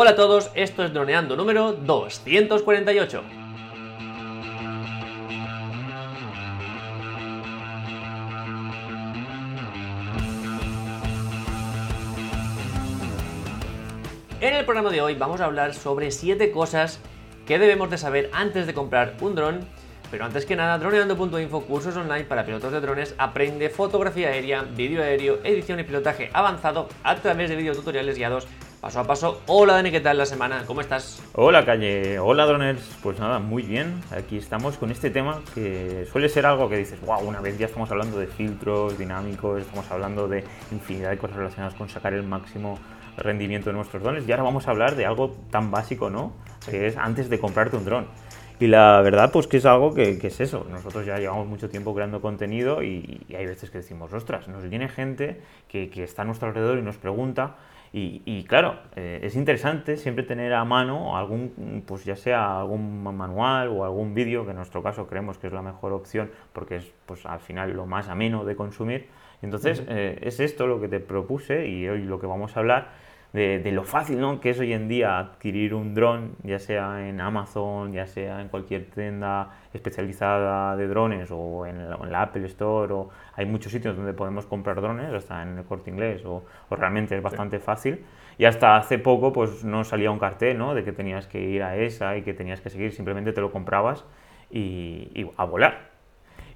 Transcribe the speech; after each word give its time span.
Hola 0.00 0.10
a 0.10 0.14
todos, 0.14 0.52
esto 0.54 0.84
es 0.84 0.92
Droneando 0.94 1.34
número 1.34 1.72
248. 1.72 3.24
En 14.40 14.54
el 14.54 14.64
programa 14.64 14.90
de 14.90 15.00
hoy 15.02 15.16
vamos 15.16 15.40
a 15.40 15.46
hablar 15.46 15.74
sobre 15.74 16.12
7 16.12 16.52
cosas 16.52 17.00
que 17.44 17.58
debemos 17.58 17.90
de 17.90 17.98
saber 17.98 18.30
antes 18.32 18.68
de 18.68 18.74
comprar 18.74 19.16
un 19.20 19.34
dron. 19.34 19.66
Pero 20.12 20.24
antes 20.24 20.46
que 20.46 20.54
nada, 20.54 20.78
droneando.info, 20.78 21.62
cursos 21.62 21.96
online 21.96 22.24
para 22.24 22.46
pilotos 22.46 22.70
de 22.70 22.80
drones, 22.80 23.16
aprende 23.18 23.68
fotografía 23.68 24.28
aérea, 24.28 24.62
vídeo 24.62 25.02
aéreo, 25.02 25.40
edición 25.42 25.80
y 25.80 25.82
pilotaje 25.82 26.30
avanzado 26.32 26.88
a 27.02 27.16
través 27.16 27.50
de 27.50 27.56
videotutoriales 27.56 28.16
guiados 28.16 28.46
paso 28.80 29.00
a 29.00 29.04
paso. 29.04 29.42
Hola 29.46 29.74
Dani, 29.74 29.90
¿qué 29.90 30.00
tal 30.00 30.18
la 30.18 30.26
semana? 30.26 30.62
¿Cómo 30.66 30.80
estás? 30.80 31.22
Hola 31.34 31.64
Calle, 31.64 32.18
hola 32.18 32.46
droners. 32.46 32.96
Pues 33.02 33.18
nada, 33.18 33.38
muy 33.38 33.62
bien. 33.62 34.00
Aquí 34.10 34.36
estamos 34.36 34.76
con 34.76 34.90
este 34.90 35.10
tema 35.10 35.40
que 35.54 36.06
suele 36.10 36.28
ser 36.28 36.46
algo 36.46 36.68
que 36.68 36.76
dices, 36.76 37.00
wow, 37.00 37.20
una 37.20 37.40
vez 37.40 37.58
ya 37.58 37.66
estamos 37.66 37.90
hablando 37.90 38.18
de 38.18 38.26
filtros 38.26 38.96
dinámicos, 38.96 39.62
estamos 39.62 39.90
hablando 39.90 40.28
de 40.28 40.44
infinidad 40.70 41.10
de 41.10 41.18
cosas 41.18 41.36
relacionadas 41.36 41.74
con 41.74 41.88
sacar 41.88 42.14
el 42.14 42.22
máximo 42.22 42.78
rendimiento 43.16 43.70
de 43.70 43.74
nuestros 43.74 44.02
drones 44.02 44.28
y 44.28 44.30
ahora 44.30 44.44
vamos 44.44 44.68
a 44.68 44.70
hablar 44.70 44.94
de 44.94 45.06
algo 45.06 45.34
tan 45.50 45.70
básico, 45.70 46.08
¿no? 46.08 46.32
Que 46.70 46.86
es 46.86 46.96
antes 46.96 47.28
de 47.28 47.40
comprarte 47.40 47.76
un 47.76 47.84
dron. 47.84 48.06
Y 48.60 48.66
la 48.66 49.00
verdad, 49.02 49.30
pues 49.30 49.46
que 49.46 49.58
es 49.58 49.66
algo 49.66 49.94
que, 49.94 50.18
es 50.20 50.40
eso. 50.40 50.66
Nosotros 50.68 51.06
ya 51.06 51.16
llevamos 51.18 51.46
mucho 51.46 51.68
tiempo 51.68 51.94
creando 51.94 52.20
contenido 52.20 52.82
y, 52.82 53.24
hay 53.36 53.46
veces 53.46 53.70
que 53.70 53.78
decimos, 53.78 54.12
ostras, 54.12 54.48
nos 54.48 54.68
viene 54.68 54.88
gente 54.88 55.40
que, 55.68 55.90
que 55.90 56.02
está 56.02 56.22
a 56.22 56.24
nuestro 56.24 56.48
alrededor 56.48 56.78
y 56.78 56.82
nos 56.82 56.96
pregunta, 56.96 57.56
y, 57.92 58.44
claro, 58.44 58.78
eh, 58.96 59.20
es 59.22 59.34
interesante 59.34 59.96
siempre 59.96 60.24
tener 60.24 60.52
a 60.52 60.64
mano 60.64 61.16
algún, 61.16 61.82
pues 61.86 62.04
ya 62.04 62.16
sea 62.16 62.60
algún 62.60 63.02
manual 63.02 63.68
o 63.68 63.84
algún 63.84 64.14
vídeo, 64.14 64.44
que 64.44 64.50
en 64.50 64.56
nuestro 64.56 64.82
caso 64.82 65.06
creemos 65.06 65.38
que 65.38 65.46
es 65.46 65.52
la 65.52 65.62
mejor 65.62 65.92
opción 65.92 66.30
porque 66.52 66.76
es 66.76 66.92
pues 67.06 67.24
al 67.24 67.40
final 67.40 67.72
lo 67.72 67.86
más 67.86 68.08
ameno 68.08 68.44
de 68.44 68.56
consumir. 68.56 69.08
Entonces, 69.40 69.82
eh, 69.88 70.18
es 70.22 70.40
esto 70.40 70.66
lo 70.66 70.80
que 70.80 70.88
te 70.88 71.00
propuse 71.00 71.68
y 71.68 71.88
hoy 71.88 72.02
lo 72.02 72.18
que 72.18 72.26
vamos 72.26 72.56
a 72.56 72.60
hablar 72.60 72.88
de, 73.32 73.70
lo 73.72 73.84
fácil 73.84 74.20
¿no? 74.20 74.40
que 74.40 74.50
es 74.50 74.58
hoy 74.58 74.72
en 74.72 74.88
día 74.88 75.18
adquirir 75.18 75.74
un 75.74 75.94
dron, 75.94 76.36
ya 76.42 76.58
sea 76.58 77.06
en 77.06 77.20
Amazon, 77.20 77.92
ya 77.92 78.06
sea 78.06 78.40
en 78.40 78.48
cualquier 78.48 78.86
tienda 78.86 79.58
especializada 79.74 80.76
de 80.76 80.88
drones 80.88 81.28
o 81.30 81.66
en 81.66 81.90
la, 81.90 82.22
Apple 82.22 82.46
Store, 82.46 82.92
o 82.92 83.10
hay 83.34 83.44
muchos 83.46 83.70
sitios 83.70 83.96
donde 83.96 84.14
podemos 84.14 84.46
comprar 84.46 84.80
drones, 84.80 85.12
hasta 85.12 85.42
en 85.42 85.58
el 85.58 85.64
corte 85.64 85.90
inglés, 85.90 86.24
o, 86.24 86.44
realmente 86.70 87.16
es 87.16 87.22
bastante 87.22 87.58
fácil. 87.58 88.04
Y 88.38 88.44
hasta 88.44 88.76
hace 88.76 88.98
poco 88.98 89.32
pues 89.32 89.64
no 89.64 89.84
salía 89.84 90.10
un 90.10 90.18
cartel 90.18 90.56
¿no? 90.56 90.74
de 90.74 90.84
que 90.84 90.92
tenías 90.92 91.26
que 91.26 91.40
ir 91.40 91.62
a 91.62 91.76
esa 91.76 92.16
y 92.16 92.22
que 92.22 92.34
tenías 92.34 92.60
que 92.60 92.70
seguir, 92.70 92.92
simplemente 92.92 93.32
te 93.32 93.40
lo 93.40 93.50
comprabas 93.50 94.04
y 94.50 95.26
a 95.36 95.44
volar. 95.44 95.97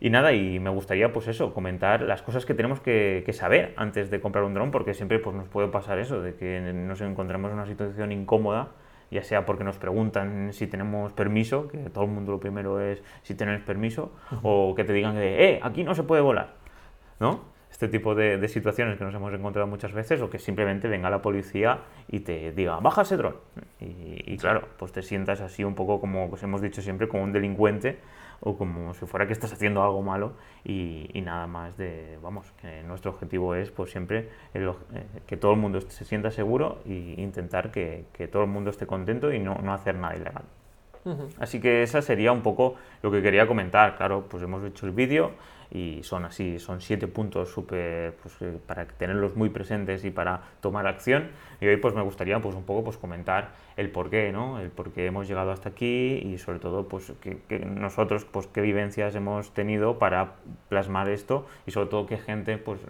Y 0.05 0.11
nada, 0.11 0.33
y 0.33 0.59
me 0.59 0.69
gustaría 0.69 1.13
pues 1.13 1.29
eso, 1.29 1.55
comentar 1.55 2.03
las 2.03 2.23
cosas 2.23 2.45
que 2.45 2.55
tenemos 2.55 2.81
que, 2.81 3.25
saber 3.33 3.73
antes 3.77 4.11
de 4.11 4.21
comprar 4.21 4.43
un 4.43 4.53
dron, 4.53 4.73
porque 4.73 4.95
siempre 4.95 5.21
pues, 5.21 5.37
nos 5.37 5.47
puede 5.47 5.69
pasar 5.69 6.01
eso, 6.01 6.21
de 6.21 6.35
que 6.35 6.61
nos 6.75 7.01
encontremos 7.03 7.53
en 7.53 7.59
una 7.59 7.69
situación 7.69 8.11
incómoda, 8.11 8.71
ya 9.13 9.23
sea 9.23 9.47
porque 9.47 9.63
nos 9.63 9.79
preguntan 9.79 10.53
si 10.53 10.67
tenemos 10.67 11.13
permiso, 11.13 11.69
que 11.69 11.79
todo 11.79 12.03
el 12.03 12.11
mundo 12.11 12.33
lo 12.33 12.41
primero 12.41 12.81
es 12.81 13.01
si 13.23 13.37
tienes 13.37 13.61
permiso, 13.61 14.11
o 14.43 14.75
que 14.75 14.83
te 14.83 14.93
digan 14.93 15.15
que, 15.15 15.51
eh, 15.51 15.61
aquí 15.63 15.85
no 15.85 15.95
se 15.95 16.03
puede 16.03 16.21
volar, 16.21 16.55
¿no? 17.21 17.53
Este 17.71 17.87
tipo 17.87 18.17
de, 18.17 18.49
situaciones 18.49 18.99
que 18.99 19.05
nos 19.05 19.15
hemos 19.15 19.33
encontrado 19.33 19.69
muchas 19.69 19.93
veces, 19.93 20.21
o 20.21 20.29
que 20.29 20.41
simplemente 20.41 20.89
venga 20.89 21.11
la 21.11 21.23
policía 21.23 21.79
y 22.09 22.21
te 22.21 22.51
diga, 22.51 22.81
baja 22.81 23.03
ese 23.03 23.17
dron. 23.17 23.37
Y, 23.79 24.25
y 24.27 24.37
claro, 24.37 24.67
pues 24.79 24.91
te 24.91 25.03
sientas 25.03 25.41
así 25.41 25.63
un 25.63 25.77
poco 25.77 26.01
como 26.01 26.29
os 26.29 26.43
hemos 26.43 26.61
dicho 26.61 26.83
siempre, 26.83 27.07
como 27.07 27.23
un 27.23 27.33
delincuente 27.33 28.01
o 28.45 28.57
como 28.57 28.93
si 28.95 29.07
fuera 29.07 29.27
que 29.27 29.33
estás 29.33 29.53
haciendo 29.53 29.83
algo 29.83 30.03
malo 30.03 30.33
y, 30.65 31.09
nada 31.25 31.47
más 31.47 31.77
de, 31.77 32.19
vamos, 32.23 32.53
que 32.61 32.83
nuestro 32.83 33.13
objetivo 33.13 33.55
es 33.55 33.71
pues 33.71 33.93
siempre 33.93 34.29
eh, 34.53 34.73
que 35.27 35.37
todo 35.37 35.53
el 35.53 35.59
mundo 35.59 35.81
se 35.81 36.05
sienta 36.05 36.31
seguro 36.31 36.81
e 36.85 37.15
intentar 37.19 37.71
que, 37.71 38.05
todo 38.31 38.43
el 38.43 38.49
mundo 38.49 38.71
esté 38.71 38.87
contento 38.87 39.33
y 39.33 39.39
no, 39.39 39.55
no 39.63 39.73
hacer 39.73 39.97
nada 39.97 40.17
ilegal. 40.17 40.45
Así 41.39 41.61
que 41.61 41.83
esa 41.83 42.01
sería 42.01 42.31
un 42.31 42.43
poco 42.43 42.77
lo 43.03 43.11
que 43.11 43.23
quería 43.23 43.47
comentar. 43.49 43.97
Claro, 43.97 44.27
pues 44.29 44.43
hemos 44.43 44.65
hecho 44.65 44.87
el 44.87 44.93
vídeo 44.93 45.33
y 45.73 46.03
son 46.03 46.27
así, 46.27 46.59
son 46.59 46.83
siete 46.83 47.07
puntos 47.07 47.51
súper, 47.51 48.15
pues, 48.23 48.35
eh, 48.43 48.59
para 48.67 48.85
tenerlos 48.87 49.37
muy 49.37 49.49
presentes 49.49 50.05
y 50.05 50.11
para 50.11 50.43
tomar 50.61 50.87
acción. 50.87 51.31
Y 51.61 51.67
hoy 51.67 51.79
pues 51.79 51.95
me 51.95 52.03
gustaría 52.03 52.39
pues 52.41 52.55
un 52.55 52.65
poco 52.65 52.85
pues 52.85 52.99
comentar 52.99 53.53
el 53.77 53.91
por 53.91 54.11
qué, 54.11 54.33
¿no? 54.33 54.61
El 54.61 54.69
por 54.69 54.93
qué 54.93 55.07
hemos 55.07 55.27
llegado 55.27 55.51
hasta 55.51 55.71
aquí 55.71 56.21
y 56.25 56.37
sobre 56.37 56.59
todo 56.59 56.89
pues 56.89 57.13
que, 57.21 57.59
nosotros 57.61 58.27
pues 58.27 58.47
qué 58.49 58.61
vivencias 58.61 59.15
hemos 59.15 59.55
tenido 59.55 59.99
para 59.99 60.35
plasmar 60.69 61.09
esto 61.09 61.47
y 61.67 61.71
sobre 61.71 61.89
todo 61.89 62.07
qué 62.07 62.19
gente 62.19 62.59
pues 62.59 62.81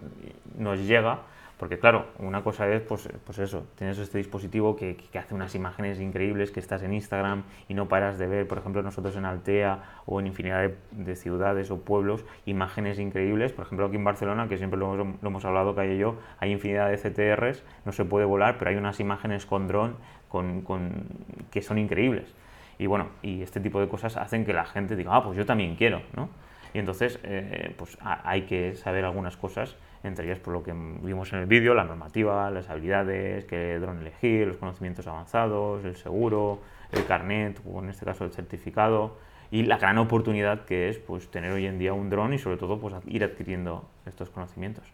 nos 0.57 0.79
llega 0.79 1.21
porque 1.57 1.79
claro, 1.79 2.07
una 2.19 2.43
cosa 2.43 2.67
es, 2.67 2.81
pues, 2.81 3.07
pues 3.25 3.39
eso, 3.39 3.65
tienes 3.77 3.97
este 3.97 4.17
dispositivo 4.17 4.75
que, 4.75 4.95
que, 4.95 5.19
hace 5.19 5.33
unas 5.33 5.55
imágenes 5.55 5.99
increíbles, 5.99 6.51
que 6.51 6.59
estás 6.59 6.83
en 6.83 6.93
Instagram 6.93 7.43
y 7.67 7.73
no 7.73 7.87
paras 7.87 8.17
de 8.17 8.27
ver, 8.27 8.47
por 8.47 8.57
ejemplo, 8.57 8.81
nosotros 8.81 9.15
en 9.15 9.25
Altea 9.25 9.83
o 10.05 10.19
en 10.19 10.27
infinidad 10.27 10.71
de, 10.91 11.15
ciudades 11.15 11.71
o 11.71 11.79
pueblos, 11.79 12.25
imágenes 12.45 12.99
increíbles. 12.99 13.53
Por 13.53 13.65
ejemplo, 13.65 13.85
aquí 13.85 13.95
en 13.95 14.03
Barcelona, 14.03 14.47
que 14.49 14.57
siempre 14.57 14.79
lo, 14.79 14.95
lo 14.95 15.17
hemos 15.21 15.45
hablado, 15.45 15.75
que 15.75 15.81
hay 15.81 15.97
yo, 15.97 16.17
hay 16.39 16.51
infinidad 16.51 16.89
de 16.89 16.97
CTRs, 16.97 17.63
no 17.85 17.91
se 17.91 18.03
puede 18.03 18.25
volar, 18.25 18.57
pero 18.57 18.71
hay 18.71 18.77
unas 18.77 18.99
imágenes 18.99 19.45
con 19.45 19.67
dron 19.67 19.95
con, 20.33 20.61
con, 20.61 21.05
que 21.51 21.61
son 21.61 21.77
increíbles. 21.77 22.33
Y 22.79 22.87
bueno, 22.87 23.09
y 23.21 23.43
este 23.43 23.59
tipo 23.59 23.79
de 23.79 23.87
cosas 23.87 24.17
hacen 24.17 24.45
que 24.45 24.53
la 24.53 24.65
gente 24.65 24.95
diga, 24.95 25.15
ah, 25.15 25.23
pues 25.23 25.37
yo 25.37 25.45
también 25.45 25.75
quiero, 25.75 26.01
¿no? 26.15 26.27
Y 26.73 26.79
entonces, 26.79 27.19
eh, 27.21 27.75
pues 27.77 27.99
hay 28.01 28.41
que 28.47 28.73
saber 28.73 29.05
algunas 29.05 29.37
cosas 29.37 29.77
entre 30.03 30.25
ellas 30.25 30.39
por 30.39 30.53
lo 30.53 30.63
que 30.63 30.73
vimos 30.73 31.31
en 31.33 31.39
el 31.39 31.45
vídeo, 31.45 31.73
la 31.73 31.83
normativa, 31.83 32.51
las 32.51 32.69
habilidades, 32.69 33.45
qué 33.45 33.79
dron 33.79 33.99
elegir, 33.99 34.47
los 34.47 34.57
conocimientos 34.57 35.07
avanzados, 35.07 35.83
el 35.85 35.95
seguro, 35.95 36.59
el 36.91 37.05
carnet 37.05 37.59
o 37.65 37.79
en 37.79 37.89
este 37.89 38.05
caso 38.05 38.25
el 38.25 38.31
certificado 38.31 39.17
y 39.51 39.63
la 39.63 39.77
gran 39.77 39.97
oportunidad 39.97 40.65
que 40.65 40.89
es 40.89 40.97
pues 40.97 41.29
tener 41.29 41.51
hoy 41.51 41.65
en 41.65 41.79
día 41.79 41.93
un 41.93 42.09
dron 42.09 42.33
y 42.33 42.39
sobre 42.39 42.57
todo 42.57 42.79
pues 42.79 42.93
ir 43.07 43.23
adquiriendo 43.23 43.85
estos 44.05 44.29
conocimientos. 44.29 44.85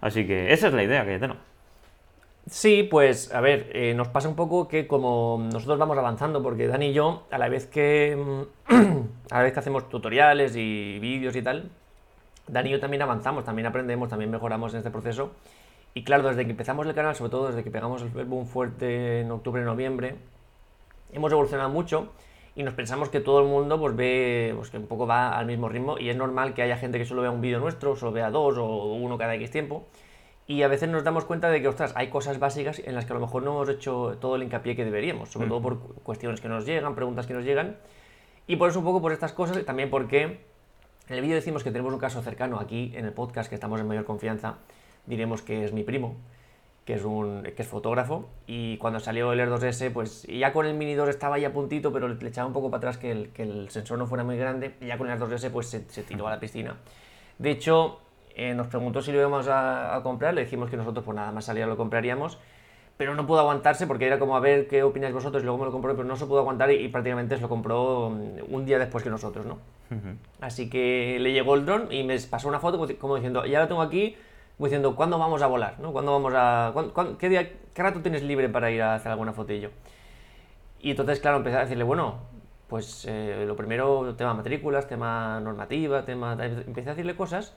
Así 0.00 0.26
que 0.26 0.52
esa 0.52 0.68
es 0.68 0.74
la 0.74 0.82
idea 0.82 1.04
que 1.04 1.18
tengo. 1.18 1.36
Sí, 2.50 2.82
pues 2.82 3.34
a 3.34 3.40
ver, 3.40 3.70
eh, 3.74 3.92
nos 3.94 4.08
pasa 4.08 4.28
un 4.28 4.34
poco 4.34 4.68
que 4.68 4.86
como 4.86 5.46
nosotros 5.52 5.78
vamos 5.78 5.98
avanzando, 5.98 6.42
porque 6.42 6.66
Dani 6.66 6.86
y 6.86 6.92
yo, 6.94 7.26
a 7.30 7.36
la 7.36 7.48
vez 7.48 7.66
que, 7.66 8.16
a 9.30 9.36
la 9.36 9.42
vez 9.42 9.52
que 9.52 9.58
hacemos 9.58 9.88
tutoriales 9.90 10.56
y 10.56 10.98
vídeos 10.98 11.36
y 11.36 11.42
tal, 11.42 11.70
Dani 12.48 12.68
y 12.68 12.72
yo 12.72 12.80
también 12.80 13.02
avanzamos, 13.02 13.44
también 13.44 13.66
aprendemos, 13.66 14.08
también 14.08 14.30
mejoramos 14.30 14.72
en 14.72 14.78
este 14.78 14.90
proceso. 14.90 15.32
Y 15.94 16.04
claro, 16.04 16.28
desde 16.28 16.44
que 16.44 16.50
empezamos 16.50 16.86
el 16.86 16.94
canal, 16.94 17.14
sobre 17.14 17.30
todo 17.30 17.48
desde 17.48 17.64
que 17.64 17.70
pegamos 17.70 18.02
el 18.02 18.24
boom 18.24 18.46
fuerte 18.46 19.20
en 19.20 19.30
octubre 19.30 19.62
y 19.62 19.64
noviembre, 19.64 20.16
hemos 21.12 21.32
evolucionado 21.32 21.70
mucho 21.70 22.12
y 22.54 22.62
nos 22.62 22.74
pensamos 22.74 23.08
que 23.08 23.20
todo 23.20 23.40
el 23.40 23.46
mundo 23.46 23.78
pues 23.78 23.94
ve 23.94 24.52
pues, 24.56 24.70
que 24.70 24.78
un 24.78 24.86
poco 24.86 25.06
va 25.06 25.38
al 25.38 25.46
mismo 25.46 25.68
ritmo 25.68 25.98
y 25.98 26.08
es 26.08 26.16
normal 26.16 26.54
que 26.54 26.62
haya 26.62 26.76
gente 26.76 26.98
que 26.98 27.04
solo 27.04 27.22
vea 27.22 27.30
un 27.30 27.40
vídeo 27.40 27.60
nuestro, 27.60 27.96
solo 27.96 28.12
vea 28.12 28.30
dos 28.30 28.58
o 28.58 28.94
uno 28.94 29.16
cada 29.16 29.34
X 29.36 29.50
tiempo. 29.50 29.86
Y 30.48 30.62
a 30.62 30.68
veces 30.68 30.88
nos 30.88 31.04
damos 31.04 31.26
cuenta 31.26 31.50
de 31.50 31.60
que, 31.60 31.68
ostras, 31.68 31.92
hay 31.94 32.08
cosas 32.08 32.38
básicas 32.38 32.80
en 32.84 32.94
las 32.94 33.04
que 33.04 33.12
a 33.12 33.14
lo 33.14 33.20
mejor 33.20 33.42
no 33.42 33.50
hemos 33.50 33.68
hecho 33.68 34.16
todo 34.18 34.36
el 34.36 34.42
hincapié 34.42 34.74
que 34.74 34.84
deberíamos, 34.84 35.28
sobre 35.28 35.46
mm. 35.46 35.50
todo 35.50 35.60
por 35.60 35.78
cuestiones 36.02 36.40
que 36.40 36.48
nos 36.48 36.64
llegan, 36.64 36.94
preguntas 36.94 37.26
que 37.26 37.34
nos 37.34 37.44
llegan. 37.44 37.76
Y 38.46 38.56
por 38.56 38.70
eso 38.70 38.78
un 38.78 38.86
poco 38.86 39.02
por 39.02 39.12
estas 39.12 39.34
cosas, 39.34 39.62
también 39.66 39.90
porque 39.90 40.40
en 41.08 41.14
el 41.14 41.22
vídeo 41.22 41.36
decimos 41.36 41.64
que 41.64 41.70
tenemos 41.70 41.92
un 41.92 41.98
caso 41.98 42.20
cercano 42.22 42.60
aquí 42.60 42.92
en 42.94 43.06
el 43.06 43.12
podcast 43.12 43.48
que 43.48 43.54
estamos 43.54 43.80
en 43.80 43.88
mayor 43.88 44.04
confianza. 44.04 44.56
Diremos 45.06 45.40
que 45.40 45.64
es 45.64 45.72
mi 45.72 45.82
primo, 45.82 46.16
que 46.84 46.94
es, 46.94 47.04
un, 47.04 47.44
que 47.44 47.62
es 47.62 47.66
fotógrafo. 47.66 48.28
Y 48.46 48.76
cuando 48.76 49.00
salió 49.00 49.32
el 49.32 49.40
Air 49.40 49.48
2S, 49.48 49.90
pues 49.90 50.24
ya 50.24 50.52
con 50.52 50.66
el 50.66 50.74
Mini 50.74 50.94
2 50.94 51.08
estaba 51.08 51.36
ahí 51.36 51.46
a 51.46 51.52
puntito, 51.52 51.92
pero 51.94 52.08
le, 52.08 52.28
echaba 52.28 52.46
un 52.46 52.52
poco 52.52 52.70
para 52.70 52.78
atrás 52.78 52.98
que 52.98 53.10
el, 53.10 53.30
que 53.30 53.42
el, 53.42 53.70
sensor 53.70 53.98
no 53.98 54.06
fuera 54.06 54.22
muy 54.22 54.36
grande. 54.36 54.74
Y 54.82 54.86
ya 54.86 54.98
con 54.98 55.08
el 55.08 55.14
Air 55.14 55.28
2S, 55.28 55.50
pues 55.50 55.68
se, 55.68 56.02
tiró 56.02 56.28
a 56.28 56.30
la 56.30 56.40
piscina. 56.40 56.76
De 57.38 57.52
hecho, 57.52 58.00
eh, 58.34 58.52
nos 58.52 58.66
preguntó 58.66 59.00
si 59.00 59.10
lo 59.10 59.18
íbamos 59.18 59.48
a, 59.48 59.98
comprar. 60.02 60.34
Le 60.34 60.42
dijimos 60.42 60.68
que 60.68 60.76
nosotros, 60.76 61.06
pues 61.06 61.16
nada 61.16 61.32
más 61.32 61.46
salía 61.46 61.66
lo 61.66 61.76
compraríamos 61.76 62.38
pero 62.98 63.14
no 63.14 63.28
pudo 63.28 63.38
aguantarse 63.38 63.86
porque 63.86 64.08
era 64.08 64.18
como 64.18 64.36
a 64.36 64.40
ver 64.40 64.66
qué 64.66 64.82
opináis 64.82 65.14
vosotros 65.14 65.40
y 65.40 65.46
luego 65.46 65.58
me 65.58 65.66
lo 65.66 65.70
compró, 65.70 65.94
pero 65.94 66.08
no 66.08 66.16
se 66.16 66.26
pudo 66.26 66.40
aguantar 66.40 66.72
y, 66.72 66.88
prácticamente 66.88 67.36
se 67.36 67.42
lo 67.42 67.48
compró 67.48 68.10
mm, 68.10 68.52
un 68.52 68.66
día 68.66 68.80
después 68.80 69.04
que 69.04 69.08
nosotros, 69.08 69.46
¿no? 69.46 69.58
Así 70.40 70.68
que 70.68 71.18
le 71.20 71.32
llegó 71.32 71.54
el 71.54 71.64
dron 71.64 71.92
y 71.92 72.04
me 72.04 72.18
pasó 72.20 72.48
una 72.48 72.60
foto 72.60 72.86
como 72.98 73.16
diciendo, 73.16 73.46
ya 73.46 73.60
lo 73.60 73.68
tengo 73.68 73.82
aquí, 73.82 74.16
como 74.56 74.66
diciendo, 74.66 74.96
¿cuándo 74.96 75.18
vamos 75.18 75.42
a 75.42 75.46
volar? 75.46 75.78
¿no? 75.80 75.92
¿Cuándo 75.92 76.12
vamos 76.12 76.32
a, 76.36 76.72
qué, 77.18 77.28
día, 77.28 77.50
¿Qué 77.72 77.82
rato 77.82 78.00
tienes 78.00 78.22
libre 78.22 78.48
para 78.48 78.70
ir 78.70 78.82
a 78.82 78.94
hacer 78.94 79.10
alguna 79.10 79.32
fotillo? 79.32 79.70
Y 80.80 80.90
entonces, 80.90 81.20
claro, 81.20 81.38
empecé 81.38 81.56
a 81.56 81.60
decirle, 81.60 81.84
bueno, 81.84 82.18
pues 82.68 83.06
eh, 83.08 83.44
lo 83.46 83.56
primero, 83.56 84.14
tema 84.14 84.34
matrículas, 84.34 84.86
tema 84.86 85.40
normativa, 85.40 86.04
tema... 86.04 86.36
Empecé 86.40 86.90
a 86.90 86.92
decirle 86.92 87.16
cosas 87.16 87.54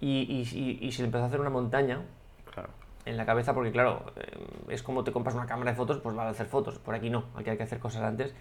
y, 0.00 0.22
y, 0.22 0.78
y, 0.80 0.92
se 0.92 1.02
le 1.02 1.06
empezó 1.06 1.24
a 1.24 1.26
hacer 1.28 1.40
una 1.40 1.50
montaña. 1.50 2.00
en 3.04 3.16
la 3.16 3.26
cabeza 3.26 3.54
porque, 3.54 3.70
claro, 3.70 4.02
eh, 4.16 4.46
es 4.68 4.82
como 4.82 5.04
te 5.04 5.12
compras 5.12 5.34
una 5.34 5.46
cámara 5.46 5.70
de 5.72 5.76
fotos, 5.76 5.98
pues 5.98 6.16
va 6.16 6.24
a 6.24 6.30
hacer 6.30 6.46
fotos. 6.46 6.78
Por 6.78 6.94
aquí 6.94 7.10
no, 7.10 7.26
aquí 7.36 7.50
hay 7.50 7.56
que 7.56 7.62
hacer 7.62 7.78
cosas 7.78 8.02
antes. 8.02 8.34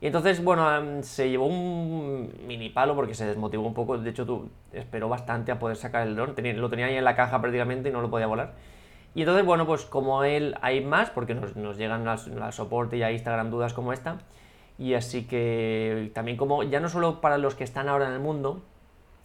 Y 0.00 0.06
entonces, 0.06 0.42
bueno, 0.42 0.74
em, 0.74 1.02
se 1.02 1.28
llevó 1.28 1.46
un 1.46 2.32
mini 2.46 2.70
palo 2.70 2.94
porque 2.94 3.14
se 3.14 3.26
desmotivó 3.26 3.66
un 3.66 3.74
poco. 3.74 3.98
De 3.98 4.10
hecho, 4.10 4.24
tú 4.24 4.48
esperó 4.72 5.08
bastante 5.08 5.52
a 5.52 5.58
poder 5.58 5.76
sacar 5.76 6.06
el 6.06 6.16
dron. 6.16 6.34
lo 6.56 6.70
tenía 6.70 6.86
ahí 6.86 6.96
en 6.96 7.04
la 7.04 7.14
caja 7.14 7.40
prácticamente 7.40 7.90
y 7.90 7.92
no 7.92 8.00
lo 8.00 8.10
podía 8.10 8.26
volar. 8.26 8.54
Y 9.14 9.22
entonces, 9.22 9.44
bueno, 9.44 9.66
pues 9.66 9.84
como 9.84 10.24
él 10.24 10.56
hay 10.62 10.82
más, 10.82 11.10
porque 11.10 11.34
nos, 11.34 11.56
nos 11.56 11.76
llegan 11.76 12.06
al 12.08 12.52
soporte 12.52 12.96
y 12.96 13.02
a 13.02 13.12
Instagram 13.12 13.50
dudas 13.50 13.74
como 13.74 13.92
esta. 13.92 14.18
Y 14.78 14.94
así 14.94 15.24
que 15.24 16.10
también 16.14 16.38
como, 16.38 16.62
ya 16.62 16.80
no 16.80 16.88
solo 16.88 17.20
para 17.20 17.36
los 17.36 17.54
que 17.54 17.64
están 17.64 17.88
ahora 17.88 18.06
en 18.06 18.14
el 18.14 18.20
mundo, 18.20 18.62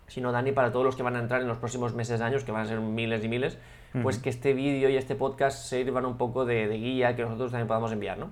sino 0.07 0.31
Dani 0.31 0.51
para 0.51 0.71
todos 0.71 0.85
los 0.85 0.95
que 0.95 1.03
van 1.03 1.15
a 1.15 1.19
entrar 1.19 1.41
en 1.41 1.47
los 1.47 1.57
próximos 1.57 1.93
meses, 1.93 2.19
años, 2.19 2.43
que 2.43 2.51
van 2.51 2.63
a 2.63 2.65
ser 2.65 2.79
miles 2.79 3.23
y 3.23 3.29
miles, 3.29 3.57
pues 4.03 4.19
que 4.19 4.29
este 4.29 4.53
vídeo 4.53 4.89
y 4.89 4.97
este 4.97 5.15
podcast 5.15 5.69
sirvan 5.69 6.05
un 6.05 6.17
poco 6.17 6.45
de, 6.45 6.67
guía 6.67 7.15
que 7.15 7.21
nosotros 7.21 7.51
también 7.51 7.67
podamos 7.67 7.93
enviar, 7.93 8.17
¿no? 8.17 8.31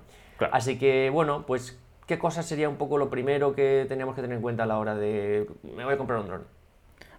Así 0.51 0.77
que, 0.77 1.09
bueno, 1.09 1.45
pues, 1.47 1.81
¿qué 2.07 2.17
cosa 2.19 2.43
sería 2.43 2.69
un 2.69 2.77
poco 2.77 2.97
lo 2.97 3.09
primero 3.09 3.53
que 3.53 3.85
teníamos 3.87 4.15
que 4.15 4.21
tener 4.21 4.37
en 4.37 4.41
cuenta 4.41 4.63
a 4.63 4.65
la 4.65 4.77
hora 4.77 4.95
de, 4.95 5.47
me 5.63 5.83
voy 5.83 5.93
a 5.93 5.97
comprar 5.97 6.19
un 6.19 6.27
dron? 6.27 6.43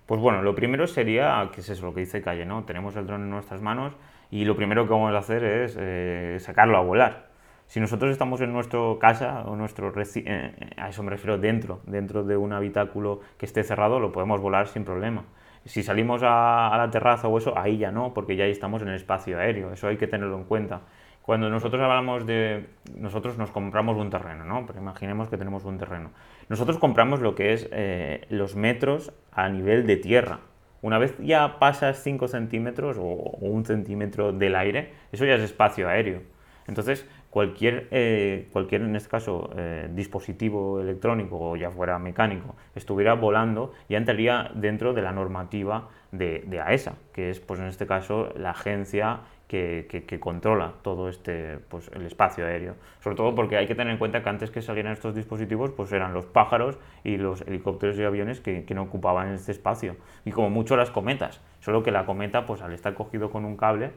Pues 0.07 0.21
bueno, 0.21 0.43
lo 0.43 0.55
primero 0.55 0.87
sería, 0.87 1.51
que 1.53 1.61
es 1.61 1.69
eso 1.71 1.87
lo 1.87 1.95
que 1.95 2.01
dice 2.01 2.21
Calle, 2.21 2.45
¿no? 2.45 2.65
Tenemos 2.65 2.95
el 2.97 3.07
dron 3.07 3.23
en 3.23 3.31
nuestras 3.31 3.63
manos 3.63 3.95
y 4.31 4.45
lo 4.45 4.57
primero 4.57 4.87
que 4.87 4.93
vamos 4.93 5.15
a 5.15 5.19
hacer 5.19 5.45
es 5.45 5.77
eh, 5.81 6.37
sacarlo 6.41 6.77
a 6.77 6.83
volar. 6.83 7.35
Si 7.67 7.81
nosotros 7.81 8.11
estamos 8.11 8.41
en 8.41 8.53
nuestra 8.53 8.81
casa 9.01 9.45
o 9.47 9.57
nuestro 9.57 9.93
eh, 9.97 10.55
a 10.77 10.91
eso 10.91 11.03
me 11.03 11.11
refiero 11.11 11.39
dentro, 11.39 11.81
dentro 11.87 12.23
de 12.23 12.37
un 12.37 12.53
habitáculo 12.53 13.21
que 13.39 13.47
esté 13.47 13.65
cerrado, 13.65 13.99
lo 14.01 14.13
podemos 14.13 14.41
volar 14.41 14.69
sin 14.69 14.85
problema. 14.85 15.25
Si 15.65 15.83
salimos 15.83 16.21
a, 16.23 16.75
la 16.77 16.91
terraza 16.91 17.27
o 17.29 17.39
eso, 17.39 17.57
ahí 17.57 17.79
ya 17.79 17.91
no, 17.91 18.13
porque 18.13 18.37
ya 18.37 18.45
estamos 18.45 18.83
en 18.83 18.89
el 18.89 18.97
espacio 18.97 19.39
aéreo. 19.39 19.73
Eso 19.73 19.89
hay 19.89 19.97
que 19.97 20.07
tenerlo 20.07 20.37
en 20.37 20.45
cuenta. 20.45 20.83
Cuando 21.25 21.49
nosotros 21.49 21.81
hablamos 21.81 22.27
de. 22.27 22.67
Nosotros 22.99 23.39
nos 23.39 23.51
compramos 23.51 23.97
un 23.97 24.11
terreno, 24.11 24.45
¿no? 24.45 24.67
Pero 24.67 24.79
imaginemos 24.79 25.31
que 25.31 25.39
tenemos 25.39 25.65
un 25.65 25.79
terreno. 25.79 26.11
Nosotros 26.51 26.77
compramos 26.77 27.21
lo 27.21 27.35
que 27.35 27.55
es 27.55 27.67
eh, 27.73 28.27
los 28.29 28.57
metros 28.57 29.11
a 29.33 29.49
nivel 29.49 29.87
de 29.87 29.97
tierra. 29.97 30.41
Una 30.83 30.99
vez 30.99 31.17
ya 31.19 31.59
pasas 31.59 32.03
5 32.03 32.29
centímetros 32.29 32.99
o, 33.01 33.07
un 33.41 33.65
centímetro 33.65 34.35
del 34.35 34.55
aire, 34.55 34.93
eso 35.13 35.25
ya 35.25 35.37
es 35.37 35.41
espacio 35.41 35.89
aéreo. 35.89 36.21
Entonces, 36.67 37.09
cualquier, 37.31 37.89
eh, 37.91 38.49
cualquier 38.53 38.83
en 38.83 38.95
este 38.95 39.09
caso, 39.09 39.49
eh, 39.57 39.89
dispositivo 39.95 40.79
electrónico 40.83 41.39
o 41.41 41.57
ya 41.57 41.71
fuera 41.71 41.99
mecánico, 41.99 42.55
estuviera 42.75 43.15
volando, 43.15 43.73
ya 43.89 43.97
entraría 43.97 44.51
dentro 44.55 44.93
de 44.93 45.01
la 45.01 45.13
normativa 45.13 45.89
de, 46.13 46.45
de 46.47 46.61
AESA, 46.61 46.97
que 47.15 47.31
es, 47.31 47.41
pues 47.41 47.61
en 47.61 47.67
este 47.67 47.87
caso, 47.87 48.29
la 48.37 48.51
agencia 48.51 49.21
que, 49.49 49.87
que, 50.07 50.21
controla 50.21 50.75
todo 50.83 51.09
este, 51.09 51.59
pues, 51.69 51.91
el 51.95 52.07
espacio 52.07 52.47
aéreo. 52.47 52.77
Sobre 53.01 53.17
todo 53.17 53.35
porque 53.35 53.57
hay 53.57 53.67
que 53.67 53.75
tener 53.75 53.93
en 53.93 53.99
cuenta 53.99 54.23
que 54.23 54.29
antes 54.29 54.51
que 54.51 54.63
salieran 54.63 54.93
estos 54.93 55.15
dispositivos, 55.15 55.71
pues 55.71 55.93
eran 55.93 56.15
los 56.15 56.27
pájaros 56.27 56.79
y 57.05 57.17
los 57.17 57.43
helicópteros 57.43 57.99
y 57.99 58.05
aviones 58.05 58.41
que, 58.41 58.65
que 58.65 58.75
no 58.75 58.83
ocupaban 58.83 59.33
este 59.33 59.53
espacio. 59.53 59.97
Y 60.25 60.31
como 60.33 60.51
mucho 60.51 60.77
las 60.77 60.91
cometas, 60.91 61.41
solo 61.61 61.83
que 61.83 61.91
la 61.91 62.07
cometa, 62.07 62.47
pues 62.47 62.63
al 62.63 62.73
estar 62.73 62.95
cogido 62.95 63.31
con 63.31 63.45
un 63.45 63.57
cable, 63.57 63.93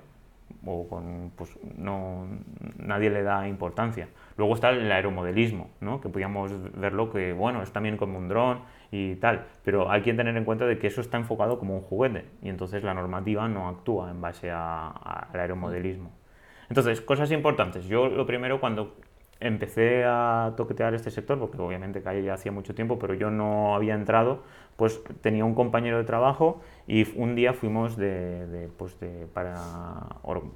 o 0.65 0.87
con, 0.87 1.31
pues 1.35 1.57
no, 1.77 2.27
nadie 2.77 3.09
le 3.09 3.23
da 3.23 3.47
importancia. 3.47 4.09
Luego 4.37 4.55
está 4.55 4.69
el 4.69 4.91
aeromodelismo, 4.91 5.69
¿no? 5.81 6.01
que 6.01 6.09
podríamos 6.09 6.51
verlo 6.73 7.11
que, 7.11 7.33
bueno, 7.33 7.61
es 7.61 7.71
también 7.71 7.97
como 7.97 8.17
un 8.17 8.29
dron 8.29 8.59
y 8.91 9.15
tal, 9.15 9.45
pero 9.63 9.91
hay 9.91 10.01
que 10.01 10.13
tener 10.13 10.35
en 10.37 10.45
cuenta 10.45 10.65
de 10.65 10.77
que 10.77 10.87
eso 10.87 11.01
está 11.01 11.17
enfocado 11.17 11.59
como 11.59 11.75
un 11.75 11.81
juguete 11.81 12.25
y 12.41 12.49
entonces 12.49 12.83
la 12.83 12.93
normativa 12.93 13.47
no 13.47 13.67
actúa 13.67 14.11
en 14.11 14.21
base 14.21 14.51
al 14.51 15.27
aeromodelismo. 15.33 16.11
Entonces, 16.69 17.01
cosas 17.01 17.31
importantes. 17.31 17.85
Yo 17.85 18.07
lo 18.07 18.25
primero 18.25 18.59
cuando 18.59 18.95
empecé 19.39 20.03
a 20.05 20.53
toquetear 20.57 20.93
este 20.93 21.11
sector, 21.11 21.37
porque 21.39 21.57
obviamente 21.61 22.01
que 22.01 22.23
ya 22.23 22.33
hacía 22.33 22.51
mucho 22.51 22.73
tiempo, 22.73 22.97
pero 22.97 23.13
yo 23.13 23.29
no 23.29 23.75
había 23.75 23.93
entrado, 23.93 24.43
pues 24.75 25.01
tenía 25.21 25.45
un 25.45 25.53
compañero 25.53 25.97
de 25.97 26.03
trabajo 26.03 26.61
y 26.87 27.07
un 27.17 27.35
día 27.35 27.53
fuimos 27.53 27.97
de, 27.97 28.69
pues 28.77 28.99
de 28.99 29.27
para 29.33 29.55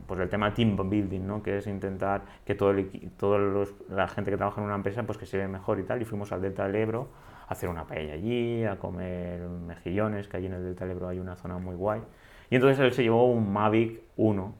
pues 0.08 0.20
el 0.20 0.30
tema 0.30 0.54
team 0.54 0.78
building, 0.90 1.26
¿no? 1.26 1.44
que 1.44 1.58
es 1.58 1.68
intentar 1.68 2.24
que 2.46 2.56
todo, 2.56 2.72
el, 2.72 3.68
la 3.90 4.08
gente 4.08 4.32
que 4.32 4.38
trabaja 4.38 4.62
en 4.62 4.66
una 4.66 4.76
empresa 4.76 5.04
pues 5.04 5.18
que 5.18 5.26
se 5.26 5.38
ve 5.38 5.48
mejor 5.48 5.80
y 5.80 5.84
tal, 5.84 6.02
y 6.02 6.06
fuimos 6.06 6.32
al 6.32 6.42
Delta 6.42 6.66
del 6.66 6.76
Ebro 6.76 7.08
a 7.08 7.31
hacer 7.52 7.70
una 7.70 7.86
paella 7.86 8.14
allí, 8.14 8.64
a 8.66 8.78
comer 8.78 9.42
mejillones, 9.42 10.28
que 10.28 10.38
allí 10.38 10.48
en 10.48 10.54
el 10.54 10.64
Delta 10.64 10.86
del 10.86 10.98
Ebro 10.98 11.10
hay 11.10 11.20
una 11.20 11.36
zona 11.36 11.58
muy 11.58 11.76
guay. 11.76 12.02
Y 12.50 12.56
entonces 12.56 12.80
él 12.80 12.94
se 12.94 13.04
llevó 13.04 13.32
un 13.32 13.52
Mavic 13.52 14.02
1 14.18 14.56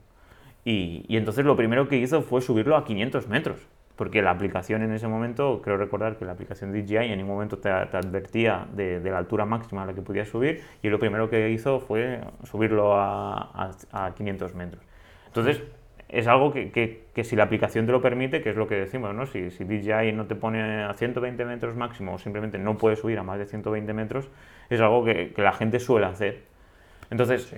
y, 0.64 1.06
y 1.08 1.18
entonces 1.18 1.46
lo 1.46 1.56
primero 1.56 1.88
que 1.88 1.98
hizo 1.98 2.22
fue 2.22 2.42
subirlo 2.42 2.78
a 2.78 2.86
500 2.86 3.28
metros 3.28 3.68
porque 4.02 4.24
la 4.24 4.32
aplicación 4.32 4.82
en 4.82 4.94
ese 4.94 5.08
momento, 5.08 5.62
creo 5.64 5.78
recordar 5.78 6.18
que 6.18 6.26
la 6.26 6.32
aplicación 6.32 6.72
DJI 6.72 7.12
en 7.12 7.18
ningún 7.18 7.36
momento 7.36 7.60
te, 7.60 7.70
advertía 7.70 8.68
de, 8.74 9.00
la 9.00 9.20
altura 9.20 9.46
máxima 9.46 9.84
a 9.84 9.86
la 9.86 9.94
que 9.94 10.02
podías 10.02 10.28
subir 10.28 10.64
y 10.82 10.90
lo 10.90 10.98
primero 10.98 11.30
que 11.30 11.52
hizo 11.52 11.80
fue 11.80 12.20
subirlo 12.44 12.96
a, 12.96 13.72
a, 13.92 14.14
500 14.16 14.56
metros. 14.56 14.84
Entonces, 15.28 15.62
es 16.12 16.28
algo 16.28 16.52
que, 16.52 16.72
que, 16.72 17.24
si 17.24 17.36
la 17.38 17.44
aplicación 17.44 17.86
te 17.86 17.94
lo 17.94 18.02
permite, 18.02 18.42
que 18.42 18.50
es 18.50 18.56
lo 18.58 18.68
que 18.68 18.76
decimos, 18.76 19.16
¿no? 19.16 19.26
Si, 19.26 19.50
si 19.50 19.64
DJI 19.64 20.12
no 20.12 20.26
te 20.28 20.36
pone 20.36 20.84
a 20.84 20.94
120 20.94 21.46
metros 21.46 21.76
máximo 21.76 22.16
o 22.16 22.18
simplemente 22.20 22.58
no 22.58 22.78
puedes 22.78 23.00
subir 23.00 23.18
a 23.18 23.24
más 23.24 23.40
de 23.40 23.46
120 23.46 23.94
metros, 23.94 24.30
es 24.70 24.82
algo 24.82 25.06
que, 25.06 25.34
la 25.38 25.54
gente 25.54 25.80
suele 25.80 26.08
hacer. 26.08 26.44
Entonces, 27.10 27.54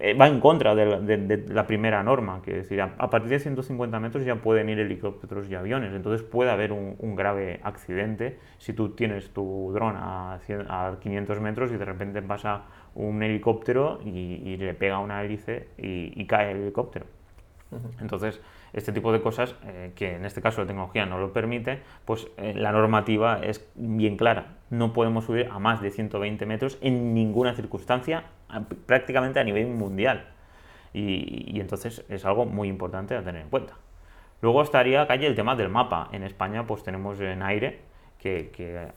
eh, 0.00 0.14
va 0.14 0.26
en 0.26 0.40
contra 0.40 0.74
de 0.74 1.44
la, 1.48 1.66
primera 1.68 2.02
norma, 2.02 2.42
que 2.42 2.50
es 2.52 2.56
decir, 2.64 2.80
a, 2.80 3.10
partir 3.10 3.30
de 3.30 3.38
150 3.38 4.00
metros 4.00 4.24
ya 4.24 4.34
pueden 4.34 4.68
ir 4.68 4.80
helicópteros 4.80 5.48
y 5.48 5.54
aviones, 5.54 5.94
entonces 5.94 6.26
puede 6.26 6.50
haber 6.50 6.72
un, 6.72 7.14
grave 7.14 7.60
accidente 7.62 8.38
si 8.58 8.72
tú 8.72 8.90
tienes 8.90 9.30
tu 9.30 9.70
dron 9.72 9.94
a, 9.96 10.40
500 11.00 11.40
metros 11.40 11.70
y 11.70 11.76
de 11.76 11.84
repente 11.84 12.20
pasa 12.20 12.64
un 12.94 13.22
helicóptero 13.22 14.00
y, 14.04 14.56
le 14.56 14.74
pega 14.74 14.98
una 14.98 15.22
hélice 15.22 15.68
y, 15.78 16.26
cae 16.26 16.50
el 16.50 16.58
helicóptero. 16.58 17.15
Entonces, 18.00 18.40
este 18.72 18.92
tipo 18.92 19.12
de 19.12 19.20
cosas, 19.20 19.54
eh, 19.64 19.92
que 19.94 20.14
en 20.14 20.24
este 20.24 20.40
caso 20.40 20.60
la 20.60 20.66
tecnología 20.66 21.06
no 21.06 21.18
lo 21.18 21.32
permite, 21.32 21.82
pues 22.04 22.28
eh, 22.36 22.54
la 22.54 22.72
normativa 22.72 23.40
es 23.42 23.68
bien 23.74 24.16
clara. 24.16 24.56
No 24.70 24.92
podemos 24.92 25.24
subir 25.24 25.48
a 25.50 25.58
más 25.58 25.80
de 25.80 25.90
120 25.90 26.46
metros 26.46 26.78
en 26.80 27.14
ninguna 27.14 27.54
circunstancia, 27.54 28.24
prácticamente 28.86 29.40
a 29.40 29.44
nivel 29.44 29.66
mundial. 29.66 30.28
Y, 30.92 31.60
entonces 31.60 32.04
es 32.08 32.24
algo 32.24 32.46
muy 32.46 32.68
importante 32.68 33.14
a 33.14 33.22
tener 33.22 33.42
en 33.42 33.50
cuenta. 33.50 33.74
Luego 34.40 34.62
estaría 34.62 35.06
calle 35.06 35.26
el 35.26 35.34
tema 35.34 35.54
del 35.54 35.68
mapa. 35.68 36.08
En 36.12 36.22
España 36.22 36.66
pues 36.66 36.82
tenemos 36.82 37.20
en 37.20 37.42
aire 37.42 37.80
que, 38.18 38.90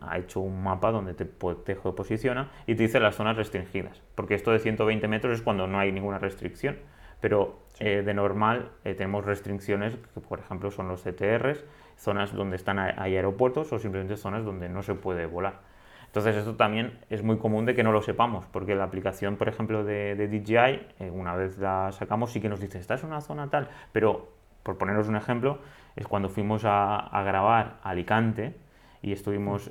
ha 0.00 0.18
hecho 0.18 0.40
un 0.40 0.62
mapa 0.62 0.92
donde 0.92 1.14
te, 1.14 1.24
te, 1.24 1.74
posiciona 1.74 2.50
y 2.66 2.74
te 2.74 2.82
dice 2.82 3.00
las 3.00 3.16
zonas 3.16 3.36
restringidas. 3.36 4.02
Porque 4.14 4.34
esto 4.34 4.52
de 4.52 4.58
120 4.58 5.08
metros 5.08 5.34
es 5.34 5.42
cuando 5.42 5.66
no 5.66 5.78
hay 5.78 5.90
ninguna 5.90 6.18
restricción 6.18 6.76
pero 7.22 7.61
eh, 7.84 8.04
de 8.04 8.14
normal 8.14 8.70
eh, 8.84 8.94
tenemos 8.94 9.24
restricciones 9.24 9.96
que, 10.14 10.20
por 10.20 10.38
ejemplo, 10.38 10.70
son 10.70 10.86
los 10.86 11.02
CTRs, 11.02 11.64
zonas 11.96 12.32
donde 12.32 12.54
están 12.54 12.78
hay 12.78 13.16
aeropuertos 13.16 13.72
o 13.72 13.80
simplemente 13.80 14.16
zonas 14.16 14.44
donde 14.44 14.68
no 14.68 14.84
se 14.84 14.94
puede 14.94 15.26
volar. 15.26 15.62
Entonces 16.06 16.36
esto 16.36 16.54
también 16.54 17.00
es 17.10 17.24
muy 17.24 17.38
común 17.38 17.66
de 17.66 17.74
que 17.74 17.82
no 17.82 17.90
lo 17.90 18.00
sepamos, 18.00 18.46
porque 18.52 18.76
la 18.76 18.84
aplicación, 18.84 19.36
por 19.36 19.48
ejemplo, 19.48 19.82
de, 19.82 20.14
DJI, 20.14 20.54
eh, 21.00 21.10
una 21.10 21.34
vez 21.34 21.58
la 21.58 21.90
sacamos, 21.90 22.30
sí 22.30 22.40
que 22.40 22.48
nos 22.48 22.60
dice, 22.60 22.78
esta 22.78 22.94
es 22.94 23.02
una 23.02 23.20
zona 23.20 23.50
tal, 23.50 23.68
pero 23.90 24.28
por 24.62 24.78
poneros 24.78 25.08
un 25.08 25.16
ejemplo, 25.16 25.58
es 25.96 26.06
cuando 26.06 26.28
fuimos 26.28 26.62
a, 26.64 27.10
grabar 27.26 27.80
Alicante 27.82 28.54
y 29.02 29.10
estuvimos 29.10 29.68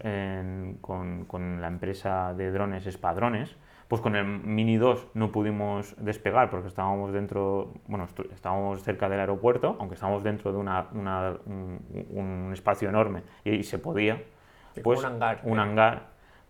con, 0.82 1.24
con, 1.28 1.62
la 1.62 1.68
empresa 1.70 2.34
de 2.34 2.52
drones 2.52 2.86
Espadrones, 2.88 3.56
pues 3.92 4.00
con 4.00 4.16
el 4.16 4.24
Mini 4.24 4.78
2 4.78 5.08
no 5.16 5.34
pudimos 5.34 5.98
despegar 5.98 6.50
porque 6.50 6.70
estábamos 6.70 7.12
dentro, 7.12 7.74
bueno, 7.88 8.08
estábamos 8.34 8.82
cerca 8.84 9.10
del 9.10 9.20
aeropuerto, 9.20 9.76
aunque 9.82 9.96
estábamos 9.96 10.24
dentro 10.24 10.54
de 10.54 10.60
una, 10.60 10.88
un, 10.94 12.52
espacio 12.54 12.88
enorme 12.88 13.24
y, 13.44 13.64
se 13.64 13.80
podía. 13.80 14.24
Pues 14.82 15.00
un 15.00 15.08
hangar. 15.08 15.42
Un 15.44 15.60
hangar, 15.60 16.04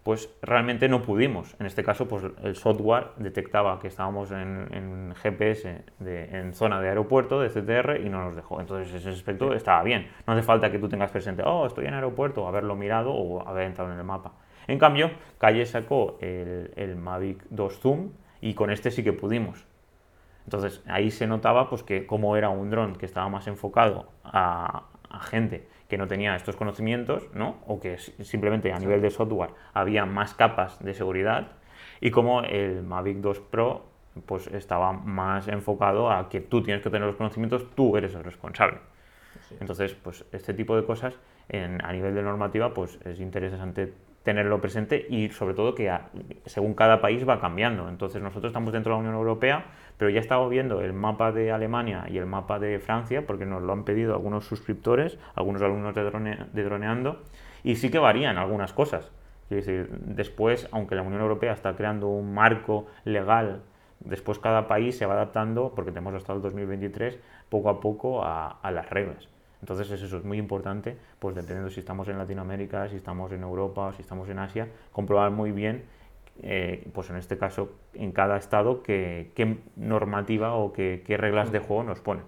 pues 0.03 0.29
realmente 0.43 0.88
no 0.88 1.01
pudimos. 1.01 1.55
En 1.60 1.65
este 1.65 1.83
caso, 1.83 2.07
pues 2.07 2.25
el 2.43 2.55
software 2.55 3.07
detectaba 3.17 3.79
que 3.79 3.88
estábamos 3.88 4.29
en, 4.29 5.12
GPS 5.15 5.83
en 6.00 6.53
zona 6.53 6.79
de 6.79 6.89
aeropuerto, 6.89 7.41
de 7.41 7.50
CTR, 7.50 8.05
y 8.05 8.10
no 8.10 8.24
nos 8.24 8.36
dejó. 8.36 8.62
Entonces, 8.62 8.93
ese 8.93 9.10
aspecto 9.10 9.51
estaba 9.55 9.81
bien. 9.81 10.12
No 10.27 10.33
hace 10.33 10.43
falta 10.43 10.71
que 10.71 10.77
tú 10.77 10.88
tengas 10.88 11.10
presente, 11.10 11.41
oh, 11.43 11.65
estoy 11.65 11.88
en 11.88 11.95
aeropuerto, 11.95 12.48
haberlo 12.48 12.75
mirado 12.75 13.12
o 13.12 13.48
haber 13.48 13.63
entrado 13.63 13.91
en 13.91 13.98
el 13.98 14.03
mapa. 14.03 14.31
En 14.71 14.79
cambio, 14.79 15.11
Calle 15.37 15.65
sacó 15.65 16.17
el, 16.21 16.95
Mavic 16.95 17.43
2 17.49 17.79
Zoom 17.79 18.11
y 18.39 18.53
con 18.53 18.71
este 18.71 18.89
sí 18.89 19.03
que 19.03 19.11
pudimos. 19.11 19.65
Entonces 20.45 20.81
ahí 20.87 21.11
se 21.11 21.27
notaba 21.27 21.69
pues, 21.69 21.83
que 21.83 22.05
como 22.05 22.37
era 22.37 22.47
un 22.47 22.69
dron 22.69 22.95
que 22.95 23.05
estaba 23.05 23.27
más 23.27 23.47
enfocado 23.47 24.07
a, 24.23 24.85
gente 25.23 25.67
que 25.89 25.97
no 25.97 26.07
tenía 26.07 26.37
estos 26.37 26.55
conocimientos, 26.55 27.27
¿no? 27.33 27.57
o 27.67 27.81
que 27.81 27.97
simplemente 27.97 28.71
a 28.71 28.79
nivel 28.79 29.01
de 29.01 29.09
software 29.09 29.49
había 29.73 30.05
más 30.05 30.33
capas 30.33 30.81
de 30.81 30.93
seguridad, 30.93 31.51
y 31.99 32.11
como 32.11 32.41
el 32.43 32.81
Mavic 32.81 33.17
2 33.17 33.41
Pro 33.41 33.87
pues 34.25 34.47
estaba 34.47 34.93
más 34.93 35.49
enfocado 35.49 36.09
a 36.09 36.29
que 36.29 36.39
tú 36.39 36.63
tienes 36.63 36.81
que 36.81 36.89
tener 36.89 37.07
los 37.07 37.17
conocimientos, 37.17 37.69
tú 37.75 37.97
eres 37.97 38.15
el 38.15 38.23
responsable. 38.23 38.77
Entonces, 39.59 39.95
pues 39.95 40.23
este 40.31 40.53
tipo 40.53 40.77
de 40.77 40.85
cosas 40.85 41.13
en, 41.49 41.83
a 41.83 41.91
nivel 41.91 42.15
de 42.15 42.23
normativa, 42.23 42.73
pues 42.73 42.97
es 43.03 43.19
interesante 43.19 43.93
tenerlo 44.23 44.61
presente 44.61 45.05
y 45.09 45.29
sobre 45.29 45.55
todo 45.55 45.73
que 45.73 45.91
según 46.45 46.73
cada 46.73 47.01
país 47.01 47.27
va 47.27 47.39
cambiando. 47.39 47.89
Entonces 47.89 48.21
nosotros 48.21 48.51
estamos 48.51 48.71
dentro 48.71 48.91
de 48.91 48.97
la 48.97 48.99
Unión 48.99 49.15
Europea, 49.15 49.65
pero 49.97 50.09
ya 50.11 50.19
estamos 50.19 50.49
viendo 50.49 50.81
el 50.81 50.93
mapa 50.93 51.31
de 51.31 51.51
Alemania 51.51 52.05
y 52.09 52.17
el 52.17 52.25
mapa 52.25 52.59
de 52.59 52.79
Francia, 52.79 53.25
porque 53.25 53.45
nos 53.45 53.63
lo 53.63 53.73
han 53.73 53.83
pedido 53.83 54.13
algunos 54.13 54.45
suscriptores, 54.45 55.17
algunos 55.35 55.61
alumnos 55.61 55.95
de, 55.95 56.03
de 56.53 56.63
Droneando, 56.63 57.21
y 57.63 57.75
sí 57.75 57.89
que 57.89 57.99
varían 57.99 58.37
algunas 58.37 58.73
cosas. 58.73 59.11
Es 59.49 59.65
decir, 59.65 59.89
después, 59.91 60.69
aunque 60.71 60.95
la 60.95 61.01
Unión 61.01 61.21
Europea 61.21 61.53
está 61.53 61.75
creando 61.75 62.07
un 62.07 62.33
marco 62.33 62.87
legal, 63.03 63.61
después 63.99 64.39
cada 64.39 64.67
país 64.67 64.97
se 64.97 65.05
va 65.05 65.13
adaptando, 65.13 65.73
porque 65.75 65.91
tenemos 65.91 66.13
hasta 66.13 66.33
el 66.33 66.41
2023, 66.41 67.19
poco 67.49 67.69
a 67.69 67.79
poco 67.81 68.23
a, 68.23 68.59
a 68.61 68.71
las 68.71 68.89
reglas. 68.89 69.27
Entonces 69.61 69.91
eso 69.91 70.17
es 70.17 70.23
muy 70.23 70.37
importante, 70.37 70.97
pues 71.19 71.35
dependiendo 71.35 71.69
si 71.69 71.79
estamos 71.79 72.07
en 72.07 72.17
Latinoamérica, 72.17 72.89
si 72.89 72.95
estamos 72.95 73.31
en 73.31 73.43
Europa, 73.43 73.93
si 73.95 74.01
estamos 74.01 74.27
en 74.29 74.39
Asia, 74.39 74.67
comprobar 74.91 75.31
muy 75.31 75.51
bien, 75.51 75.85
eh, 76.41 76.87
pues 76.93 77.09
en 77.11 77.17
este 77.17 77.37
caso, 77.37 77.71
en 77.93 78.11
cada 78.11 78.37
estado, 78.37 78.81
qué, 78.81 79.57
normativa 79.75 80.55
o 80.55 80.73
qué, 80.73 81.03
reglas 81.07 81.51
de 81.51 81.59
juego 81.59 81.83
nos 81.83 81.99
ponen. 81.99 82.23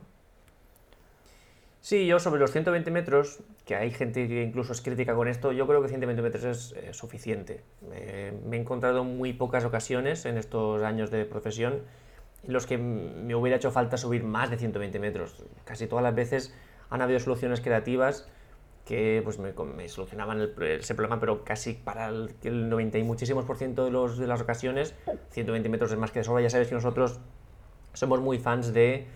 Sí, 1.81 2.05
yo 2.05 2.19
sobre 2.19 2.39
los 2.39 2.51
120 2.51 2.91
metros, 2.91 3.43
que 3.65 3.75
hay 3.75 3.91
gente 3.91 4.27
que 4.27 4.43
incluso 4.43 4.71
es 4.71 4.81
crítica 4.81 5.15
con 5.15 5.27
esto, 5.27 5.51
yo 5.51 5.67
creo 5.67 5.81
que 5.81 5.89
120 5.89 6.21
metros 6.21 6.43
es 6.45 6.71
eh, 6.77 6.93
suficiente. 6.93 7.61
me 8.45 8.55
he 8.55 8.59
encontrado 8.59 9.03
muy 9.03 9.33
pocas 9.33 9.65
ocasiones 9.65 10.25
en 10.25 10.37
estos 10.37 10.81
años 10.83 11.11
de 11.11 11.25
profesión 11.25 11.81
en 12.43 12.53
los 12.53 12.65
que 12.65 12.77
me 12.77 13.35
hubiera 13.35 13.57
hecho 13.57 13.71
falta 13.71 13.97
subir 13.97 14.23
más 14.23 14.49
de 14.49 14.57
120 14.57 14.99
metros. 14.99 15.43
Casi 15.63 15.87
todas 15.87 16.03
las 16.03 16.13
veces 16.13 16.53
han 16.93 17.01
habido 17.01 17.19
soluciones 17.19 17.59
creativas 17.59 18.29
que 18.85 19.21
pues 19.23 19.39
me, 19.39 19.89
solucionaban 19.89 20.51
ese 20.62 20.93
problema, 20.93 21.19
pero 21.19 21.43
casi 21.43 21.73
para 21.73 22.09
el, 22.09 22.69
90 22.69 23.00
y 23.00 23.03
muchísimos 23.03 23.45
por 23.45 23.57
ciento 23.57 23.85
de, 23.85 23.89
los, 23.89 24.19
de 24.19 24.27
las 24.27 24.41
ocasiones, 24.41 24.93
120 25.31 25.69
metros 25.69 25.91
es 25.91 25.97
más 25.97 26.12
que 26.12 26.19
de 26.19 26.25
sobra. 26.25 26.43
Ya 26.43 26.51
sabes 26.51 26.67
que 26.67 26.75
nosotros 26.75 27.19
somos 27.93 28.21
muy 28.21 28.38
fans 28.38 28.73
de 28.73 29.07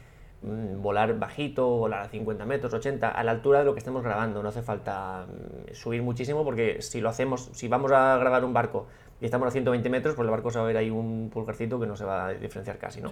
mm, 0.41 0.81
volar 0.81 1.19
bajito, 1.19 1.67
volar 1.67 2.01
a 2.01 2.09
50 2.09 2.45
metros, 2.45 2.73
80, 2.73 3.11
a 3.11 3.23
la 3.23 3.29
altura 3.29 3.59
de 3.59 3.65
lo 3.65 3.73
que 3.73 3.79
estemos 3.79 4.03
grabando. 4.03 4.41
No 4.41 4.49
hace 4.49 4.63
falta 4.63 5.27
mm, 5.27 5.75
subir 5.75 6.01
muchísimo 6.01 6.43
porque 6.43 6.81
si 6.81 6.99
lo 6.99 7.09
hacemos, 7.09 7.51
si 7.53 7.67
vamos 7.67 7.91
a 7.91 8.17
grabar 8.17 8.43
un 8.43 8.53
barco 8.53 8.87
y 9.21 9.25
estamos 9.25 9.49
a 9.49 9.51
120 9.51 9.87
metros, 9.91 10.15
pues 10.15 10.25
el 10.25 10.31
barco 10.31 10.49
se 10.49 10.57
va 10.57 10.63
a 10.63 10.67
ver 10.67 10.77
ahí 10.77 10.89
un 10.89 11.29
pulgarcito 11.31 11.79
que 11.79 11.85
no 11.85 11.95
se 11.95 12.05
va 12.05 12.27
a 12.27 12.33
diferenciar 12.33 12.79
casi, 12.79 13.01
¿no? 13.01 13.11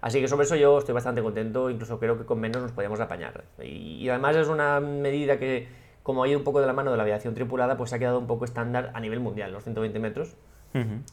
Así 0.00 0.20
que 0.20 0.28
sobre 0.28 0.44
eso 0.44 0.56
yo 0.56 0.78
estoy 0.78 0.94
bastante 0.94 1.22
contento, 1.22 1.70
incluso 1.70 1.98
creo 1.98 2.18
que 2.18 2.24
con 2.24 2.38
menos 2.38 2.62
nos 2.62 2.72
podíamos 2.72 3.00
apañar. 3.00 3.44
Y, 3.62 4.08
además 4.08 4.36
es 4.36 4.48
una 4.48 4.80
medida 4.80 5.38
que, 5.38 5.68
como 6.02 6.22
ha 6.22 6.28
ido 6.28 6.38
un 6.38 6.44
poco 6.44 6.60
de 6.60 6.66
la 6.66 6.72
mano 6.72 6.90
de 6.90 6.96
la 6.96 7.02
aviación 7.02 7.34
tripulada, 7.34 7.76
pues 7.76 7.92
ha 7.92 7.98
quedado 7.98 8.18
un 8.18 8.26
poco 8.26 8.44
estándar 8.44 8.90
a 8.94 9.00
nivel 9.00 9.20
mundial, 9.20 9.52
los 9.52 9.64
120 9.64 9.98
metros, 9.98 10.36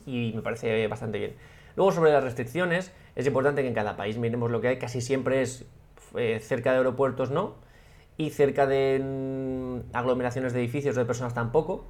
y 0.05 0.33
me 0.35 0.41
parece 0.41 0.87
bastante 0.87 1.19
bien. 1.19 1.35
Luego 1.75 1.91
sobre 1.91 2.11
las 2.11 2.23
restricciones, 2.23 2.91
es 3.15 3.25
importante 3.25 3.61
que 3.61 3.67
en 3.67 3.73
cada 3.73 3.95
país 3.95 4.17
miremos 4.17 4.51
lo 4.51 4.61
que 4.61 4.67
hay, 4.67 4.77
casi 4.77 5.01
siempre 5.01 5.41
es 5.41 5.65
eh, 6.15 6.39
cerca 6.39 6.71
de 6.71 6.77
aeropuertos 6.77 7.31
no, 7.31 7.55
y 8.17 8.29
cerca 8.29 8.67
de 8.67 8.99
mm, 9.03 9.95
aglomeraciones 9.95 10.53
de 10.53 10.59
edificios 10.59 10.95
o 10.97 10.99
de 10.99 11.05
personas 11.05 11.33
tampoco. 11.33 11.87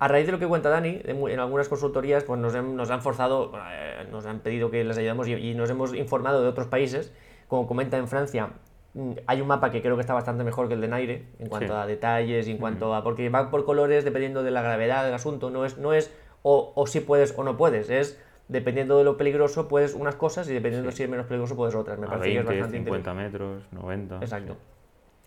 A 0.00 0.06
raíz 0.06 0.26
de 0.26 0.32
lo 0.32 0.38
que 0.38 0.46
cuenta 0.46 0.68
Dani, 0.68 1.00
en 1.04 1.40
algunas 1.40 1.68
consultorías 1.68 2.22
pues 2.22 2.38
nos, 2.38 2.54
han 2.54 3.02
forzado, 3.02 3.52
eh, 3.70 4.06
nos 4.10 4.26
han 4.26 4.40
pedido 4.40 4.70
que 4.70 4.84
les 4.84 4.96
ayudemos 4.96 5.26
y, 5.26 5.54
nos 5.54 5.68
hemos 5.70 5.94
informado 5.94 6.40
de 6.42 6.48
otros 6.48 6.68
países. 6.68 7.12
Como 7.48 7.66
comenta 7.66 7.96
en 7.96 8.06
Francia, 8.06 8.50
mm, 8.94 9.12
hay 9.26 9.40
un 9.40 9.48
mapa 9.48 9.70
que 9.70 9.82
creo 9.82 9.96
que 9.96 10.02
está 10.02 10.14
bastante 10.14 10.44
mejor 10.44 10.68
que 10.68 10.74
el 10.74 10.80
de 10.80 10.88
Naire 10.88 11.24
en 11.40 11.48
cuanto 11.48 11.76
a 11.76 11.86
detalles 11.86 12.46
y 12.46 12.52
en 12.52 12.58
cuanto 12.58 12.94
a. 12.94 13.02
porque 13.02 13.28
va 13.28 13.50
por 13.50 13.64
colores 13.64 14.04
dependiendo 14.04 14.44
de 14.44 14.52
la 14.52 14.62
gravedad 14.62 15.04
del 15.04 15.14
asunto. 15.14 15.50
No 15.50 15.64
es, 15.64 15.78
no 15.78 15.92
es 15.92 16.12
o, 16.42 16.84
si 16.86 17.00
puedes 17.00 17.34
o 17.36 17.42
no 17.42 17.56
puedes, 17.56 17.90
es 17.90 18.20
dependiendo 18.46 18.96
de 18.98 19.04
lo 19.04 19.16
peligroso 19.16 19.68
puedes 19.68 19.94
unas 19.94 20.14
cosas 20.14 20.48
y 20.48 20.54
dependiendo 20.54 20.90
si 20.92 21.02
es 21.02 21.08
menos 21.08 21.26
peligroso 21.26 21.56
puedes 21.56 21.74
otras. 21.74 21.98
Me 21.98 22.06
parece 22.06 22.30
que 22.30 22.38
es 22.38 22.44
bastante 22.44 22.78
50 22.78 23.14
metros, 23.14 23.62
90. 23.72 24.18
Exacto. 24.20 24.56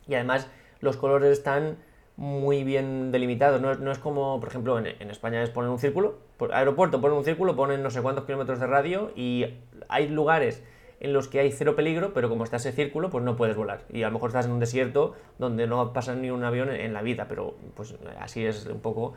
Y 0.08 0.16
además 0.16 0.50
los 0.80 0.96
colores 0.96 1.32
están 1.32 1.78
muy 2.22 2.64
bien 2.64 3.12
delimitado. 3.12 3.58
No, 3.60 3.92
es 3.92 3.98
como, 3.98 4.40
por 4.40 4.48
ejemplo, 4.48 4.78
en, 4.78 5.10
España 5.10 5.42
es 5.42 5.50
poner 5.50 5.72
un 5.72 5.80
círculo, 5.80 6.20
por 6.38 6.54
aeropuerto 6.54 7.02
ponen 7.02 7.18
un 7.18 7.24
círculo, 7.24 7.56
ponen 7.56 7.82
no 7.82 7.90
sé 7.90 8.04
cuántos 8.04 8.26
kilómetros 8.26 8.60
de 8.60 8.68
radio 8.68 9.12
y 9.16 9.46
hay 9.90 10.08
lugares 10.08 10.64
en 11.00 11.14
los 11.14 11.28
que 11.28 11.40
hay 11.40 11.52
cero 11.52 11.76
peligro, 11.76 12.14
pero 12.14 12.30
como 12.30 12.44
está 12.44 12.58
ese 12.58 12.74
círculo, 12.74 13.10
pues 13.10 13.24
no 13.24 13.36
puedes 13.36 13.56
volar. 13.58 13.86
Y 13.90 14.04
a 14.04 14.08
lo 14.10 14.14
mejor 14.14 14.30
estás 14.30 14.46
en 14.46 14.52
un 14.52 14.60
desierto 14.60 15.16
donde 15.40 15.66
no 15.66 15.94
pasa 15.94 16.14
ni 16.14 16.30
un 16.30 16.44
avión 16.44 16.70
en, 16.70 16.94
la 16.94 17.02
vida, 17.02 17.26
pero 17.28 17.56
pues 17.74 17.96
así 18.20 18.46
es 18.46 18.68
un 18.68 18.82
poco... 18.82 19.16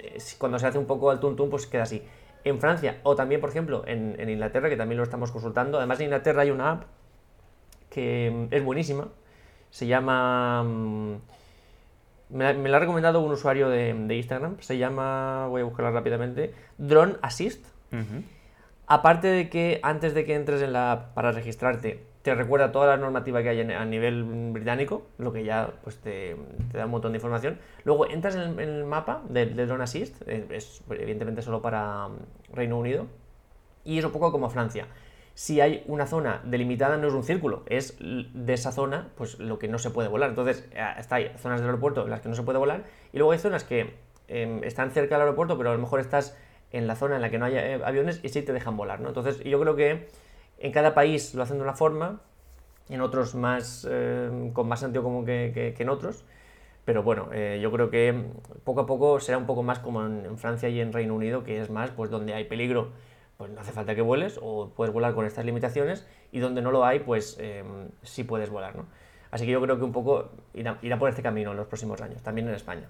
Eh, 0.00 0.18
cuando 0.36 0.58
se 0.58 0.66
hace 0.66 0.78
un 0.78 0.86
poco 0.86 1.12
al 1.12 1.20
tuntum, 1.20 1.48
pues 1.48 1.68
queda 1.68 1.84
así. 1.84 2.02
En 2.42 2.58
Francia, 2.58 2.98
o 3.04 3.14
también, 3.14 3.40
por 3.40 3.50
ejemplo, 3.50 3.84
en, 3.86 4.16
en 4.18 4.30
Inglaterra, 4.30 4.68
que 4.68 4.76
también 4.76 4.96
lo 4.96 5.04
estamos 5.04 5.30
consultando, 5.30 5.78
además 5.78 6.00
en 6.00 6.06
Inglaterra 6.06 6.42
hay 6.42 6.50
una 6.50 6.72
app 6.72 6.82
que 7.88 8.48
es 8.50 8.64
buenísima, 8.64 9.06
se 9.70 9.86
llama... 9.86 10.66
Mm, 12.30 12.36
me 12.36 12.68
la, 12.68 12.76
ha 12.76 12.80
recomendado 12.80 13.20
un 13.20 13.32
usuario 13.32 13.68
de, 13.68 13.90
Instagram, 13.90 14.56
se 14.60 14.78
llama, 14.78 15.46
voy 15.48 15.62
a 15.62 15.64
buscarla 15.64 15.90
rápidamente, 15.90 16.54
Drone 16.78 17.16
Assist. 17.22 17.64
Aparte 18.86 19.28
de 19.28 19.48
que 19.48 19.80
antes 19.82 20.14
de 20.14 20.24
que 20.24 20.34
entres 20.34 20.62
en 20.62 20.72
la 20.72 21.10
para 21.14 21.30
registrarte, 21.30 22.04
te 22.22 22.34
recuerda 22.34 22.72
toda 22.72 22.88
la 22.88 22.96
normativa 22.96 23.42
que 23.42 23.48
hay 23.48 23.60
a 23.60 23.84
nivel 23.84 24.24
británico, 24.52 25.06
lo 25.18 25.32
que 25.32 25.44
ya 25.44 25.72
pues, 25.82 25.98
te, 25.98 26.36
da 26.72 26.84
un 26.86 26.90
montón 26.90 27.12
de 27.12 27.18
información. 27.18 27.58
Luego 27.84 28.10
entras 28.10 28.34
en 28.34 28.58
el, 28.58 28.84
mapa 28.84 29.22
del, 29.28 29.54
Drone 29.54 29.84
Assist, 29.84 30.22
eh, 30.26 30.44
es 30.50 30.82
evidentemente 30.90 31.40
solo 31.42 31.62
para 31.62 32.08
mm, 32.08 32.52
Reino 32.52 32.78
Unido, 32.78 33.06
y 33.84 33.98
es 33.98 34.04
un 34.04 34.12
poco 34.12 34.32
como 34.32 34.50
Francia 34.50 34.86
si 35.40 35.62
hay 35.62 35.82
una 35.86 36.06
zona 36.06 36.42
delimitada 36.44 36.98
no 36.98 37.08
es 37.08 37.14
un 37.14 37.24
círculo, 37.24 37.62
es 37.64 37.96
de 37.98 38.52
esa 38.52 38.72
zona 38.72 39.08
pues 39.16 39.38
lo 39.38 39.58
que 39.58 39.68
no 39.68 39.78
se 39.78 39.88
puede 39.88 40.06
volar. 40.06 40.28
Entonces, 40.28 40.68
eh, 40.72 40.86
está 40.98 41.14
hay 41.14 41.32
zonas 41.38 41.60
del 41.60 41.70
aeropuerto 41.70 42.04
en 42.04 42.10
las 42.10 42.20
que 42.20 42.28
no 42.28 42.34
se 42.34 42.42
puede 42.42 42.58
volar 42.58 42.84
y 43.10 43.16
luego 43.16 43.32
hay 43.32 43.38
zonas 43.38 43.64
que 43.64 43.94
em, 44.28 44.62
están 44.64 44.90
cerca 44.90 45.14
del 45.14 45.22
aeropuerto, 45.22 45.56
pero 45.56 45.70
a 45.70 45.72
lo 45.72 45.78
mejor 45.78 46.00
estás 46.00 46.36
en 46.72 46.86
la 46.86 46.94
zona 46.94 47.16
en 47.16 47.22
la 47.22 47.30
que 47.30 47.38
no 47.38 47.46
hay 47.46 47.56
eh, 47.56 47.80
aviones 47.82 48.20
y 48.22 48.28
sí 48.28 48.42
te 48.42 48.52
dejan 48.52 48.76
volar, 48.76 49.00
¿no? 49.00 49.08
Entonces, 49.08 49.42
yo 49.42 49.58
creo 49.58 49.76
que 49.76 50.08
en 50.58 50.72
cada 50.72 50.92
país 50.92 51.34
lo 51.34 51.42
hacen 51.42 51.56
de 51.56 51.62
una 51.62 51.72
forma, 51.72 52.20
en 52.90 53.00
otros 53.00 53.34
más 53.34 53.88
em, 53.90 54.52
con 54.52 54.68
más 54.68 54.80
sentido 54.80 55.02
común 55.04 55.24
que, 55.24 55.74
en 55.78 55.88
otros. 55.88 56.22
Pero 56.84 57.02
bueno, 57.02 57.30
eh, 57.32 57.60
yo 57.62 57.72
creo 57.72 57.88
que 57.88 58.26
poco 58.64 58.80
a 58.80 58.86
poco 58.86 59.20
será 59.20 59.38
un 59.38 59.46
poco 59.46 59.62
más 59.62 59.78
como 59.78 60.04
en, 60.04 60.26
en 60.26 60.36
Francia 60.36 60.68
y 60.68 60.82
en 60.82 60.92
Reino 60.92 61.14
Unido, 61.14 61.44
que 61.44 61.62
es 61.62 61.70
más 61.70 61.90
pues 61.92 62.10
donde 62.10 62.34
hay 62.34 62.44
peligro 62.44 62.90
pues 63.40 63.50
no 63.52 63.60
hace 63.62 63.72
falta 63.72 63.94
que 63.94 64.02
vueles 64.02 64.38
o 64.42 64.70
puedes 64.76 64.92
volar 64.92 65.14
con 65.14 65.24
estas 65.24 65.46
limitaciones 65.46 66.06
y 66.30 66.40
donde 66.40 66.60
no 66.60 66.70
lo 66.70 66.84
hay, 66.84 66.98
pues 66.98 67.38
em, 67.40 67.88
sí 68.02 68.22
puedes 68.22 68.50
volar, 68.50 68.76
¿no? 68.76 68.84
Así 69.30 69.46
que 69.46 69.52
yo 69.52 69.62
creo 69.62 69.78
que 69.78 69.84
un 69.84 69.92
poco 69.92 70.30
irá, 70.52 70.98
por 70.98 71.08
este 71.08 71.22
camino 71.22 71.52
en 71.52 71.56
los 71.56 71.66
próximos 71.66 72.02
años, 72.02 72.22
también 72.22 72.48
en 72.48 72.54
España. 72.54 72.86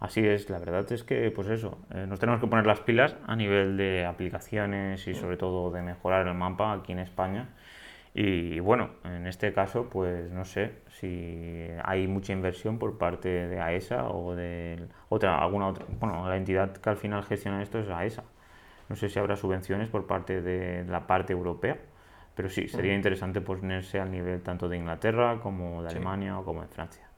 Así 0.00 0.20
es, 0.20 0.50
la 0.50 0.58
verdad 0.58 0.92
es 0.92 1.02
que, 1.02 1.30
pues 1.30 1.48
eso, 1.48 1.78
eh, 1.94 2.04
nos 2.06 2.20
tenemos 2.20 2.42
que 2.42 2.46
poner 2.46 2.66
las 2.66 2.80
pilas 2.80 3.16
a 3.26 3.36
nivel 3.36 3.78
de 3.78 4.04
aplicaciones 4.04 5.08
y 5.08 5.14
sobre 5.14 5.38
todo 5.38 5.70
de 5.70 5.80
mejorar 5.80 6.26
el 6.26 6.34
mapa 6.34 6.74
aquí 6.74 6.92
en 6.92 6.98
España. 6.98 7.48
Y 8.12 8.60
bueno, 8.60 8.90
en 9.04 9.26
este 9.26 9.54
caso, 9.54 9.88
pues 9.88 10.30
no 10.30 10.44
sé 10.44 10.72
si 10.88 11.68
hay 11.84 12.06
mucha 12.06 12.34
inversión 12.34 12.78
por 12.78 12.98
parte 12.98 13.30
de 13.48 13.58
AESA 13.58 14.10
o 14.10 14.34
de 14.34 14.88
otra, 15.08 15.38
alguna 15.38 15.68
otra, 15.68 15.86
bueno, 15.98 16.28
la 16.28 16.36
entidad 16.36 16.76
que 16.76 16.90
al 16.90 16.98
final 16.98 17.24
gestiona 17.24 17.62
esto 17.62 17.78
es 17.78 17.88
AESA. 17.88 18.24
No 18.92 18.96
sé 18.96 19.08
si 19.08 19.18
habrá 19.18 19.36
subvenciones 19.36 19.88
por 19.88 20.06
parte 20.06 20.42
de 20.42 20.84
la 20.84 21.06
parte 21.06 21.32
europea, 21.32 21.78
pero 22.34 22.50
sí, 22.50 22.68
sería 22.68 22.94
interesante 22.94 23.40
ponerse 23.40 23.98
al 23.98 24.10
nivel 24.10 24.42
tanto 24.42 24.68
de 24.68 24.76
Inglaterra 24.76 25.40
como 25.40 25.82
de 25.82 25.88
Alemania 25.88 26.38
o 26.38 26.44
como 26.44 26.60
de 26.60 26.68
Francia. 26.68 27.08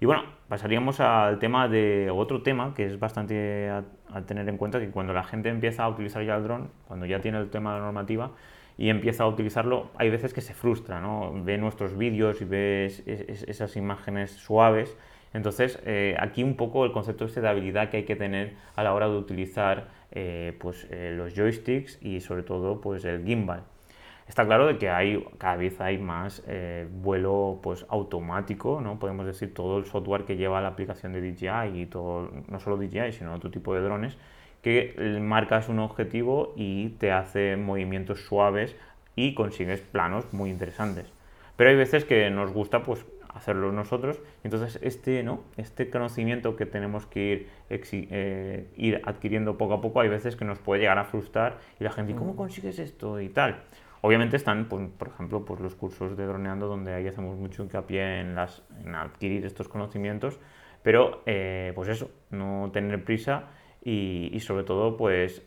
Y 0.00 0.04
bueno, 0.04 0.24
pasaríamos 0.48 1.00
al 1.00 1.38
tema 1.38 1.66
de 1.66 2.10
otro 2.10 2.42
tema 2.42 2.74
que 2.74 2.84
es 2.84 2.98
bastante 2.98 3.70
a, 3.70 3.84
tener 4.26 4.46
en 4.50 4.58
cuenta, 4.58 4.80
que 4.80 4.90
cuando 4.90 5.14
la 5.14 5.24
gente 5.24 5.48
empieza 5.48 5.84
a 5.84 5.88
utilizar 5.88 6.22
ya 6.26 6.36
el 6.36 6.42
dron, 6.42 6.72
cuando 6.86 7.06
ya 7.06 7.22
tiene 7.22 7.38
el 7.38 7.48
tema 7.48 7.72
de 7.72 7.78
la 7.78 7.86
normativa 7.86 8.32
y 8.76 8.90
empieza 8.90 9.24
a 9.24 9.28
utilizarlo, 9.28 9.90
hay 9.96 10.10
veces 10.10 10.34
que 10.34 10.42
se 10.42 10.52
frustra, 10.52 11.00
¿no? 11.00 11.32
Ve 11.42 11.56
nuestros 11.56 11.96
vídeos 11.96 12.42
y 12.42 12.44
ve 12.44 12.84
esas 12.84 13.76
imágenes 13.76 14.32
suaves. 14.32 14.94
Entonces, 15.32 15.80
eh, 15.86 16.16
aquí 16.20 16.42
un 16.42 16.56
poco 16.56 16.84
el 16.84 16.92
concepto 16.92 17.24
este 17.24 17.40
de 17.40 17.48
habilidad 17.48 17.88
que 17.88 17.96
hay 17.96 18.04
que 18.04 18.16
tener 18.16 18.56
a 18.76 18.82
la 18.82 18.92
hora 18.92 19.08
de 19.08 19.16
utilizar 19.16 19.96
eh, 20.12 20.56
pues, 20.58 20.86
eh, 20.90 21.14
los 21.16 21.34
joysticks 21.34 21.98
y 22.02 22.20
sobre 22.20 22.42
todo 22.42 22.80
pues, 22.80 23.04
el 23.04 23.24
gimbal. 23.24 23.62
Está 24.26 24.44
claro 24.44 24.66
de 24.66 24.76
que 24.76 24.90
hay, 24.90 25.24
cada 25.38 25.56
vez 25.56 25.80
hay 25.80 25.96
más 25.98 26.42
eh, 26.46 26.86
vuelo 26.90 27.60
pues, 27.62 27.86
automático, 27.88 28.80
¿no? 28.82 28.98
podemos 28.98 29.24
decir 29.24 29.54
todo 29.54 29.78
el 29.78 29.86
software 29.86 30.24
que 30.24 30.36
lleva 30.36 30.60
la 30.60 30.68
aplicación 30.68 31.12
de 31.12 31.20
DJI 31.22 31.80
y 31.80 31.86
todo, 31.86 32.30
no 32.48 32.60
solo 32.60 32.76
DJI, 32.76 33.12
sino 33.12 33.34
otro 33.34 33.50
tipo 33.50 33.74
de 33.74 33.80
drones 33.80 34.18
que 34.62 35.18
marcas 35.20 35.68
un 35.68 35.78
objetivo 35.78 36.52
y 36.56 36.90
te 36.98 37.12
hace 37.12 37.56
movimientos 37.56 38.24
suaves 38.26 38.76
y 39.14 39.34
consigues 39.34 39.80
planos 39.80 40.32
muy 40.32 40.50
interesantes. 40.50 41.06
Pero 41.56 41.70
hay 41.70 41.76
veces 41.76 42.04
que 42.04 42.28
nos 42.30 42.52
gusta 42.52 42.82
pues 42.82 43.04
hacerlo 43.38 43.72
nosotros. 43.72 44.20
Entonces, 44.44 44.78
este, 44.82 45.22
¿no? 45.22 45.44
este 45.56 45.90
conocimiento 45.90 46.56
que 46.56 46.66
tenemos 46.66 47.06
que 47.06 47.20
ir, 47.20 47.48
eh, 47.70 48.66
ir 48.76 49.00
adquiriendo 49.04 49.56
poco 49.56 49.74
a 49.74 49.80
poco, 49.80 50.00
hay 50.00 50.08
veces 50.08 50.36
que 50.36 50.44
nos 50.44 50.58
puede 50.58 50.82
llegar 50.82 50.98
a 50.98 51.04
frustrar 51.04 51.58
y 51.80 51.84
la 51.84 51.90
gente, 51.90 52.14
¿cómo 52.14 52.36
consigues 52.36 52.78
esto? 52.78 53.20
y 53.20 53.28
tal. 53.28 53.62
Obviamente 54.00 54.36
están, 54.36 54.68
pues, 54.68 54.88
por 54.96 55.08
ejemplo, 55.08 55.44
pues 55.44 55.60
los 55.60 55.74
cursos 55.74 56.16
de 56.16 56.24
droneando 56.26 56.68
donde 56.68 56.94
ahí 56.94 57.06
hacemos 57.08 57.36
mucho 57.36 57.62
hincapié 57.62 58.20
en, 58.20 58.34
las, 58.34 58.62
en 58.84 58.94
adquirir 58.94 59.44
estos 59.44 59.68
conocimientos, 59.68 60.38
pero 60.82 61.22
eh, 61.26 61.72
pues 61.74 61.88
eso, 61.88 62.10
no 62.30 62.70
tener 62.72 63.02
prisa 63.04 63.46
y, 63.82 64.30
y 64.32 64.40
sobre 64.40 64.64
todo 64.64 64.96
pues 64.96 65.42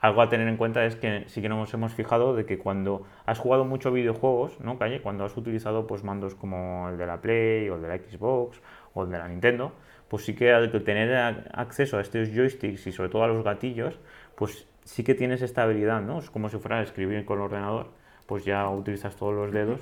algo 0.00 0.22
a 0.22 0.28
tener 0.28 0.46
en 0.48 0.56
cuenta 0.56 0.84
es 0.84 0.96
que 0.96 1.24
sí 1.26 1.42
que 1.42 1.48
nos 1.48 1.72
hemos 1.74 1.92
fijado 1.92 2.34
de 2.34 2.46
que 2.46 2.58
cuando 2.58 3.02
has 3.26 3.38
jugado 3.38 3.64
mucho 3.64 3.90
videojuegos, 3.90 4.60
¿no, 4.60 4.78
Calle? 4.78 5.00
Cuando 5.00 5.24
has 5.24 5.36
utilizado 5.36 5.86
pues 5.86 6.04
mandos 6.04 6.34
como 6.34 6.88
el 6.88 6.98
de 6.98 7.06
la 7.06 7.20
Play 7.20 7.68
o 7.68 7.76
el 7.76 7.82
de 7.82 7.88
la 7.88 7.98
Xbox 7.98 8.60
o 8.94 9.02
el 9.02 9.10
de 9.10 9.18
la 9.18 9.28
Nintendo, 9.28 9.72
pues 10.08 10.24
sí 10.24 10.34
que 10.34 10.52
al 10.52 10.70
tener 10.84 11.48
acceso 11.52 11.98
a 11.98 12.00
estos 12.00 12.30
joysticks 12.30 12.86
y 12.86 12.92
sobre 12.92 13.08
todo 13.08 13.24
a 13.24 13.28
los 13.28 13.42
gatillos, 13.42 13.98
pues 14.36 14.66
sí 14.84 15.02
que 15.02 15.14
tienes 15.14 15.42
esta 15.42 15.64
habilidad, 15.64 16.00
¿no? 16.00 16.18
Es 16.20 16.30
como 16.30 16.48
si 16.48 16.58
fuera 16.58 16.80
escribir 16.80 17.24
con 17.24 17.38
el 17.38 17.44
ordenador, 17.44 17.88
pues 18.26 18.44
ya 18.44 18.68
utilizas 18.68 19.16
todos 19.16 19.34
los 19.34 19.52
dedos 19.52 19.80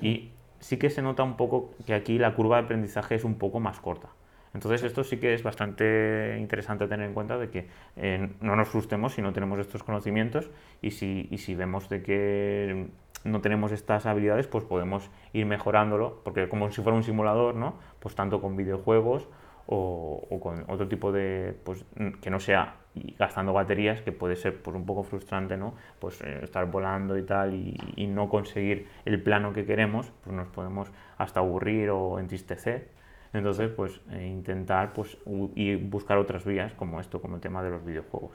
y 0.00 0.30
sí 0.60 0.76
que 0.76 0.90
se 0.90 1.02
nota 1.02 1.22
un 1.22 1.36
poco 1.36 1.70
que 1.86 1.94
aquí 1.94 2.18
la 2.18 2.34
curva 2.34 2.58
de 2.58 2.64
aprendizaje 2.64 3.14
es 3.14 3.24
un 3.24 3.36
poco 3.36 3.60
más 3.60 3.80
corta. 3.80 4.08
Entonces 4.54 4.84
esto 4.84 5.02
sí 5.02 5.18
que 5.18 5.34
es 5.34 5.42
bastante 5.42 6.36
interesante 6.38 6.86
tener 6.86 7.08
en 7.08 7.14
cuenta 7.14 7.36
de 7.36 7.50
que 7.50 7.66
eh, 7.96 8.30
no 8.40 8.54
nos 8.54 8.68
frustremos 8.68 9.14
si 9.14 9.22
no 9.22 9.32
tenemos 9.32 9.58
estos 9.58 9.82
conocimientos 9.82 10.48
y 10.80 10.92
si, 10.92 11.28
y 11.30 11.38
si 11.38 11.56
vemos 11.56 11.88
de 11.88 12.02
que 12.02 12.86
no 13.24 13.40
tenemos 13.40 13.72
estas 13.72 14.06
habilidades, 14.06 14.46
pues 14.46 14.64
podemos 14.64 15.10
ir 15.32 15.46
mejorándolo, 15.46 16.20
porque 16.22 16.48
como 16.48 16.70
si 16.70 16.82
fuera 16.82 16.96
un 16.96 17.02
simulador, 17.02 17.54
¿no? 17.56 17.74
Pues 17.98 18.14
tanto 18.14 18.40
con 18.40 18.56
videojuegos 18.56 19.28
o, 19.66 20.22
con 20.42 20.64
otro 20.68 20.88
tipo 20.88 21.10
de, 21.10 21.56
pues 21.64 21.84
que 22.20 22.30
no 22.30 22.38
sea 22.38 22.76
gastando 23.18 23.52
baterías, 23.52 24.02
que 24.02 24.12
puede 24.12 24.36
ser 24.36 24.62
pues 24.62 24.76
un 24.76 24.86
poco 24.86 25.02
frustrante, 25.02 25.56
¿no? 25.56 25.74
Pues 25.98 26.20
eh, 26.20 26.40
estar 26.42 26.70
volando 26.70 27.18
y 27.18 27.24
tal 27.24 27.54
y, 27.54 27.76
y, 27.96 28.06
no 28.06 28.28
conseguir 28.28 28.86
el 29.04 29.20
plano 29.20 29.52
que 29.52 29.64
queremos, 29.64 30.12
pues 30.22 30.36
nos 30.36 30.48
podemos 30.48 30.92
hasta 31.18 31.40
aburrir 31.40 31.90
o 31.90 32.20
entristecer. 32.20 32.93
Entonces, 33.34 33.68
pues 33.70 34.00
eh, 34.12 34.26
intentar 34.26 34.92
pues, 34.92 35.18
y 35.56 35.74
buscar 35.74 36.18
otras 36.18 36.44
vías 36.44 36.72
como 36.74 37.00
esto, 37.00 37.20
como 37.20 37.34
el 37.34 37.40
tema 37.40 37.62
de 37.62 37.70
los 37.70 37.84
videojuegos. 37.84 38.30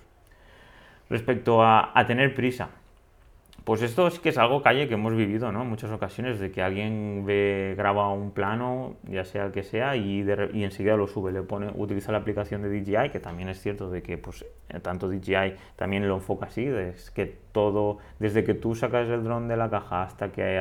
Respecto 1.09 1.63
a, 1.63 1.91
tener 2.05 2.35
prisa, 2.35 2.69
pues 3.63 3.81
esto 3.81 4.09
sí 4.11 4.19
que 4.19 4.29
es 4.29 4.37
algo 4.37 4.61
calle 4.61 4.87
que 4.87 4.95
hemos 4.95 5.15
vivido, 5.15 5.51
¿no? 5.51 5.63
En 5.63 5.69
muchas 5.69 5.89
ocasiones 5.89 6.39
de 6.39 6.51
que 6.51 6.61
alguien 6.61 7.23
ve, 7.25 7.75
graba 7.77 8.11
un 8.11 8.31
plano, 8.31 8.97
ya 9.03 9.23
sea 9.23 9.45
el 9.45 9.51
que 9.51 9.63
sea, 9.63 9.95
y, 9.95 10.21
y, 10.53 10.63
enseguida 10.63 10.97
lo 10.97 11.07
sube, 11.07 11.31
le 11.31 11.41
pone, 11.43 11.71
utiliza 11.75 12.11
la 12.11 12.19
aplicación 12.19 12.61
de 12.61 12.69
DJI, 12.69 13.09
que 13.09 13.19
también 13.19 13.47
es 13.49 13.59
cierto 13.61 13.89
de 13.89 14.03
que 14.03 14.17
pues 14.17 14.45
tanto 14.81 15.09
DJI 15.09 15.55
también 15.77 16.07
lo 16.07 16.15
enfoca 16.15 16.47
así, 16.47 16.65
es 16.65 17.09
que 17.09 17.25
todo, 17.53 17.99
desde 18.19 18.43
que 18.43 18.53
tú 18.53 18.75
sacas 18.75 19.07
el 19.07 19.23
dron 19.23 19.47
de 19.47 19.55
la 19.55 19.69
caja 19.69 20.03
hasta 20.03 20.31
que 20.31 20.59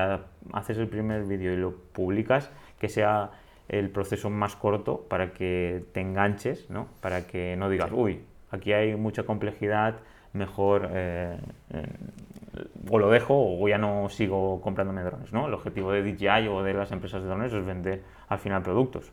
haces 0.53 0.79
el 0.79 0.89
primer 0.89 1.25
vídeo 1.25 1.53
y 1.53 1.57
lo 1.57 1.75
publicas, 1.93 2.51
que 2.79 2.89
sea 2.89 3.33
el 3.69 3.91
proceso 3.91 4.31
más 4.31 4.57
corto 4.57 5.07
para 5.09 5.33
que 5.33 5.85
te 5.93 6.01
enganches, 6.01 6.71
¿no? 6.71 6.89
Para 7.01 7.27
que 7.27 7.57
no 7.57 7.69
digas, 7.69 7.91
uy, 7.93 8.21
aquí 8.51 8.73
hay 8.73 8.97
mucha 8.97 9.25
complejidad, 9.25 9.97
mejor 10.33 10.89
eh, 10.93 11.39
eh, 11.71 11.87
o 12.91 12.99
lo 12.99 13.11
dejo 13.11 13.35
o 13.35 13.69
ya 13.69 13.79
no 13.79 14.09
sigo 14.09 14.61
comprándome 14.61 15.03
drones, 15.03 15.33
¿no? 15.33 15.47
El 15.47 15.55
objetivo 15.55 15.93
de 15.93 16.03
DJI 16.03 16.49
o 16.49 16.63
de 16.63 16.75
las 16.75 16.93
empresas 16.93 17.23
de 17.23 17.29
drones 17.29 17.53
es 17.53 17.65
vender 17.65 18.03
al 18.29 18.39
final 18.39 18.63
productos. 18.63 19.13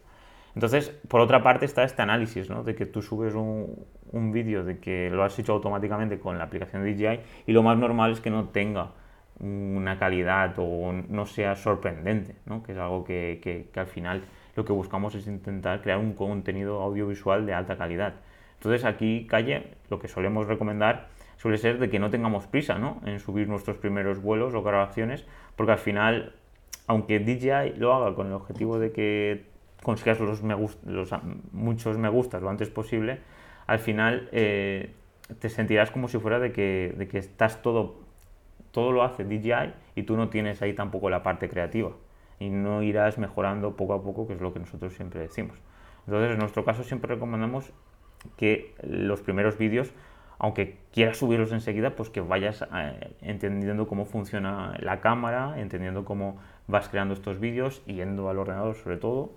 Entonces, 0.55 0.89
por 1.09 1.19
otra 1.19 1.43
parte 1.43 1.65
está 1.65 1.83
este 1.83 2.01
análisis, 2.01 2.49
¿no? 2.49 2.63
De 2.63 2.75
que 2.75 2.85
tú 2.85 3.01
subes 3.01 3.35
un, 3.35 3.85
un 4.11 4.31
vídeo 4.31 4.63
de 4.63 4.79
que 4.79 5.09
lo 5.09 5.23
has 5.23 5.37
hecho 5.37 5.51
automáticamente 5.51 6.17
con 6.17 6.37
la 6.37 6.45
aplicación 6.45 6.83
de 6.83 6.93
DJI 6.93 7.19
y 7.47 7.51
lo 7.51 7.61
más 7.61 7.77
normal 7.77 8.13
es 8.13 8.21
que 8.21 8.29
no 8.29 8.45
tenga 8.49 8.91
una 9.39 9.99
calidad 9.99 10.53
o 10.57 10.93
no 10.93 11.25
sea 11.25 11.55
sorprendente, 11.57 12.35
¿no? 12.45 12.63
Que 12.63 12.71
es 12.71 12.77
algo 12.77 13.03
que, 13.03 13.39
que, 13.43 13.67
que 13.73 13.79
al 13.81 13.87
final 13.87 14.23
lo 14.55 14.65
que 14.65 14.73
buscamos 14.73 15.15
es 15.15 15.27
intentar 15.27 15.81
crear 15.81 15.99
un 15.99 16.13
contenido 16.13 16.81
audiovisual 16.81 17.45
de 17.45 17.53
alta 17.53 17.77
calidad. 17.77 18.15
Entonces 18.55 18.85
aquí, 18.85 19.27
Calle, 19.29 19.73
lo 19.89 19.99
que 19.99 20.07
solemos 20.07 20.47
recomendar 20.47 21.09
suele 21.37 21.57
ser 21.57 21.77
de 21.77 21.89
que 21.89 21.99
no 21.99 22.09
tengamos 22.09 22.47
prisa 22.47 22.79
¿no? 22.79 23.01
en 23.05 23.19
subir 23.19 23.47
nuestros 23.47 23.77
primeros 23.77 24.21
vuelos 24.21 24.55
o 24.55 24.63
grabaciones, 24.63 25.25
porque 25.55 25.73
al 25.73 25.77
final, 25.77 26.33
aunque 26.87 27.19
DJI 27.19 27.77
lo 27.77 27.93
haga 27.93 28.15
con 28.15 28.27
el 28.27 28.33
objetivo 28.33 28.79
de 28.79 28.91
que 28.91 29.45
consigas 29.83 30.19
los, 30.19 30.41
me 30.41 30.55
los 30.85 31.09
muchos 31.51 31.97
me 31.97 32.09
gustas 32.09 32.41
lo 32.41 32.49
antes 32.49 32.69
posible, 32.69 33.19
al 33.67 33.79
final 33.79 34.29
eh, 34.31 34.93
te 35.39 35.49
sentirás 35.49 35.91
como 35.91 36.07
si 36.07 36.17
fuera 36.17 36.39
de 36.39 36.51
que, 36.51 36.95
de 36.97 37.07
que 37.07 37.17
estás 37.17 37.61
todo, 37.61 37.99
todo 38.71 38.91
lo 38.91 39.03
hace 39.03 39.25
DJI 39.25 39.73
y 39.95 40.03
tú 40.03 40.15
no 40.15 40.29
tienes 40.29 40.61
ahí 40.61 40.73
tampoco 40.73 41.09
la 41.09 41.21
parte 41.21 41.49
creativa 41.49 41.91
y 42.39 42.49
no 42.49 42.83
irás 42.83 43.17
mejorando 43.17 43.75
poco 43.75 43.93
a 43.93 44.03
poco, 44.03 44.27
que 44.27 44.33
es 44.33 44.41
lo 44.41 44.53
que 44.53 44.59
nosotros 44.59 44.93
siempre 44.93 45.19
decimos. 45.19 45.57
Entonces, 46.05 46.33
en 46.33 46.39
nuestro 46.39 46.63
caso 46.65 46.83
siempre 46.83 47.13
recomendamos 47.13 47.71
que 48.37 48.73
los 48.83 49.21
primeros 49.21 49.57
vídeos, 49.57 49.91
aunque 50.37 50.77
quieras 50.91 51.17
subirlos 51.17 51.51
enseguida, 51.51 51.95
pues 51.95 52.09
que 52.09 52.21
vayas 52.21 52.65
eh, 52.73 53.15
entendiendo 53.21 53.87
cómo 53.87 54.05
funciona 54.05 54.75
la 54.79 54.99
cámara, 55.01 55.59
entendiendo 55.59 56.05
cómo 56.05 56.37
vas 56.67 56.89
creando 56.89 57.13
estos 57.13 57.39
vídeos, 57.39 57.83
yendo 57.85 58.29
al 58.29 58.39
ordenador 58.39 58.75
sobre 58.75 58.97
todo, 58.97 59.31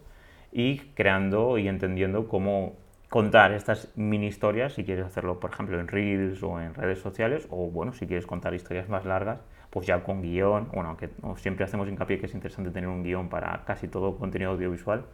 y 0.53 0.79
creando 0.95 1.59
y 1.59 1.69
entendiendo 1.69 2.29
cómo 2.29 2.77
contar 3.09 3.53
estas 3.53 3.91
mini 3.97 4.27
historias, 4.27 4.75
si 4.75 4.85
quieres 4.85 5.07
hacerlo, 5.07 5.41
por 5.41 5.51
ejemplo, 5.51 5.79
en 5.81 5.89
Reels 5.89 6.43
o 6.43 6.61
en 6.61 6.75
redes 6.75 6.99
sociales, 6.99 7.47
o 7.51 7.71
bueno, 7.71 7.93
si 7.93 8.07
quieres 8.07 8.27
contar 8.27 8.55
historias 8.55 8.89
más 8.89 9.05
largas, 9.05 9.41
pues 9.71 9.87
ya 9.87 10.03
con 10.03 10.23
guion, 10.23 10.69
bueno, 10.73 10.91
aunque 10.91 11.11
siempre 11.37 11.65
hacemos 11.65 11.89
hincapié 11.89 12.19
que 12.19 12.27
es 12.27 12.35
interesante 12.35 12.71
tener 12.71 12.89
un 12.89 13.03
guion 13.03 13.29
para 13.29 13.65
casi 13.65 13.89
todo 13.89 14.17
contenido 14.17 14.53
audiovisual, 14.53 15.05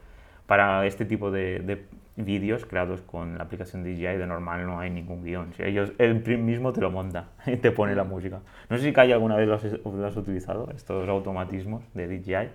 para 0.47 0.87
este 0.87 1.05
tipo 1.05 1.31
de, 1.31 1.87
vídeos 2.17 2.65
creados 2.65 3.01
con 3.01 3.39
la 3.39 3.45
aplicación 3.45 3.83
DJI 3.83 4.19
de 4.19 4.27
normal 4.27 4.67
no 4.67 4.79
hay 4.79 4.89
ningún 4.89 5.25
guion. 5.25 5.53
Si 5.55 5.65
ellos, 5.65 5.93
él 5.99 6.23
mismo 6.39 6.73
te 6.73 6.81
lo 6.81 6.91
monta 6.91 7.31
y 7.47 7.57
te 7.57 7.73
pone 7.73 7.95
la 7.97 8.05
música. 8.05 8.41
No 8.69 8.77
sé 8.79 8.85
si 8.85 8.93
Kai 8.93 9.11
alguna 9.11 9.37
vez 9.37 9.49
lo 9.49 9.55
has, 9.55 9.65
lo 9.65 10.07
has 10.07 10.17
utilizado, 10.17 10.71
estos 10.75 11.09
automatismos 11.09 11.83
de 11.95 12.07
DJI, 12.07 12.51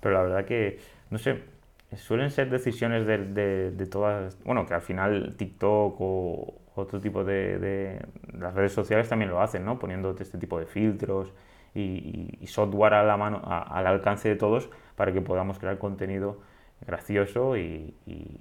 pero 0.00 0.14
la 0.14 0.22
verdad 0.22 0.44
que, 0.44 0.78
no 1.10 1.18
sé, 1.18 1.42
suelen 1.96 2.30
ser 2.30 2.50
decisiones 2.50 3.06
de, 3.06 3.72
de, 3.72 3.86
todas, 3.86 4.38
bueno, 4.44 4.66
que 4.66 4.74
al 4.74 4.82
final 4.82 5.34
TikTok 5.36 5.96
o 5.98 6.54
otro 6.74 7.00
tipo 7.00 7.24
de, 7.24 8.00
las 8.38 8.54
redes 8.54 8.72
sociales 8.72 9.08
también 9.08 9.30
lo 9.30 9.40
hacen, 9.40 9.64
¿no? 9.64 9.78
Poniendo 9.78 10.14
este 10.18 10.38
tipo 10.38 10.58
de 10.58 10.66
filtros 10.66 11.32
y, 11.74 12.38
software 12.46 12.94
a 12.94 13.04
la 13.04 13.16
mano, 13.16 13.42
al 13.44 13.86
alcance 13.86 14.28
de 14.28 14.36
todos 14.36 14.70
para 14.96 15.12
que 15.12 15.20
podamos 15.20 15.58
crear 15.58 15.78
contenido 15.78 16.40
gracioso 16.86 17.56
y, 17.56 17.94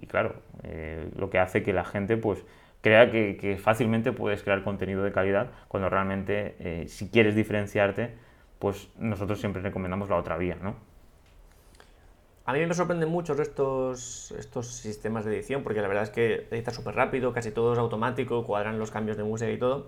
claro, 0.09 0.35
eh, 0.63 1.09
lo 1.15 1.29
que 1.29 1.39
hace 1.39 1.63
que 1.63 1.73
la 1.73 1.85
gente 1.85 2.17
pues 2.17 2.45
crea 2.81 3.11
que, 3.11 3.57
fácilmente 3.61 4.11
puedes 4.11 4.43
crear 4.43 4.63
contenido 4.63 5.03
de 5.03 5.11
calidad 5.11 5.51
cuando 5.67 5.89
realmente 5.89 6.55
eh, 6.59 6.87
si 6.87 7.09
quieres 7.09 7.35
diferenciarte, 7.35 8.15
pues 8.59 8.89
nosotros 8.97 9.39
siempre 9.39 9.61
recomendamos 9.61 10.09
la 10.09 10.15
otra 10.17 10.37
vía, 10.37 10.57
¿no? 10.61 10.88
A 12.49 12.53
mí 12.53 12.65
me 12.65 12.73
sorprenden 12.73 13.09
mucho 13.09 13.39
estos, 13.39 14.31
estos 14.31 14.65
sistemas 14.65 15.23
de 15.23 15.35
edición, 15.35 15.61
porque 15.61 15.83
la 15.83 15.87
verdad 15.87 16.05
es 16.05 16.09
que 16.09 16.47
edita 16.49 16.71
súper 16.71 16.95
rápido, 16.95 17.31
casi 17.31 17.51
todo 17.51 17.73
es 17.73 17.77
automático, 17.77 18.43
cuadran 18.43 18.79
los 18.79 18.89
cambios 18.89 19.17
de 19.17 19.23
música 19.23 19.51
y 19.51 19.59
todo. 19.59 19.85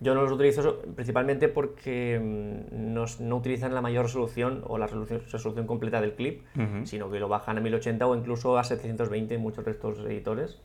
Yo 0.00 0.16
no 0.16 0.22
los 0.22 0.32
utilizo 0.32 0.80
principalmente 0.96 1.46
porque 1.46 2.18
mm, 2.20 2.94
no, 2.94 3.36
utilizan 3.36 3.74
la 3.74 3.80
mayor 3.80 4.06
resolución 4.06 4.64
o 4.66 4.76
la 4.76 4.88
resolución, 4.88 5.68
completa 5.68 6.00
del 6.00 6.14
clip, 6.14 6.42
sino 6.82 7.12
que 7.12 7.20
lo 7.20 7.28
bajan 7.28 7.58
a 7.58 7.60
1080 7.60 8.04
o 8.04 8.16
incluso 8.16 8.58
a 8.58 8.64
720 8.64 9.36
en 9.36 9.40
muchos 9.40 9.64
de 9.64 9.70
estos 9.70 10.00
editores. 10.00 10.58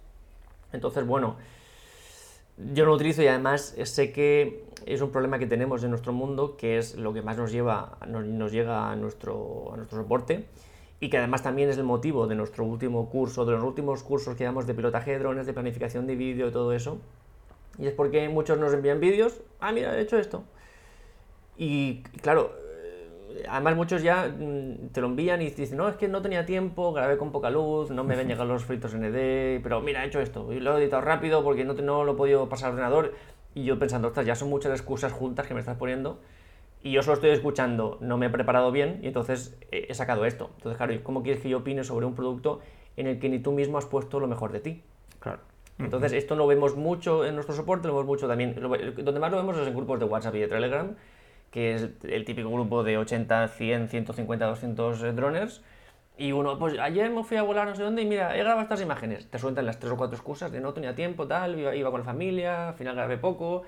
Entonces, 0.73 1.05
bueno, 1.05 1.35
yo 2.73 2.85
no 2.85 2.89
lo 2.89 2.95
utilizo 2.95 3.21
y 3.21 3.27
además 3.27 3.75
sé 3.83 4.11
que 4.11 4.63
es 4.87 4.99
un 4.99 5.11
problema 5.11 5.37
que 5.37 5.45
tenemos 5.45 5.83
en 5.83 5.91
nuestro 5.91 6.11
mundo, 6.11 6.57
que 6.57 6.79
es 6.79 6.95
lo 6.95 7.13
que 7.13 7.21
más 7.21 7.37
nos, 7.37 7.51
lleva, 7.51 7.99
nos, 8.07 8.25
nos 8.25 8.51
llega 8.51 8.89
a 8.89 8.95
nuestro, 8.95 9.71
a 9.71 9.77
nuestro 9.77 10.01
soporte 10.01 10.47
y 10.99 11.09
que 11.09 11.17
además 11.17 11.43
también 11.43 11.69
es 11.69 11.77
el 11.77 11.83
motivo 11.83 12.27
de 12.27 12.35
nuestro 12.35 12.65
último 12.65 13.09
curso, 13.09 13.45
de 13.45 13.53
los 13.53 13.63
últimos 13.63 14.03
cursos 14.03 14.35
que 14.35 14.43
damos 14.43 14.65
de 14.65 14.73
pilotaje 14.73 15.11
de 15.11 15.19
drones, 15.19 15.45
de 15.45 15.53
planificación 15.53 16.07
de 16.07 16.15
vídeo 16.15 16.47
y 16.47 16.51
todo 16.51 16.71
eso. 16.73 16.99
Y 17.77 17.87
es 17.87 17.93
porque 17.93 18.29
muchos 18.29 18.57
nos 18.57 18.73
envían 18.73 18.99
vídeos, 18.99 19.41
ah, 19.59 19.71
mira, 19.71 19.97
he 19.97 20.01
hecho 20.01 20.17
esto. 20.17 20.43
Y 21.57 22.01
claro, 22.21 22.53
además 23.49 23.75
muchos 23.75 24.01
ya 24.01 24.27
mm, 24.27 24.89
te 24.93 25.01
lo 25.01 25.07
envían 25.07 25.41
y 25.41 25.49
dicen, 25.49 25.77
no, 25.77 25.89
es 25.89 25.97
que 25.97 26.07
no 26.07 26.21
tenía 26.21 26.45
tiempo, 26.45 26.93
grabé 26.93 27.17
con 27.17 27.31
poca 27.31 27.49
luz, 27.49 27.91
no 27.91 28.03
me 28.03 28.15
ven 28.15 28.27
llegar 28.29 28.47
los 28.47 28.63
fritos 28.63 28.95
ND, 28.95 29.61
pero 29.61 29.81
mira, 29.81 30.03
he 30.03 30.07
hecho 30.07 30.21
esto, 30.21 30.51
y 30.53 30.59
lo 30.59 30.77
he 30.77 30.81
editado 30.81 31.01
rápido 31.01 31.43
porque 31.43 31.65
no, 31.65 31.73
no 31.73 32.05
lo 32.05 32.13
he 32.13 32.15
podido 32.15 32.47
pasar 32.47 32.69
al 32.69 32.73
ordenador. 32.75 33.13
Y 33.53 33.63
yo 33.63 33.79
pensando, 33.79 34.09
ostras, 34.09 34.25
ya 34.25 34.35
son 34.35 34.49
muchas 34.49 34.73
excusas 34.73 35.13
juntas 35.13 35.47
que 35.47 35.53
me 35.53 35.61
estás 35.61 35.77
poniendo 35.77 36.19
y 36.85 36.91
yo 36.91 37.01
solo 37.01 37.15
estoy 37.15 37.31
escuchando, 37.31 37.97
no 37.99 38.19
me 38.19 38.27
he 38.27 38.29
preparado 38.29 38.71
bien 38.71 38.99
y 39.01 39.07
entonces 39.07 39.57
he 39.71 39.91
sacado 39.95 40.23
esto. 40.23 40.51
Entonces, 40.57 40.77
claro, 40.77 40.93
¿cómo 41.01 41.23
quieres 41.23 41.41
que 41.41 41.49
yo 41.49 41.57
opine 41.57 41.83
sobre 41.83 42.05
un 42.05 42.13
producto 42.13 42.59
en 42.95 43.07
el 43.07 43.17
que 43.17 43.27
ni 43.27 43.39
tú 43.39 43.53
mismo 43.53 43.79
has 43.79 43.87
puesto 43.87 44.19
lo 44.19 44.27
mejor 44.27 44.51
de 44.51 44.59
ti? 44.59 44.83
Claro. 45.19 45.39
Entonces, 45.79 46.13
esto 46.13 46.35
lo 46.35 46.45
vemos 46.45 46.75
mucho 46.75 47.25
en 47.25 47.33
nuestro 47.33 47.55
soporte, 47.55 47.87
lo 47.87 47.95
vemos 47.95 48.05
mucho 48.05 48.27
también. 48.27 48.53
donde 48.53 49.19
más 49.19 49.31
lo 49.31 49.37
vemos 49.37 49.57
es 49.57 49.67
en 49.67 49.73
grupos 49.73 49.99
de 49.99 50.05
WhatsApp 50.05 50.35
y 50.35 50.41
de 50.41 50.47
Telegram, 50.47 50.95
que 51.49 51.73
es 51.73 51.89
el 52.03 52.23
típico 52.23 52.51
grupo 52.51 52.83
de 52.83 52.99
80, 52.99 53.47
100, 53.47 53.89
150, 53.89 54.45
200 54.45 55.15
droners. 55.15 55.63
Y 56.19 56.33
uno, 56.33 56.59
pues 56.59 56.77
ayer 56.77 57.09
me 57.09 57.23
fui 57.23 57.37
a 57.37 57.41
volar 57.41 57.67
no 57.67 57.75
sé 57.75 57.81
dónde 57.81 58.03
y 58.03 58.05
mira, 58.05 58.35
he 58.35 58.39
grabado 58.41 58.61
estas 58.61 58.83
imágenes. 58.83 59.25
Te 59.27 59.39
sueltan 59.39 59.65
las 59.65 59.79
tres 59.79 59.91
o 59.91 59.97
cuatro 59.97 60.15
excusas 60.15 60.51
de 60.51 60.61
no 60.61 60.71
tenía 60.75 60.93
tiempo, 60.93 61.25
tal, 61.25 61.57
iba, 61.57 61.75
iba 61.75 61.89
con 61.89 62.01
la 62.01 62.05
familia, 62.05 62.69
al 62.69 62.75
final 62.75 62.93
grabé 62.93 63.17
poco. 63.17 63.63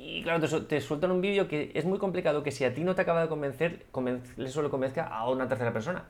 Y 0.00 0.22
claro, 0.22 0.38
te, 0.46 0.60
te 0.60 0.80
sueltan 0.80 1.10
un 1.10 1.20
vídeo 1.20 1.48
que 1.48 1.72
es 1.74 1.84
muy 1.84 1.98
complicado 1.98 2.44
que 2.44 2.52
si 2.52 2.64
a 2.64 2.72
ti 2.72 2.84
no 2.84 2.94
te 2.94 3.02
acaba 3.02 3.20
de 3.20 3.28
convencer, 3.28 3.84
le 4.36 4.48
suele 4.48 4.70
convenzca 4.70 5.08
a 5.08 5.28
una 5.28 5.48
tercera 5.48 5.72
persona. 5.72 6.04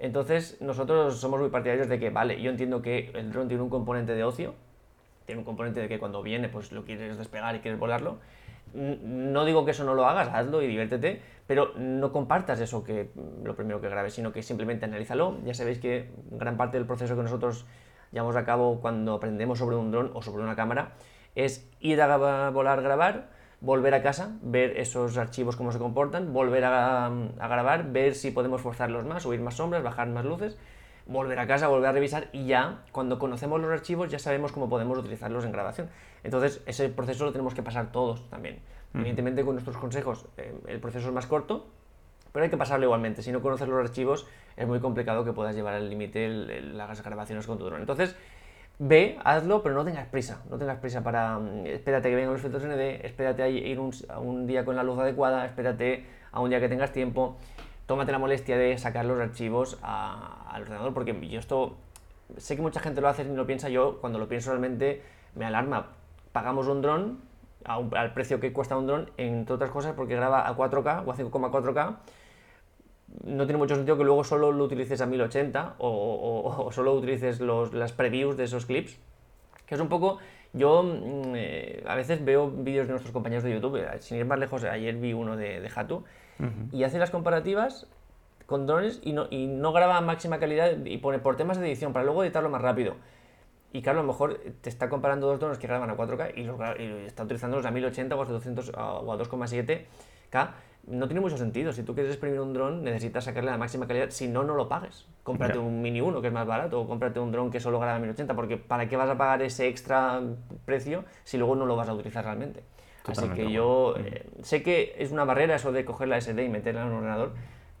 Entonces, 0.00 0.60
nosotros 0.60 1.20
somos 1.20 1.38
muy 1.38 1.48
partidarios 1.48 1.88
de 1.88 2.00
que, 2.00 2.10
vale, 2.10 2.42
yo 2.42 2.50
entiendo 2.50 2.82
que 2.82 3.12
el 3.14 3.30
dron 3.30 3.46
tiene 3.46 3.62
un 3.62 3.70
componente 3.70 4.16
de 4.16 4.24
ocio, 4.24 4.54
tiene 5.26 5.38
un 5.38 5.44
componente 5.44 5.78
de 5.78 5.88
que 5.88 6.00
cuando 6.00 6.24
viene, 6.24 6.48
pues 6.48 6.72
lo 6.72 6.84
quieres 6.84 7.18
despegar 7.18 7.54
y 7.54 7.60
quieres 7.60 7.78
volarlo. 7.78 8.18
No 8.74 9.44
digo 9.44 9.64
que 9.64 9.70
eso 9.70 9.84
no 9.84 9.94
lo 9.94 10.06
hagas, 10.06 10.28
hazlo 10.28 10.60
y 10.60 10.66
diviértete, 10.66 11.22
pero 11.46 11.72
no 11.76 12.10
compartas 12.10 12.58
eso 12.60 12.82
que 12.82 13.10
lo 13.44 13.54
primero 13.54 13.80
que 13.80 13.88
grabes, 13.88 14.12
sino 14.12 14.32
que 14.32 14.42
simplemente 14.42 14.86
analízalo. 14.86 15.38
Ya 15.44 15.54
sabéis 15.54 15.78
que 15.78 16.10
gran 16.32 16.56
parte 16.56 16.78
del 16.78 16.86
proceso 16.86 17.14
que 17.14 17.22
nosotros 17.22 17.64
llevamos 18.10 18.34
a 18.34 18.44
cabo 18.44 18.80
cuando 18.80 19.14
aprendemos 19.14 19.60
sobre 19.60 19.76
un 19.76 19.92
dron 19.92 20.10
o 20.14 20.22
sobre 20.22 20.42
una 20.42 20.56
cámara 20.56 20.94
es 21.34 21.68
ir 21.80 22.00
a 22.02 22.50
volar, 22.50 22.82
grabar, 22.82 23.28
volver 23.60 23.94
a 23.94 24.02
casa, 24.02 24.36
ver 24.42 24.78
esos 24.78 25.16
archivos 25.18 25.56
cómo 25.56 25.72
se 25.72 25.78
comportan, 25.78 26.32
volver 26.32 26.64
a, 26.64 27.10
grabar, 27.36 27.92
ver 27.92 28.14
si 28.14 28.30
podemos 28.30 28.60
forzarlos 28.60 29.04
más, 29.04 29.22
subir 29.22 29.40
más 29.40 29.54
sombras, 29.54 29.82
bajar 29.82 30.08
más 30.08 30.24
luces, 30.24 30.56
volver 31.06 31.38
a 31.38 31.46
casa, 31.46 31.68
volver 31.68 31.88
a 31.88 31.92
revisar 31.92 32.28
y 32.32 32.46
ya, 32.46 32.82
cuando 32.92 33.18
conocemos 33.18 33.60
los 33.60 33.70
archivos, 33.70 34.10
ya 34.10 34.18
sabemos 34.18 34.52
cómo 34.52 34.68
podemos 34.68 34.98
utilizarlos 34.98 35.44
en 35.44 35.52
grabación. 35.52 35.88
Entonces, 36.24 36.62
ese 36.66 36.88
proceso 36.88 37.24
lo 37.24 37.32
tenemos 37.32 37.54
que 37.54 37.62
pasar 37.62 37.92
todos 37.92 38.28
también. 38.30 38.60
Evidentemente, 38.92 39.44
con 39.44 39.54
nuestros 39.54 39.76
consejos, 39.76 40.26
eh, 40.36 40.52
el 40.66 40.80
proceso 40.80 41.08
es 41.08 41.14
más 41.14 41.26
corto, 41.26 41.68
pero 42.32 42.44
hay 42.44 42.50
que 42.50 42.56
pasarlo 42.56 42.86
igualmente. 42.86 43.22
Si 43.22 43.30
no 43.30 43.40
conoces 43.40 43.68
los 43.68 43.78
archivos, 43.78 44.26
es 44.56 44.66
muy 44.66 44.80
complicado 44.80 45.24
que 45.24 45.32
puedas 45.32 45.54
llevar 45.54 45.74
al 45.74 45.88
límite 45.88 46.28
las 46.28 47.02
grabaciones 47.02 47.46
con 47.46 47.58
tu 47.58 47.64
drone. 47.64 47.82
Entonces, 47.82 48.16
ve, 48.80 49.18
hazlo, 49.24 49.62
pero 49.62 49.74
no 49.76 49.84
tengas 49.84 50.08
prisa. 50.08 50.42
No 50.50 50.58
tengas 50.58 50.78
prisa 50.78 51.02
para. 51.04 51.38
Mm, 51.38 51.66
espérate 51.66 52.08
que 52.08 52.16
vengan 52.16 52.32
los 52.32 52.42
filtros 52.42 52.64
ND, 52.64 53.04
espérate 53.04 53.42
a 53.42 53.48
ir 53.48 53.78
a 54.08 54.18
un 54.18 54.46
día 54.46 54.64
con 54.64 54.74
la 54.74 54.82
luz 54.82 54.98
adecuada, 54.98 55.44
espérate 55.46 56.04
a 56.32 56.40
un 56.40 56.50
día 56.50 56.58
que 56.58 56.68
tengas 56.68 56.92
tiempo. 56.92 57.36
Tómate 57.86 58.10
la 58.10 58.18
molestia 58.18 58.56
de 58.56 58.78
sacar 58.78 59.04
los 59.04 59.20
archivos 59.20 59.78
al 59.82 60.62
ordenador, 60.62 60.92
porque 60.92 61.28
yo 61.28 61.38
esto. 61.38 61.76
Sé 62.36 62.54
que 62.56 62.62
mucha 62.62 62.80
gente 62.80 63.00
lo 63.00 63.08
hace 63.08 63.22
y 63.22 63.34
lo 63.34 63.46
piensa. 63.46 63.68
Yo, 63.68 64.00
cuando 64.00 64.18
lo 64.18 64.28
pienso 64.28 64.50
realmente, 64.50 65.02
me 65.34 65.44
alarma. 65.44 65.88
Pagamos 66.32 66.68
un 66.68 66.80
dron 66.80 67.18
al 67.64 68.14
precio 68.14 68.40
que 68.40 68.52
cuesta 68.52 68.76
un 68.78 68.86
dron, 68.86 69.10
entre 69.16 69.54
otras 69.54 69.70
cosas, 69.70 69.94
porque 69.94 70.14
graba 70.14 70.48
a 70.48 70.56
4K 70.56 71.02
o 71.04 71.12
a 71.12 71.16
5,4K 71.16 71.96
no 73.24 73.44
tiene 73.44 73.58
mucho 73.58 73.74
sentido 73.74 73.96
que 73.98 74.04
luego 74.04 74.24
solo 74.24 74.52
lo 74.52 74.64
utilices 74.64 75.00
a 75.00 75.06
1080 75.06 75.76
o, 75.78 76.70
solo 76.72 76.94
utilices 76.94 77.40
los, 77.40 77.72
las 77.74 77.92
previews 77.92 78.36
de 78.36 78.44
esos 78.44 78.66
clips. 78.66 78.98
Que 79.66 79.74
es 79.74 79.80
un 79.80 79.88
poco. 79.88 80.18
Yo 80.52 80.82
mm, 80.82 81.32
eh, 81.36 81.84
a 81.86 81.94
veces 81.94 82.24
veo 82.24 82.50
vídeos 82.50 82.86
de 82.86 82.92
nuestros 82.92 83.12
compañeros 83.12 83.44
de 83.44 83.52
YouTube, 83.52 83.76
eh, 83.76 84.00
sin 84.00 84.18
ir 84.18 84.24
más 84.24 84.38
lejos, 84.38 84.64
ayer 84.64 84.96
vi 84.96 85.12
uno 85.12 85.36
de, 85.36 85.60
de 85.60 85.70
Hatu, 85.74 86.04
y 86.72 86.84
hace 86.84 86.98
las 86.98 87.10
comparativas 87.10 87.86
con 88.46 88.66
drones 88.66 88.98
y 89.04 89.12
no, 89.12 89.26
y 89.30 89.46
no 89.46 89.72
graba 89.72 89.98
a 89.98 90.00
máxima 90.00 90.38
calidad 90.38 90.72
y 90.86 90.96
pone 90.96 91.18
por 91.18 91.36
temas 91.36 91.60
de 91.60 91.66
edición 91.66 91.92
para 91.92 92.04
luego 92.04 92.24
editarlo 92.24 92.48
más 92.48 92.62
rápido. 92.62 92.96
Y 93.72 93.82
claro, 93.82 94.00
a 94.00 94.02
lo 94.02 94.08
mejor 94.08 94.40
te 94.62 94.70
está 94.70 94.88
comparando 94.88 95.26
dos 95.26 95.38
drones 95.38 95.58
que 95.58 95.66
graban 95.66 95.90
a 95.90 95.96
4K 95.96 96.32
y, 96.34 96.82
y 96.82 97.06
está 97.06 97.24
utilizándolos 97.24 97.66
a 97.66 97.70
1080 97.70 98.16
o 98.16 98.22
a 98.22 98.24
200 98.24 98.70
o 98.70 99.12
a 99.12 99.18
2,7K 99.18 100.50
no 100.86 101.06
tiene 101.06 101.20
mucho 101.20 101.36
sentido. 101.36 101.72
Si 101.72 101.82
tú 101.82 101.94
quieres 101.94 102.12
exprimir 102.12 102.40
un 102.40 102.52
dron, 102.52 102.82
necesitas 102.82 103.24
sacarle 103.24 103.50
la 103.50 103.58
máxima 103.58 103.86
calidad. 103.86 104.10
Si 104.10 104.28
no, 104.28 104.44
no 104.44 104.54
lo 104.54 104.68
pagues. 104.68 105.06
Cómprate 105.22 105.58
un 105.58 105.82
Mini 105.82 106.00
1, 106.00 106.20
que 106.20 106.28
es 106.28 106.32
más 106.32 106.46
barato, 106.46 106.80
o 106.80 106.88
cómprate 106.88 107.20
un 107.20 107.32
dron 107.32 107.50
que 107.50 107.60
solo 107.60 107.78
graba 107.78 107.98
1080, 107.98 108.34
porque 108.34 108.56
¿para 108.56 108.88
qué 108.88 108.96
vas 108.96 109.08
a 109.10 109.16
pagar 109.16 109.42
ese 109.42 109.68
extra 109.68 110.20
precio 110.64 111.04
si 111.24 111.38
luego 111.38 111.54
no 111.54 111.66
lo 111.66 111.76
vas 111.76 111.88
a 111.88 111.94
utilizar 111.94 112.24
realmente? 112.24 112.62
Así 113.06 113.28
que 113.30 113.50
yo 113.50 113.94
eh, 113.96 114.26
sé 114.42 114.62
que 114.62 114.94
es 114.98 115.10
una 115.10 115.24
barrera 115.24 115.56
eso 115.56 115.72
de 115.72 115.84
coger 115.84 116.08
la 116.08 116.20
SD 116.20 116.44
y 116.44 116.48
meterla 116.48 116.82
en 116.82 116.88
un 116.88 116.94
ordenador, 116.94 117.32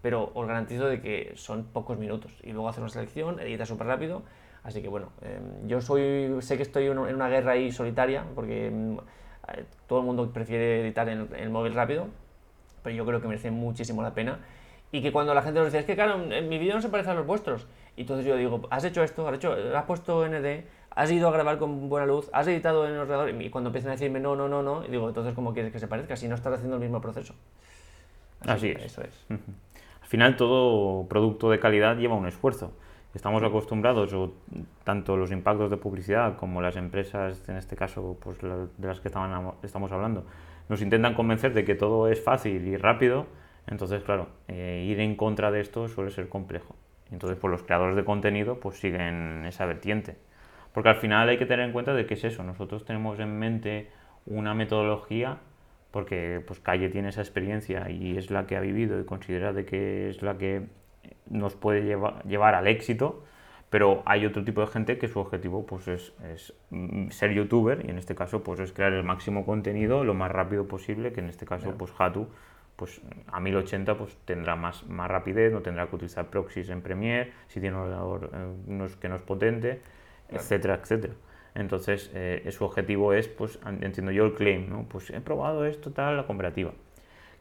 pero 0.02 0.30
os 0.34 0.46
garantizo 0.46 0.86
de 0.86 1.00
que 1.00 1.32
son 1.36 1.64
pocos 1.64 1.98
minutos. 1.98 2.32
Y 2.42 2.52
luego 2.52 2.68
hacer 2.68 2.82
una 2.82 2.90
selección, 2.90 3.38
edita 3.40 3.66
súper 3.66 3.86
rápido. 3.86 4.22
Así 4.62 4.82
que 4.82 4.88
bueno, 4.88 5.10
em, 5.22 5.68
yo 5.68 5.80
soy, 5.80 6.36
sé 6.40 6.56
que 6.56 6.62
estoy 6.62 6.86
en 6.86 6.98
una 6.98 7.28
guerra 7.28 7.52
ahí 7.52 7.72
solitaria, 7.72 8.24
porque 8.34 8.66
em, 8.68 8.96
eh, 8.96 9.64
todo 9.86 10.00
el 10.00 10.06
mundo 10.06 10.30
prefiere 10.32 10.82
editar 10.82 11.08
en 11.08 11.28
el 11.34 11.50
móvil 11.50 11.74
rápido, 11.74 12.08
pero 12.82 12.94
yo 12.94 13.04
creo 13.06 13.20
que 13.20 13.28
merece 13.28 13.50
muchísimo 13.50 14.02
la 14.02 14.14
pena. 14.14 14.38
Y 14.92 15.02
que 15.02 15.12
cuando 15.12 15.34
la 15.34 15.42
gente 15.42 15.60
nos 15.60 15.68
dice, 15.68 15.78
es 15.78 15.84
que 15.84 15.94
claro, 15.94 16.32
en 16.32 16.48
mi 16.48 16.58
vídeo 16.58 16.74
no 16.74 16.82
se 16.82 16.88
parece 16.88 17.10
a 17.10 17.14
los 17.14 17.26
vuestros. 17.26 17.66
Y 17.96 18.02
entonces 18.02 18.26
yo 18.26 18.36
digo, 18.36 18.62
has 18.70 18.84
hecho 18.84 19.02
esto, 19.02 19.26
has, 19.28 19.36
hecho, 19.36 19.54
has 19.74 19.84
puesto 19.84 20.26
ND, 20.26 20.64
has 20.90 21.10
ido 21.12 21.28
a 21.28 21.32
grabar 21.32 21.58
con 21.58 21.88
buena 21.88 22.06
luz, 22.06 22.28
has 22.32 22.48
editado 22.48 22.86
en 22.86 22.94
el 22.94 22.98
ordenador. 22.98 23.40
Y 23.40 23.50
cuando 23.50 23.68
empiezan 23.68 23.90
a 23.90 23.92
decirme 23.92 24.18
no, 24.18 24.34
no, 24.34 24.48
no, 24.48 24.62
no, 24.62 24.84
y 24.84 24.90
digo, 24.90 25.08
entonces, 25.08 25.34
¿cómo 25.34 25.52
quieres 25.52 25.72
que 25.72 25.78
se 25.78 25.86
parezca? 25.86 26.16
Si 26.16 26.26
no 26.26 26.34
estás 26.34 26.54
haciendo 26.54 26.76
el 26.76 26.82
mismo 26.82 27.00
proceso. 27.00 27.34
Así, 28.40 28.70
es. 28.70 28.84
Eso 28.84 29.02
es. 29.02 29.26
Al 29.30 30.08
final, 30.08 30.36
todo 30.36 31.06
producto 31.08 31.50
de 31.50 31.60
calidad 31.60 31.96
lleva 31.96 32.16
un 32.16 32.26
esfuerzo. 32.26 32.72
Estamos 33.14 33.42
acostumbrados, 33.42 34.12
o 34.12 34.32
tanto 34.84 35.16
los 35.16 35.32
impactos 35.32 35.70
de 35.70 35.76
publicidad 35.76 36.36
como 36.36 36.62
las 36.62 36.76
empresas, 36.76 37.48
en 37.48 37.56
este 37.56 37.76
caso, 37.76 38.16
pues 38.20 38.38
de 38.40 38.86
las 38.86 39.00
que 39.00 39.08
estaban, 39.08 39.52
estamos 39.62 39.90
hablando, 39.90 40.24
nos 40.70 40.80
intentan 40.82 41.14
convencer 41.14 41.52
de 41.52 41.64
que 41.64 41.74
todo 41.74 42.08
es 42.08 42.22
fácil 42.22 42.66
y 42.68 42.76
rápido, 42.76 43.26
entonces, 43.66 44.04
claro, 44.04 44.28
eh, 44.46 44.86
ir 44.88 45.00
en 45.00 45.16
contra 45.16 45.50
de 45.50 45.60
esto 45.60 45.88
suele 45.88 46.12
ser 46.12 46.28
complejo. 46.28 46.76
Entonces, 47.10 47.36
pues 47.40 47.50
los 47.50 47.64
creadores 47.64 47.96
de 47.96 48.04
contenido 48.04 48.60
pues 48.60 48.78
siguen 48.78 49.44
esa 49.46 49.66
vertiente. 49.66 50.16
Porque 50.72 50.88
al 50.88 50.96
final 50.96 51.28
hay 51.28 51.38
que 51.38 51.46
tener 51.46 51.66
en 51.66 51.72
cuenta 51.72 51.92
de 51.92 52.06
que 52.06 52.14
es 52.14 52.22
eso, 52.22 52.44
nosotros 52.44 52.84
tenemos 52.84 53.18
en 53.18 53.36
mente 53.36 53.90
una 54.26 54.54
metodología 54.54 55.38
porque 55.90 56.40
pues 56.46 56.60
Calle 56.60 56.88
tiene 56.88 57.08
esa 57.08 57.20
experiencia 57.20 57.90
y 57.90 58.16
es 58.16 58.30
la 58.30 58.46
que 58.46 58.56
ha 58.56 58.60
vivido 58.60 59.00
y 59.00 59.04
considera 59.04 59.52
de 59.52 59.64
que 59.64 60.08
es 60.08 60.22
la 60.22 60.38
que 60.38 60.66
nos 61.28 61.56
puede 61.56 61.98
llevar 62.24 62.54
al 62.54 62.68
éxito, 62.68 63.24
pero 63.70 64.02
hay 64.04 64.26
otro 64.26 64.44
tipo 64.44 64.60
de 64.60 64.66
gente 64.66 64.98
que 64.98 65.08
su 65.08 65.20
objetivo 65.20 65.64
pues 65.64 65.88
es, 65.88 66.12
mm, 66.70 67.08
ser 67.10 67.32
youtuber 67.32 67.84
y 67.86 67.90
en 67.90 67.98
este 67.98 68.14
caso 68.14 68.42
pues 68.42 68.60
es 68.60 68.72
crear 68.72 68.92
el 68.92 69.04
máximo 69.04 69.46
contenido 69.46 70.04
lo 70.04 70.12
más 70.12 70.30
rápido 70.30 70.66
posible, 70.66 71.12
que 71.12 71.20
en 71.20 71.28
este 71.28 71.46
caso 71.46 71.74
pues 71.78 71.92
Hatu 71.96 72.28
pues 72.74 73.00
a 73.28 73.40
1080 73.40 73.96
pues 73.96 74.16
tendrá 74.24 74.56
más, 74.56 74.86
más 74.88 75.08
rapidez, 75.08 75.52
no 75.52 75.60
tendrá 75.60 75.86
que 75.86 75.96
utilizar 75.96 76.26
proxies 76.26 76.68
en 76.70 76.82
Premiere, 76.82 77.32
si 77.46 77.60
tiene 77.60 77.76
un 77.76 77.82
ordenador 77.82 78.30
eh, 78.32 78.88
que 79.00 79.08
no 79.08 79.16
es 79.16 79.22
potente, 79.22 79.80
etcétera, 80.30 80.80
etcétera. 80.82 81.14
Entonces, 81.54 82.10
eh, 82.14 82.48
su 82.52 82.64
objetivo 82.64 83.12
es, 83.12 83.28
pues, 83.28 83.58
entiendo 83.80 84.12
yo 84.12 84.24
el 84.24 84.34
claim, 84.34 84.70
¿no? 84.70 84.86
Pues 84.88 85.10
he 85.10 85.20
probado 85.20 85.66
esto, 85.66 85.90
tal, 85.90 86.16
la 86.16 86.26
comparativa. 86.26 86.72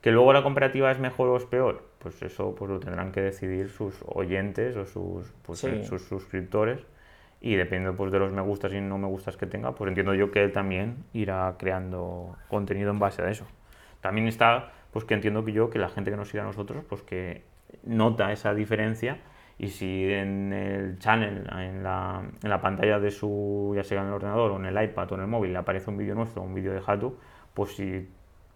Que 0.02 0.12
luego 0.12 0.32
la 0.32 0.44
comparativa 0.44 0.92
es 0.92 1.00
mejor 1.00 1.30
o 1.30 1.38
es 1.38 1.46
peor, 1.46 1.84
pues 2.00 2.22
eso 2.22 2.56
pues 2.56 2.72
lo 2.72 2.80
tendrán 2.80 3.12
que 3.12 3.22
decidir 3.22 3.70
sus 3.70 3.96
oyentes 4.06 4.78
o 4.78 4.86
sus, 4.86 5.34
pues, 5.44 5.64
eh, 5.66 5.84
sus 5.84 6.04
suscriptores. 6.04 6.80
Y 7.42 7.56
dependiendo 7.56 7.96
pues, 7.96 8.12
de 8.12 8.20
los 8.20 8.32
me 8.32 8.42
gustas 8.42 8.74
y 8.74 8.82
no 8.82 8.98
me 8.98 9.08
gustas 9.08 9.38
que 9.38 9.46
tenga, 9.46 9.74
pues 9.74 9.88
entiendo 9.90 10.14
yo 10.14 10.32
que 10.32 10.44
él 10.44 10.52
también 10.52 11.06
irá 11.14 11.56
creando 11.58 12.36
contenido 12.50 12.92
en 12.92 13.00
base 13.00 13.22
a 13.22 13.30
eso. 13.30 13.46
También 14.02 14.28
está, 14.28 14.72
pues 14.92 15.06
que 15.06 15.14
entiendo 15.14 15.44
que 15.46 15.52
yo, 15.52 15.70
que 15.70 15.80
la 15.80 15.90
gente 15.90 16.12
que 16.12 16.18
nos 16.18 16.30
sigue 16.30 16.42
a 16.42 16.46
nosotros, 16.46 16.84
pues 16.88 17.02
que 17.02 17.44
nota 17.84 18.32
esa 18.32 18.54
diferencia. 18.54 19.20
Y 19.58 19.70
si 19.70 20.12
en 20.12 20.54
el 20.54 21.00
channel, 21.00 21.46
en 21.58 21.84
la, 21.84 22.24
en 22.42 22.50
la 22.50 22.62
pantalla 22.62 23.00
de 23.00 23.12
su, 23.12 23.74
ya 23.76 23.84
sea 23.84 24.02
en 24.02 24.08
el 24.08 24.14
ordenador 24.14 24.52
o 24.52 24.56
en 24.56 24.66
el 24.66 24.84
iPad 24.84 25.12
o 25.12 25.16
en 25.16 25.22
el 25.22 25.28
móvil, 25.28 25.52
le 25.52 25.60
aparece 25.60 25.90
un 25.90 25.98
vídeo 25.98 26.16
nuestro, 26.16 26.42
un 26.42 26.54
vídeo 26.54 26.72
de 26.72 26.82
Hatu, 26.86 27.18
pues 27.54 27.76
si 27.76 28.10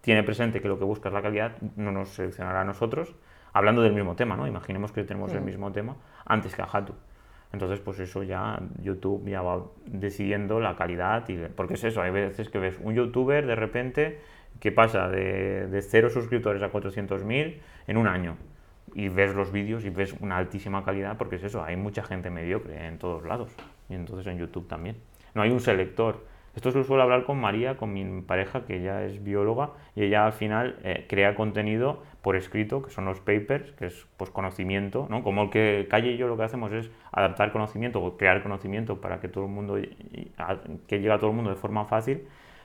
tiene 0.04 0.22
presente 0.22 0.60
que 0.60 0.68
lo 0.68 0.78
que 0.78 0.84
busca 0.84 1.08
es 1.08 1.14
la 1.14 1.22
calidad, 1.22 1.56
no 1.76 1.90
nos 1.90 2.10
seleccionará 2.10 2.60
a 2.60 2.64
nosotros, 2.64 3.16
hablando 3.52 3.82
del 3.82 3.94
mismo 3.94 4.14
tema, 4.14 4.36
¿no? 4.36 4.46
Imaginemos 4.46 4.92
que 4.92 5.02
tenemos 5.02 5.32
el 5.32 5.40
mismo 5.40 5.72
tema 5.72 5.96
antes 6.24 6.54
que 6.54 6.62
a 6.62 6.68
Hatu. 6.70 6.94
Entonces, 7.52 7.80
pues 7.80 8.00
eso 8.00 8.22
ya 8.22 8.60
YouTube 8.82 9.28
ya 9.28 9.42
va 9.42 9.64
decidiendo 9.86 10.60
la 10.60 10.76
calidad, 10.76 11.28
y, 11.28 11.36
porque 11.56 11.74
es 11.74 11.84
eso, 11.84 12.02
hay 12.02 12.10
veces 12.10 12.48
que 12.48 12.58
ves 12.58 12.78
un 12.82 12.94
youtuber 12.94 13.46
de 13.46 13.54
repente 13.54 14.20
¿Qué 14.60 14.72
pasa? 14.72 15.08
De, 15.08 15.66
de 15.66 15.82
cero 15.82 16.10
suscriptores 16.10 16.62
a 16.62 16.70
400.000 16.70 17.58
en 17.86 17.96
un 17.96 18.06
año. 18.06 18.36
Y 18.94 19.08
ves 19.08 19.34
los 19.34 19.50
vídeos 19.50 19.84
y 19.84 19.90
ves 19.90 20.14
una 20.20 20.36
altísima 20.36 20.84
calidad 20.84 21.16
porque 21.18 21.36
es 21.36 21.44
eso, 21.44 21.64
hay 21.64 21.76
mucha 21.76 22.04
gente 22.04 22.30
mediocre 22.30 22.86
en 22.86 22.98
todos 22.98 23.24
lados. 23.24 23.50
Y 23.88 23.94
entonces 23.94 24.26
en 24.26 24.38
YouTube 24.38 24.68
también. 24.68 24.96
No 25.34 25.42
hay 25.42 25.50
un 25.50 25.60
selector. 25.60 26.24
Esto 26.56 26.70
se 26.70 26.78
lo 26.78 26.84
suelo 26.84 27.02
hablar 27.02 27.24
con 27.24 27.40
María, 27.40 27.76
con 27.76 27.92
mi 27.92 28.22
pareja, 28.22 28.64
que 28.64 28.76
ella 28.76 29.04
es 29.04 29.22
bióloga, 29.24 29.70
y 29.96 30.04
ella 30.04 30.26
al 30.26 30.32
final 30.32 30.76
eh, 30.84 31.06
crea 31.08 31.34
contenido 31.34 32.02
por 32.22 32.36
escrito, 32.36 32.82
que 32.82 32.90
son 32.90 33.04
los 33.04 33.20
papers, 33.20 33.72
que 33.72 33.86
es 33.86 34.06
pues 34.16 34.30
conocimiento, 34.30 35.06
¿no? 35.10 35.22
Como 35.22 35.42
el 35.42 35.50
que 35.50 35.86
Calle 35.90 36.12
y 36.12 36.16
yo 36.16 36.28
lo 36.28 36.36
que 36.36 36.44
hacemos 36.44 36.72
es 36.72 36.90
adaptar 37.12 37.52
conocimiento 37.52 38.02
o 38.02 38.16
crear 38.16 38.42
conocimiento 38.42 39.00
para 39.00 39.20
que 39.20 39.28
todo 39.28 39.44
el 39.44 39.50
mundo, 39.50 39.74
que 39.74 40.98
llegue 40.98 41.12
a 41.12 41.18
todo 41.18 41.30
el 41.30 41.36
mundo 41.36 41.50
de 41.50 41.56
forma 41.56 41.84
fácil, 41.86 42.22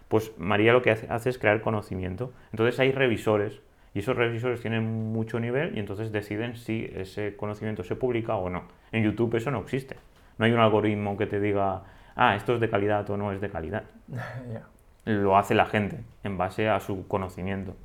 pues 0.08 0.34
María 0.38 0.74
lo 0.74 0.82
que 0.82 0.92
hace, 0.92 1.30
es 1.30 1.38
crear 1.38 1.62
conocimiento. 1.62 2.32
Entonces 2.52 2.80
hay 2.80 2.92
revisores, 2.92 3.62
y 3.94 4.00
esos 4.00 4.16
revisores 4.16 4.62
tienen 4.62 5.12
mucho 5.12 5.40
nivel 5.40 5.76
y 5.76 5.80
entonces 5.80 6.12
deciden 6.12 6.56
si 6.56 6.90
ese 6.96 7.36
conocimiento 7.36 7.84
se 7.84 7.96
publica 7.96 8.36
o 8.36 8.50
no. 8.50 8.64
En 8.92 9.04
YouTube 9.04 9.36
eso 9.36 9.52
no 9.52 9.60
existe. 9.60 9.96
No 10.38 10.46
hay 10.46 10.52
un 10.52 10.60
algoritmo 10.60 11.18
que 11.18 11.26
te 11.26 11.40
diga, 11.40 11.84
ah, 12.20 12.36
esto 12.36 12.54
es 12.54 12.60
de 12.60 12.70
calidad 12.70 13.10
o 13.10 13.18
no 13.18 13.32
es 13.32 13.40
de 13.40 13.50
calidad. 13.50 13.84
Lo 15.06 15.38
hace 15.38 15.56
la 15.56 15.66
gente 15.66 16.04
en 16.24 16.38
base 16.38 16.70
a 16.70 16.80
su 16.82 17.08
conocimiento. 17.08 17.76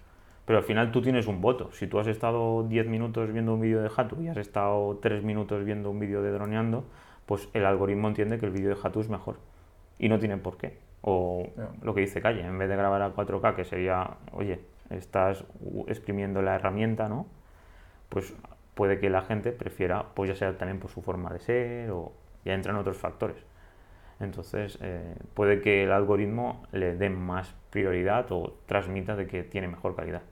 Pero 0.44 0.58
al 0.58 0.64
final 0.64 0.90
tú 0.90 1.00
tienes 1.00 1.26
un 1.26 1.40
voto. 1.40 1.70
Si 1.72 1.86
tú 1.86 1.98
has 2.00 2.08
estado 2.08 2.64
10 2.64 2.88
minutos 2.88 3.32
viendo 3.32 3.54
un 3.54 3.60
vídeo 3.60 3.80
de 3.80 3.90
Hatu 3.96 4.20
y 4.20 4.28
has 4.28 4.36
estado 4.36 4.98
3 5.00 5.22
minutos 5.22 5.64
viendo 5.64 5.90
un 5.90 6.00
vídeo 6.00 6.20
de 6.20 6.32
droneando, 6.32 6.84
pues 7.26 7.48
el 7.54 7.64
algoritmo 7.64 8.08
entiende 8.08 8.38
que 8.38 8.46
el 8.46 8.52
vídeo 8.52 8.74
de 8.74 8.76
Hatu 8.82 9.00
es 9.00 9.08
mejor. 9.08 9.36
Y 9.98 10.08
no 10.08 10.18
tiene 10.18 10.36
por 10.36 10.58
qué. 10.58 10.78
O 11.00 11.48
lo 11.82 11.94
que 11.94 12.00
dice 12.02 12.20
Calle, 12.20 12.44
en 12.44 12.58
vez 12.58 12.68
de 12.68 12.76
grabar 12.76 13.02
a 13.02 13.14
4K, 13.14 13.54
que 13.54 13.64
sería, 13.64 14.16
oye, 14.32 14.60
estás 14.90 15.44
exprimiendo 15.86 16.42
la 16.42 16.56
herramienta, 16.56 17.08
¿no? 17.08 17.26
Pues 18.08 18.34
puede 18.74 18.98
que 18.98 19.08
la 19.08 19.22
gente 19.22 19.52
prefiera, 19.52 20.06
pues 20.14 20.28
ya 20.28 20.36
sea 20.36 20.58
también 20.58 20.80
por 20.80 20.90
su 20.90 21.00
forma 21.00 21.32
de 21.32 21.38
ser 21.38 21.90
o 21.92 22.12
ya 22.44 22.54
entran 22.54 22.76
otros 22.76 22.96
factores. 22.96 23.36
Entonces, 24.20 24.78
eh, 24.80 25.16
puede 25.34 25.60
que 25.60 25.84
el 25.84 25.92
algoritmo 25.92 26.62
le 26.72 26.94
dé 26.94 27.10
más 27.10 27.54
prioridad 27.70 28.30
o 28.30 28.54
transmita 28.66 29.16
de 29.16 29.26
que 29.26 29.42
tiene 29.42 29.68
mejor 29.68 29.96
calidad. 29.96 30.22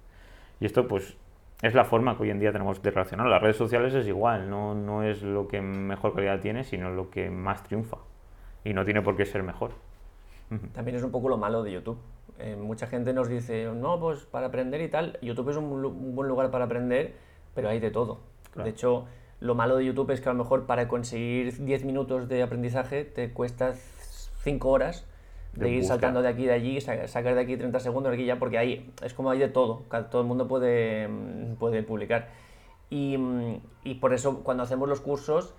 Y 0.60 0.66
esto, 0.66 0.86
pues, 0.86 1.16
es 1.62 1.74
la 1.74 1.84
forma 1.84 2.16
que 2.16 2.24
hoy 2.24 2.30
en 2.30 2.38
día 2.38 2.52
tenemos 2.52 2.82
de 2.82 2.90
relacionar. 2.90 3.26
Las 3.26 3.42
redes 3.42 3.56
sociales 3.56 3.94
es 3.94 4.06
igual, 4.06 4.48
no, 4.48 4.74
no 4.74 5.02
es 5.02 5.22
lo 5.22 5.48
que 5.48 5.60
mejor 5.60 6.14
calidad 6.14 6.40
tiene, 6.40 6.64
sino 6.64 6.90
lo 6.90 7.10
que 7.10 7.30
más 7.30 7.62
triunfa. 7.64 7.98
Y 8.64 8.72
no 8.72 8.84
tiene 8.84 9.02
por 9.02 9.16
qué 9.16 9.24
ser 9.24 9.42
mejor. 9.42 9.72
También 10.72 10.96
es 10.96 11.02
un 11.02 11.10
poco 11.10 11.28
lo 11.28 11.38
malo 11.38 11.62
de 11.62 11.72
YouTube. 11.72 11.98
Eh, 12.38 12.56
mucha 12.56 12.86
gente 12.86 13.12
nos 13.12 13.28
dice, 13.28 13.70
no, 13.72 13.98
pues 13.98 14.24
para 14.24 14.48
aprender 14.48 14.80
y 14.80 14.88
tal, 14.88 15.18
YouTube 15.22 15.50
es 15.50 15.56
un, 15.56 16.14
buen 16.14 16.28
lugar 16.28 16.50
para 16.50 16.66
aprender, 16.66 17.14
pero 17.54 17.68
hay 17.68 17.80
de 17.80 17.90
todo. 17.90 18.20
De 18.54 18.68
hecho, 18.68 19.06
lo 19.42 19.56
malo 19.56 19.76
de 19.76 19.84
YouTube 19.84 20.10
es 20.12 20.20
que 20.20 20.28
a 20.28 20.32
lo 20.32 20.38
mejor 20.38 20.66
para 20.66 20.86
conseguir 20.86 21.52
10 21.64 21.84
minutos 21.84 22.28
de 22.28 22.42
aprendizaje 22.42 23.04
te 23.04 23.32
cuesta 23.32 23.74
5 24.42 24.68
horas 24.70 25.04
de, 25.54 25.68
ir 25.68 25.84
saltando 25.84 26.22
de 26.22 26.28
aquí 26.28 26.44
de 26.44 26.52
allí, 26.52 26.80
sacar 26.80 27.34
de 27.34 27.40
aquí 27.40 27.56
30 27.56 27.80
segundos 27.80 28.10
de 28.10 28.16
aquí 28.16 28.24
ya, 28.24 28.38
porque 28.38 28.56
ahí 28.56 28.90
es 29.02 29.12
como 29.14 29.30
hay 29.30 29.40
de 29.40 29.48
todo, 29.48 29.82
todo 30.10 30.22
el 30.22 30.28
mundo 30.28 30.46
puede, 30.46 31.08
mm, 31.08 31.56
puede 31.56 31.82
publicar. 31.82 32.28
Y, 32.88 33.18
mm, 33.18 33.60
y, 33.84 33.94
por 33.96 34.14
eso 34.14 34.44
cuando 34.44 34.62
hacemos 34.62 34.88
los 34.88 35.00
cursos 35.00 35.54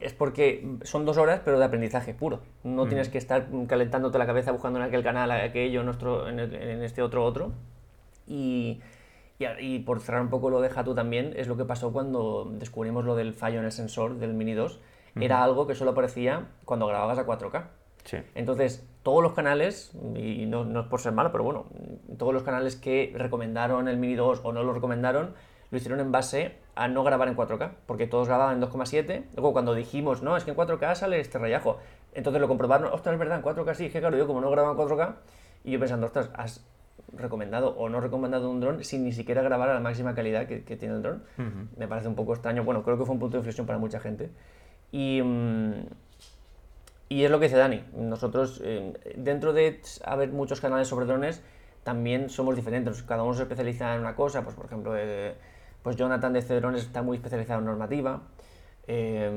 es 0.00 0.14
porque 0.14 0.66
son 0.82 1.04
dos 1.04 1.18
horas, 1.18 1.42
pero 1.44 1.58
de 1.58 1.64
aprendizaje 1.66 2.14
puro. 2.14 2.40
No 2.64 2.86
tienes 2.86 3.10
que 3.10 3.18
estar 3.18 3.46
calentándote 3.66 4.18
la 4.18 4.26
cabeza 4.26 4.52
buscando 4.52 4.78
en 4.78 4.86
aquel 4.86 5.02
canal, 5.02 5.30
aquello, 5.30 5.82
en, 5.82 6.38
en 6.38 6.82
este 6.82 7.02
otro, 7.02 7.24
otro. 7.24 7.52
Y, 8.26 8.80
y, 9.38 9.78
por 9.80 10.00
cerrar 10.00 10.22
un 10.22 10.30
poco 10.30 10.50
lo 10.50 10.60
de 10.60 10.70
Hatu 10.74 10.94
también, 10.94 11.32
es 11.36 11.46
lo 11.46 11.56
que 11.56 11.64
pasó 11.64 11.92
cuando 11.92 12.50
descubrimos 12.50 13.04
lo 13.04 13.14
del 13.14 13.34
fallo 13.34 13.60
en 13.60 13.64
el 13.64 13.72
sensor 13.72 14.18
del 14.18 14.34
Mini 14.34 14.54
2. 14.54 14.80
Era 15.20 15.42
algo 15.42 15.66
que 15.66 15.74
solo 15.74 15.92
aparecía 15.92 16.48
cuando 16.64 16.86
grababas 16.86 17.18
a 17.18 17.26
4K. 17.26 17.68
Entonces, 18.34 18.88
todos 19.02 19.22
los 19.22 19.32
canales, 19.32 19.92
y 20.16 20.46
no, 20.46 20.64
no, 20.64 20.80
es 20.80 20.86
por 20.86 21.00
ser 21.00 21.12
malo, 21.12 21.30
pero 21.30 21.44
bueno, 21.44 21.66
todos 22.16 22.32
los 22.32 22.42
canales 22.42 22.76
que 22.76 23.12
recomendaron 23.14 23.88
el 23.88 23.96
Mini 23.96 24.14
2 24.14 24.40
o 24.42 24.52
no 24.52 24.62
lo 24.62 24.72
recomendaron, 24.72 25.34
lo 25.70 25.76
hicieron 25.76 26.00
en 26.00 26.10
base 26.10 26.56
a 26.74 26.88
no 26.88 27.04
grabar 27.04 27.28
en 27.28 27.36
4K, 27.36 27.72
porque 27.86 28.06
todos 28.06 28.28
grababan 28.28 28.56
en 28.56 28.62
2,7. 28.62 29.24
Luego, 29.34 29.52
cuando 29.52 29.74
dijimos, 29.74 30.22
no, 30.22 30.36
es 30.36 30.44
que 30.44 30.52
en 30.52 30.56
4K 30.56 30.94
sale 30.94 31.20
este 31.20 31.38
rayajo, 31.38 31.78
entonces 32.14 32.40
lo 32.40 32.48
comprobaron, 32.48 32.92
ostras, 32.92 33.12
es 33.14 33.18
verdad, 33.18 33.38
en 33.38 33.44
4K 33.44 33.74
sí, 33.74 33.86
es 33.86 33.92
que 33.92 34.00
claro, 34.00 34.16
yo 34.16 34.26
como 34.26 34.40
no 34.40 34.50
grababa 34.50 34.80
en 34.80 34.88
4K, 34.88 35.14
y 35.64 35.72
yo 35.72 35.80
pensando, 35.80 36.06
ostras, 36.06 36.30
has 36.34 36.64
recomendado 37.16 37.70
o 37.76 37.88
no 37.88 38.00
recomendado 38.00 38.50
un 38.50 38.60
dron 38.60 38.84
sin 38.84 39.04
ni 39.04 39.12
siquiera 39.12 39.42
grabar 39.42 39.70
a 39.70 39.74
la 39.74 39.80
máxima 39.80 40.14
calidad 40.14 40.46
que, 40.46 40.76
tiene 40.76 40.94
el 40.94 41.02
dron. 41.02 41.22
Me 41.76 41.88
parece 41.88 42.08
un 42.08 42.14
poco 42.14 42.34
extraño. 42.34 42.64
Bueno, 42.64 42.82
creo 42.82 42.98
que 42.98 43.04
fue 43.04 43.14
un 43.14 43.20
punto 43.20 43.36
de 43.36 43.40
inflexión 43.40 43.66
para 43.66 43.78
mucha 43.78 44.00
gente. 44.00 44.30
Y, 44.92 45.20
mm, 45.22 45.72
y 47.08 47.24
es 47.24 47.30
lo 47.30 47.38
que 47.38 47.46
dice 47.46 47.56
Dani. 47.56 47.82
Nosotros, 47.96 48.60
eh, 48.64 48.92
dentro 49.16 49.52
de 49.52 49.80
haber 50.04 50.30
muchos 50.30 50.60
canales 50.60 50.88
sobre 50.88 51.06
drones, 51.06 51.42
también 51.82 52.28
somos 52.28 52.54
diferentes. 52.54 53.02
Cada 53.02 53.22
uno 53.22 53.34
se 53.34 53.42
especializa 53.42 53.94
en 53.94 54.00
una 54.00 54.14
cosa. 54.14 54.42
Pues, 54.44 54.54
por 54.54 54.66
ejemplo, 54.66 54.94
eh, 54.96 55.34
pues 55.82 55.96
Jonathan 55.96 56.32
de 56.32 56.42
C 56.42 56.54
Drones 56.60 56.82
está 56.82 57.02
muy 57.02 57.16
especializado 57.16 57.60
en 57.60 57.66
normativa. 57.66 58.22
Eh, 58.90 59.30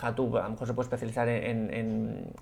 Hatu 0.00 0.38
a 0.38 0.44
lo 0.44 0.50
mejor 0.50 0.68
se 0.68 0.72
puede 0.72 0.86
especializar 0.86 1.28
en, 1.28 1.74
en, 1.74 2.32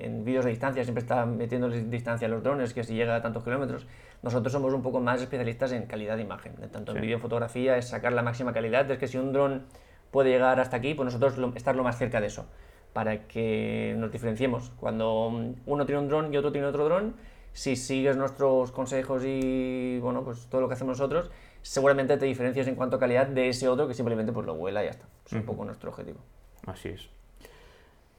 en, 0.00 0.24
vídeos 0.24 0.46
de 0.46 0.50
distancia, 0.50 0.82
siempre 0.84 1.02
está 1.02 1.26
metiendo 1.26 1.68
distancia 1.68 2.26
a 2.26 2.30
los 2.30 2.42
drones, 2.42 2.72
que 2.72 2.82
si 2.82 2.94
llega 2.94 3.14
a 3.14 3.20
tantos 3.20 3.44
kilómetros. 3.44 3.86
Nosotros 4.22 4.50
somos 4.52 4.72
un 4.72 4.80
poco 4.80 5.00
más 5.00 5.20
especialistas 5.20 5.70
en 5.72 5.84
calidad 5.84 6.16
de 6.16 6.22
imagen, 6.22 6.54
tanto 6.72 6.96
en 6.96 7.02
vídeo 7.02 7.18
fotografía, 7.18 7.76
es 7.76 7.88
sacar 7.88 8.14
la 8.14 8.22
máxima 8.22 8.54
calidad. 8.54 8.90
Es 8.90 8.96
que 8.96 9.06
si 9.06 9.18
un 9.18 9.34
dron 9.34 9.66
puede 10.10 10.30
llegar 10.30 10.58
hasta 10.60 10.78
aquí, 10.78 10.94
pues 10.94 11.04
nosotros 11.04 11.38
estar 11.56 11.76
lo 11.76 11.82
más 11.82 11.98
cerca 11.98 12.22
de 12.22 12.28
eso, 12.28 12.46
para 12.94 13.28
que 13.28 13.94
nos 13.98 14.10
diferenciemos. 14.10 14.70
Cuando 14.80 15.26
uno 15.66 15.84
tiene 15.84 16.00
un 16.00 16.08
dron 16.08 16.32
y 16.32 16.38
otro 16.38 16.52
tiene 16.52 16.68
otro 16.68 16.86
dron, 16.86 17.16
si 17.52 17.76
sigues 17.76 18.16
nuestros 18.16 18.72
consejos 18.72 19.24
y 19.26 19.98
bueno, 20.00 20.24
pues 20.24 20.46
todo 20.46 20.62
lo 20.62 20.68
que 20.68 20.74
hacemos 20.74 20.98
nosotros, 20.98 21.30
seguramente 21.62 22.16
te 22.16 22.26
diferencias 22.26 22.66
en 22.68 22.74
cuanto 22.74 22.96
a 22.96 22.98
calidad 22.98 23.26
de 23.26 23.48
ese 23.48 23.68
otro 23.68 23.88
que 23.88 23.94
simplemente 23.94 24.32
pues 24.32 24.46
lo 24.46 24.54
vuela 24.54 24.82
y 24.82 24.86
ya 24.86 24.90
está. 24.90 25.06
Es 25.26 25.32
un 25.32 25.44
poco 25.44 25.64
nuestro 25.64 25.90
objetivo. 25.90 26.18
Así 26.66 26.90
es. 26.90 27.08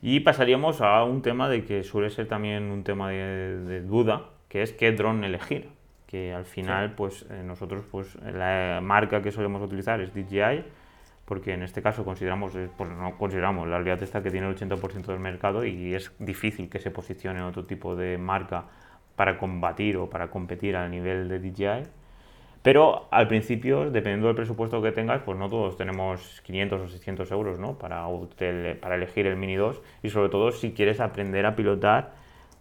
Y 0.01 0.19
pasaríamos 0.19 0.81
a 0.81 1.03
un 1.03 1.21
tema 1.21 1.47
de 1.47 1.63
que 1.63 1.83
suele 1.83 2.09
ser 2.09 2.27
también 2.27 2.71
un 2.71 2.83
tema 2.83 3.09
de, 3.09 3.81
duda, 3.81 4.31
que 4.49 4.61
es 4.61 4.73
qué 4.73 4.91
dron 4.91 5.23
elegir. 5.23 5.69
Que 6.07 6.33
al 6.33 6.45
final, 6.45 6.93
pues 6.93 7.25
eh, 7.31 7.41
nosotros, 7.43 7.85
pues 7.89 8.15
la 8.15 8.81
marca 8.83 9.21
que 9.21 9.31
solemos 9.31 9.61
utilizar 9.61 10.01
es 10.01 10.13
DJI, 10.13 10.65
porque 11.25 11.53
en 11.53 11.63
este 11.63 11.81
caso 11.81 12.03
consideramos, 12.03 12.53
eh, 12.55 12.69
pues 12.77 12.89
no 12.89 13.17
consideramos, 13.17 13.67
la 13.67 13.77
realidad 13.77 14.03
está 14.03 14.21
que 14.21 14.29
tiene 14.29 14.47
el 14.47 14.55
80% 14.55 15.05
del 15.05 15.19
mercado 15.19 15.65
y 15.65 15.95
es 15.95 16.11
difícil 16.19 16.69
que 16.69 16.79
se 16.79 16.91
posicione 16.91 17.41
otro 17.41 17.63
tipo 17.63 17.95
de 17.95 18.17
marca 18.17 18.65
para 19.15 19.37
combatir 19.37 19.97
o 19.97 20.09
para 20.09 20.29
competir 20.29 20.75
al 20.75 20.91
nivel 20.91 21.29
de 21.29 21.39
DJI. 21.39 21.89
Pero 22.63 23.09
al 23.11 23.27
principio, 23.27 23.91
dependiendo 23.91 24.27
del 24.27 24.37
presupuesto 24.37 24.81
que 24.81 24.93
tengas, 24.93 25.21
pues 25.21 25.37
no 25.37 25.49
todos 25.49 25.75
tenemos 25.75 26.41
500 26.45 26.81
o 26.81 26.87
600 26.87 27.29
euros 27.31 27.59
¿no? 27.59 27.77
para, 27.77 28.05
para 28.79 28.95
elegir 28.95 29.27
el 29.27 29.35
Mini 29.35 29.55
2 29.55 29.81
y 30.01 30.09
sobre 30.09 30.29
todo 30.29 30.51
si 30.51 30.71
quieres 30.71 31.01
aprender 31.01 31.45
a 31.45 31.57
pilotar 31.57 32.13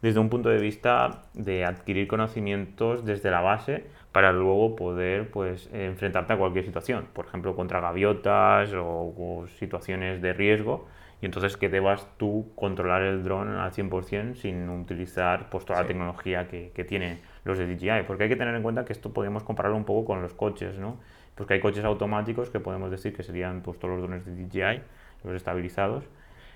desde 0.02 0.18
un 0.18 0.28
punto 0.28 0.48
de 0.48 0.58
vista 0.58 1.22
de 1.34 1.64
adquirir 1.64 2.08
conocimientos 2.08 3.04
desde 3.04 3.30
la 3.30 3.42
base 3.42 3.84
para 4.10 4.32
luego 4.32 4.74
poder 4.74 5.30
pues, 5.30 5.70
enfrentarte 5.72 6.32
a 6.32 6.36
cualquier 6.36 6.64
situación, 6.64 7.06
por 7.12 7.26
ejemplo 7.26 7.54
contra 7.54 7.80
gaviotas 7.80 8.72
o, 8.74 9.46
situaciones 9.58 10.20
de 10.20 10.32
riesgo. 10.32 10.88
Y 11.20 11.26
entonces 11.26 11.56
que 11.56 11.68
debas 11.68 12.08
tú 12.16 12.50
controlar 12.56 13.02
el 13.02 13.22
dron 13.22 13.56
al 13.56 13.70
100% 13.70 14.34
sin 14.34 14.68
utilizar 14.68 15.48
pues, 15.48 15.64
toda 15.64 15.82
la 15.82 15.86
tecnología 15.86 16.48
que, 16.48 16.72
que 16.74 16.82
tiene 16.82 17.20
los 17.44 17.58
de 17.58 17.66
DJI, 17.66 18.04
porque 18.06 18.24
hay 18.24 18.28
que 18.28 18.36
tener 18.36 18.54
en 18.54 18.62
cuenta 18.62 18.84
que 18.84 18.92
esto 18.92 19.12
podemos 19.12 19.42
compararlo 19.42 19.76
un 19.76 19.84
poco 19.84 20.04
con 20.04 20.22
los 20.22 20.34
coches, 20.34 20.78
¿no? 20.78 20.98
Porque 21.34 21.54
hay 21.54 21.60
coches 21.60 21.84
automáticos 21.84 22.50
que 22.50 22.60
podemos 22.60 22.90
decir 22.90 23.14
que 23.14 23.22
serían 23.22 23.62
pues, 23.62 23.78
todos 23.78 23.94
los 23.94 24.02
drones 24.02 24.24
de 24.24 24.32
DJI, 24.34 24.82
los 25.24 25.34
estabilizados, 25.34 26.04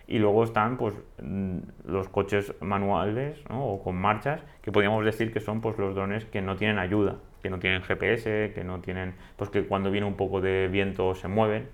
y 0.07 0.19
luego 0.19 0.45
están 0.45 0.77
pues 0.77 0.95
mm, 1.21 1.59
los 1.87 2.09
coches 2.09 2.55
manuales 2.61 3.43
o 3.51 3.83
con 3.83 3.97
marchas 3.97 4.43
que 4.63 4.71
podríamos 4.71 5.05
decir 5.05 5.33
que 5.33 5.41
son 5.41 5.61
pues 5.61 5.79
los 5.79 5.95
drones 5.95 6.25
que 6.27 6.41
no 6.41 6.57
tienen 6.57 6.79
ayuda 6.79 7.17
que 7.43 7.51
no 7.51 7.59
tienen 7.59 7.83
GPS 7.83 8.53
que 8.55 8.65
no 8.65 8.81
tienen 8.81 9.15
pues 9.37 9.51
que 9.51 9.67
cuando 9.67 9.91
viene 9.91 10.07
un 10.07 10.17
poco 10.17 10.41
de 10.41 10.69
viento 10.69 11.15
se 11.15 11.29
mueven 11.29 11.69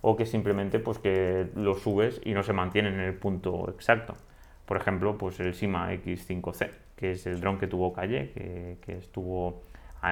o 0.00 0.16
que 0.16 0.26
simplemente 0.26 0.78
pues 0.78 0.98
que 0.98 1.46
los 1.54 1.82
subes 1.82 2.20
y 2.24 2.34
no 2.34 2.42
se 2.42 2.52
mantienen 2.52 2.94
en 2.94 3.00
el 3.00 3.14
punto 3.14 3.68
exacto. 3.70 4.14
Por 4.64 4.76
ejemplo 4.76 5.16
pues 5.16 5.38
el 5.40 5.54
Sima 5.54 5.92
X5C 5.92 6.85
que 6.96 7.12
es 7.12 7.26
el 7.26 7.40
dron 7.40 7.58
que 7.58 7.66
tuvo 7.66 7.92
Calle, 7.92 8.32
que, 8.84 8.96
estuvo 8.96 9.62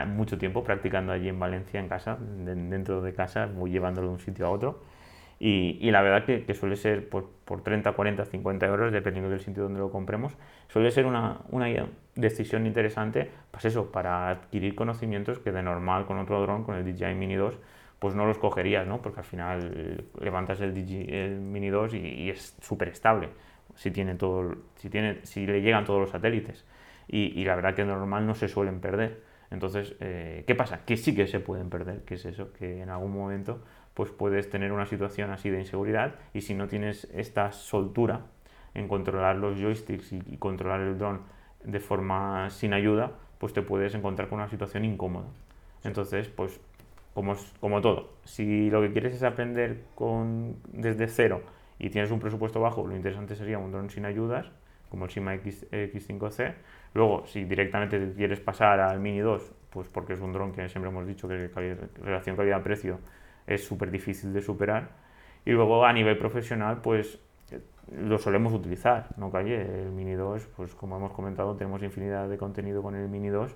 mucho 0.07 0.39
tiempo 0.39 0.65
practicando 0.65 1.13
allí 1.13 1.29
en 1.29 1.39
Valencia, 1.39 1.81
en 1.81 1.89
casa, 1.89 2.19
dentro 2.21 3.01
de 3.01 3.15
casa, 3.15 3.49
llevándolo 3.67 4.09
de 4.09 4.13
un 4.15 4.21
sitio 4.21 4.47
a 4.47 4.51
otro. 4.51 4.83
Y, 5.41 5.91
la 5.91 6.01
verdad 6.01 6.25
que, 6.25 6.45
que 6.45 6.55
suele 6.55 6.77
ser 6.77 7.09
por, 7.09 7.29
por, 7.45 7.63
30, 7.63 7.93
40, 7.93 8.25
50 8.25 8.67
euros, 8.67 8.93
dependiendo 8.93 9.31
del 9.31 9.41
sitio 9.41 9.65
donde 9.65 9.79
lo 9.79 9.91
compremos, 9.91 10.37
suele 10.69 10.91
ser 10.91 11.07
una, 11.07 11.41
una 11.51 11.67
decisión 12.15 12.67
interesante, 12.67 13.31
pues 13.51 13.65
eso, 13.65 13.91
para 13.91 14.31
adquirir 14.31 14.75
conocimientos 14.75 15.39
que 15.39 15.53
de 15.53 15.63
normal 15.63 16.07
con 16.07 16.19
otro 16.19 16.41
dron, 16.41 16.65
con 16.65 16.77
el 16.77 16.85
DJI 16.85 17.15
Mini 17.15 17.35
2, 17.35 17.59
pues 17.99 18.15
no 18.15 18.27
los 18.27 18.39
cogerías, 18.39 18.87
¿no? 18.87 19.01
Porque 19.03 19.21
al 19.21 19.27
final 19.27 20.05
levantas 20.21 20.61
el, 20.61 20.75
DJI, 20.75 21.41
Mini 21.41 21.71
2 21.71 21.95
y, 21.95 22.31
es 22.31 22.57
súper 22.61 22.89
estable 22.89 23.31
si, 23.77 23.91
tiene 23.91 24.15
todo, 24.15 24.57
si, 24.77 24.91
tiene, 24.91 25.25
si 25.25 25.47
le 25.47 25.63
llegan 25.63 25.85
todos 25.85 26.01
los 26.01 26.11
satélites. 26.11 26.65
Y, 27.09 27.39
y 27.39 27.45
la 27.45 27.55
verdad 27.57 27.75
que 27.75 27.85
normal 27.85 28.27
no 28.27 28.35
se 28.35 28.49
suelen 28.49 28.81
perder. 28.81 29.23
Entonces, 29.51 29.95
eh, 30.01 30.45
¿qué 30.47 30.55
pasa? 30.55 30.85
Que 30.85 30.97
sí 30.97 31.15
que 31.15 31.27
se 31.27 31.41
pueden 31.41 31.71
perder, 31.71 32.03
que 32.03 32.15
es 32.15 32.25
eso, 32.25 32.53
que 32.53 32.83
en 32.83 32.91
algún 32.91 33.13
momento 33.13 33.61
pues 33.95 34.11
puedes 34.11 34.51
tener 34.51 34.73
una 34.73 34.87
situación 34.87 35.31
así 35.31 35.51
de 35.51 35.61
inseguridad 35.61 36.17
y 36.33 36.41
si 36.41 36.55
no 36.55 36.67
tienes 36.67 37.05
esta 37.15 37.53
soltura 37.53 38.23
en 38.75 38.89
controlar 38.89 39.37
los 39.37 39.57
joysticks 39.59 40.13
y, 40.13 40.37
controlar 40.39 40.81
el 40.81 40.99
dron 40.99 41.21
de 41.63 41.79
forma 41.79 42.51
sin 42.51 42.75
ayuda, 42.75 43.13
pues 43.39 43.53
te 43.53 43.63
puedes 43.63 43.95
encontrar 43.95 44.29
con 44.29 44.41
una 44.41 44.49
situación 44.49 44.85
incómoda. 44.85 45.27
Entonces, 45.85 46.29
pues 46.29 46.61
como, 47.15 47.37
como 47.61 47.81
todo, 47.81 48.11
si 48.25 48.69
lo 48.71 48.83
que 48.83 48.91
quieres 48.91 49.15
es 49.15 49.23
aprender 49.23 49.85
con, 49.95 50.57
desde 50.73 51.07
cero 51.07 51.43
y 51.79 51.91
tienes 51.91 52.11
un 52.11 52.21
presupuesto 52.21 52.61
bajo, 52.61 52.87
lo 52.87 52.95
interesante 52.95 53.35
sería 53.35 53.59
un 53.59 53.73
dron 53.73 53.91
sin 53.91 54.05
ayudas, 54.05 54.51
como 54.89 55.07
el 55.07 55.11
Sima 55.11 55.35
X, 55.35 55.67
X5C. 55.71 56.55
Luego, 56.95 57.27
si 57.27 57.45
directamente 57.45 58.13
quieres 58.15 58.41
pasar 58.41 58.81
al 58.81 59.01
Mini 59.01 59.19
2, 59.19 59.53
pues 59.71 59.89
porque 59.89 60.13
es 60.13 60.21
un 60.21 60.33
dron 60.33 60.53
que 60.53 60.69
siempre 60.69 60.91
hemos 60.91 61.07
dicho 61.07 61.27
que 61.27 61.49
relación 62.01 62.37
calidad-precio 62.37 63.01
es 63.47 63.65
súper 63.65 63.91
difícil 63.91 64.33
de 64.33 64.41
superar. 64.41 64.91
Y 65.45 65.51
luego 65.51 65.85
a 65.85 65.93
nivel 65.93 66.17
profesional, 66.17 66.81
pues 66.81 67.19
lo 67.93 68.19
solemos 68.19 68.53
utilizar, 68.53 69.09
¿no, 69.17 69.31
Calle? 69.31 69.83
El 69.83 69.91
Mini 69.91 70.15
2, 70.15 70.47
pues 70.57 70.75
como 70.75 70.97
hemos 70.97 71.13
comentado, 71.13 71.57
tenemos 71.57 71.83
infinidad 71.83 72.29
de 72.29 72.39
contenido 72.39 72.83
con 72.83 72.95
el 72.95 73.09
Mini 73.09 73.29
2 73.29 73.55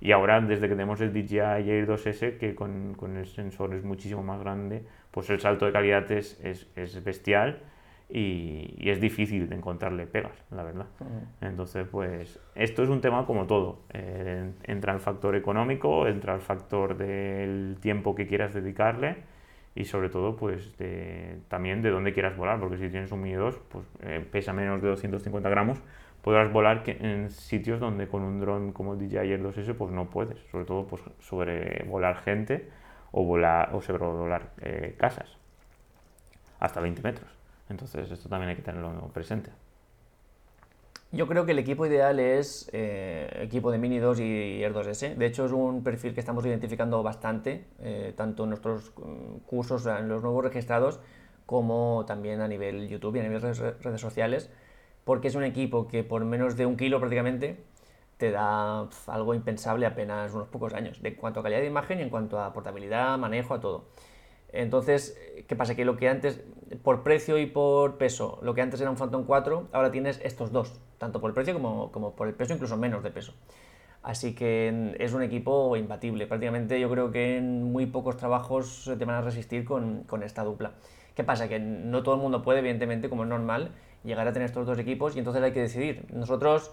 y 0.00 0.12
ahora 0.12 0.40
desde 0.40 0.68
que 0.68 0.74
tenemos 0.74 1.00
el 1.00 1.12
DJI 1.12 1.38
Air 1.38 1.88
2S, 1.88 2.38
que 2.38 2.54
con, 2.54 2.94
con, 2.94 3.16
el 3.16 3.26
sensor 3.26 3.74
es 3.74 3.82
muchísimo 3.82 4.22
más 4.22 4.40
grande, 4.40 4.84
pues 5.16 5.30
el 5.30 5.40
salto 5.40 5.64
de 5.64 5.72
calidad 5.72 6.12
es, 6.12 6.38
es, 6.44 6.68
es 6.76 7.02
bestial 7.02 7.62
y, 8.10 8.74
y, 8.76 8.90
es 8.90 9.00
difícil 9.00 9.48
de 9.48 9.54
encontrarle 9.54 10.06
pegas, 10.06 10.44
la 10.50 10.62
verdad. 10.62 10.84
Entonces, 11.40 11.88
pues 11.90 12.38
esto 12.54 12.82
es 12.82 12.90
un 12.90 13.00
tema 13.00 13.24
como 13.24 13.46
todo. 13.46 13.78
Eh, 13.94 14.50
entra 14.64 14.92
el 14.92 15.00
factor 15.00 15.34
económico, 15.34 16.06
entra 16.06 16.34
el 16.34 16.42
factor 16.42 16.98
del 16.98 17.78
tiempo 17.80 18.14
que 18.14 18.26
quieras 18.26 18.52
dedicarle 18.52 19.16
y 19.74 19.86
sobre 19.86 20.10
todo 20.10 20.36
pues 20.36 20.74
también 21.48 21.80
de 21.80 21.88
dónde 21.88 22.12
quieras 22.12 22.36
volar, 22.36 22.60
porque 22.60 22.76
si 22.76 22.90
tienes 22.90 23.10
un 23.10 23.22
Mini 23.22 23.36
2, 23.36 23.58
pues 23.70 23.86
eh, 24.02 24.22
pesa 24.30 24.52
menos 24.52 24.82
de 24.82 24.88
250 24.88 25.48
gramos, 25.48 25.80
podrás 26.20 26.52
volar 26.52 26.82
en 26.86 27.30
sitios 27.30 27.80
donde 27.80 28.06
con 28.06 28.20
un 28.20 28.38
dron 28.38 28.72
como 28.72 28.92
el 28.92 28.98
DJI 28.98 29.16
Air 29.16 29.42
2S 29.42 29.74
pues 29.76 29.92
no 29.92 30.10
puedes, 30.10 30.38
sobre 30.50 30.66
todo 30.66 30.86
pues 30.86 31.00
sobre 31.20 31.84
volar 31.84 32.16
gente 32.16 32.68
o, 33.12 33.24
volar, 33.24 33.74
o 33.74 33.80
sobre 33.80 34.04
volar 34.04 34.50
eh, 34.60 34.94
casas, 34.98 35.28
hasta 36.60 36.80
20 36.80 37.02
metros. 37.02 37.30
Entonces 37.68 38.10
esto 38.10 38.28
también 38.28 38.50
hay 38.50 38.56
que 38.56 38.62
tenerlo 38.62 39.10
presente. 39.12 39.50
Yo 41.12 41.28
creo 41.28 41.46
que 41.46 41.52
el 41.52 41.58
equipo 41.58 41.86
ideal 41.86 42.18
es 42.18 42.68
eh, 42.72 43.28
equipo 43.42 43.70
de 43.70 43.78
Mini 43.78 43.98
2 43.98 44.20
y 44.20 44.62
Air 44.62 44.74
2S. 44.74 45.14
De 45.14 45.26
hecho, 45.26 45.46
es 45.46 45.52
un 45.52 45.84
perfil 45.84 46.14
que 46.14 46.20
estamos 46.20 46.44
identificando 46.44 47.02
bastante, 47.02 47.64
eh, 47.80 48.12
tanto 48.16 48.42
en 48.42 48.50
nuestros 48.50 48.92
mm, 48.96 49.38
cursos, 49.46 49.86
en 49.86 50.08
los 50.08 50.22
nuevos 50.22 50.44
registrados, 50.44 51.00
como 51.46 52.04
también 52.06 52.40
a 52.40 52.48
nivel 52.48 52.88
YouTube 52.88 53.16
y 53.16 53.20
a 53.20 53.22
nivel 53.22 53.40
redes, 53.40 53.60
redes 53.82 54.00
sociales, 54.00 54.50
porque 55.04 55.28
es 55.28 55.36
un 55.36 55.44
equipo 55.44 55.86
que 55.86 56.02
por 56.02 56.24
menos 56.24 56.56
de 56.56 56.66
un 56.66 56.76
kilo 56.76 56.98
prácticamente 56.98 57.64
te 58.16 58.30
da 58.30 58.88
algo 59.06 59.34
impensable 59.34 59.86
apenas 59.86 60.32
unos 60.32 60.48
pocos 60.48 60.74
años, 60.74 61.02
de 61.02 61.16
cuanto 61.16 61.40
a 61.40 61.42
calidad 61.42 61.60
de 61.60 61.66
imagen 61.66 61.98
y 62.00 62.02
en 62.02 62.10
cuanto 62.10 62.40
a 62.40 62.52
portabilidad, 62.52 63.18
manejo, 63.18 63.54
a 63.54 63.60
todo. 63.60 63.86
Entonces, 64.48 65.18
¿qué 65.46 65.56
pasa? 65.56 65.74
Que 65.74 65.84
lo 65.84 65.96
que 65.96 66.08
antes, 66.08 66.40
por 66.82 67.02
precio 67.02 67.38
y 67.38 67.46
por 67.46 67.98
peso, 67.98 68.38
lo 68.42 68.54
que 68.54 68.62
antes 68.62 68.80
era 68.80 68.90
un 68.90 68.96
Phantom 68.96 69.24
4, 69.24 69.68
ahora 69.72 69.90
tienes 69.90 70.20
estos 70.22 70.52
dos 70.52 70.80
tanto 70.98 71.20
por 71.20 71.30
el 71.30 71.34
precio 71.34 71.54
como, 71.54 71.92
como 71.92 72.14
por 72.14 72.28
el 72.28 72.34
peso, 72.34 72.54
incluso 72.54 72.76
menos 72.76 73.02
de 73.02 73.10
peso. 73.10 73.34
Así 74.02 74.34
que 74.34 74.94
es 74.98 75.12
un 75.12 75.22
equipo 75.22 75.76
imbatible. 75.76 76.26
Prácticamente 76.26 76.78
yo 76.78 76.88
creo 76.90 77.10
que 77.10 77.38
en 77.38 77.72
muy 77.72 77.86
pocos 77.86 78.16
trabajos 78.16 78.90
te 78.98 79.04
van 79.04 79.16
a 79.16 79.20
resistir 79.20 79.64
con, 79.64 80.04
con, 80.04 80.22
esta 80.22 80.44
dupla. 80.44 80.72
¿Qué 81.14 81.24
pasa? 81.24 81.48
Que 81.48 81.58
no 81.58 82.02
todo 82.02 82.14
el 82.14 82.20
mundo 82.20 82.42
puede, 82.42 82.60
evidentemente, 82.60 83.08
como 83.08 83.24
es 83.24 83.28
normal, 83.28 83.72
llegar 84.04 84.28
a 84.28 84.32
tener 84.32 84.46
estos 84.46 84.66
dos 84.66 84.78
equipos 84.78 85.16
y 85.16 85.18
entonces 85.18 85.42
hay 85.42 85.52
que 85.52 85.60
decidir. 85.60 86.06
Nosotros, 86.12 86.70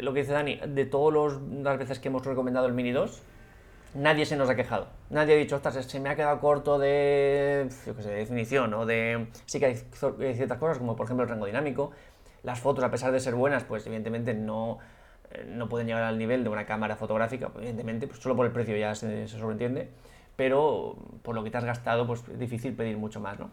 lo 0.00 0.12
que 0.12 0.20
dice 0.20 0.32
Dani, 0.32 0.60
de 0.66 0.84
todas 0.86 1.40
las 1.40 1.78
veces 1.78 1.98
que 1.98 2.08
hemos 2.08 2.24
recomendado 2.24 2.66
el 2.66 2.72
Mini 2.72 2.92
2, 2.92 3.22
nadie 3.94 4.26
se 4.26 4.36
nos 4.36 4.48
ha 4.48 4.54
quejado. 4.54 4.88
Nadie 5.10 5.34
ha 5.34 5.36
dicho, 5.38 5.56
ostras, 5.56 5.84
se 5.84 6.00
me 6.00 6.08
ha 6.08 6.16
quedado 6.16 6.40
corto 6.40 6.78
de, 6.78 7.68
yo 7.86 7.96
qué 7.96 8.02
sé, 8.02 8.10
de 8.10 8.16
definición 8.16 8.74
o 8.74 8.86
de... 8.86 9.28
Sí 9.46 9.58
que 9.58 9.66
hay 9.66 9.76
ciertas 10.34 10.58
cosas, 10.58 10.78
como 10.78 10.96
por 10.96 11.06
ejemplo 11.06 11.24
el 11.24 11.28
rango 11.28 11.46
dinámico, 11.46 11.92
las 12.42 12.60
fotos, 12.60 12.84
a 12.84 12.90
pesar 12.90 13.12
de 13.12 13.20
ser 13.20 13.34
buenas, 13.34 13.64
pues 13.64 13.86
evidentemente 13.86 14.32
no, 14.34 14.78
eh, 15.32 15.44
no 15.48 15.68
pueden 15.68 15.86
llegar 15.88 16.04
al 16.04 16.18
nivel 16.18 16.44
de 16.44 16.50
una 16.50 16.64
cámara 16.64 16.96
fotográfica, 16.96 17.50
evidentemente, 17.56 18.06
pues 18.06 18.20
solo 18.20 18.36
por 18.36 18.46
el 18.46 18.52
precio 18.52 18.76
ya 18.76 18.94
se, 18.94 19.26
sobreentiende, 19.26 19.88
pero 20.36 20.96
por 21.22 21.34
lo 21.34 21.42
que 21.42 21.50
te 21.50 21.58
has 21.58 21.64
gastado, 21.64 22.06
pues 22.06 22.22
es 22.32 22.38
difícil 22.38 22.74
pedir 22.74 22.96
mucho 22.96 23.20
más, 23.20 23.38
¿no? 23.38 23.50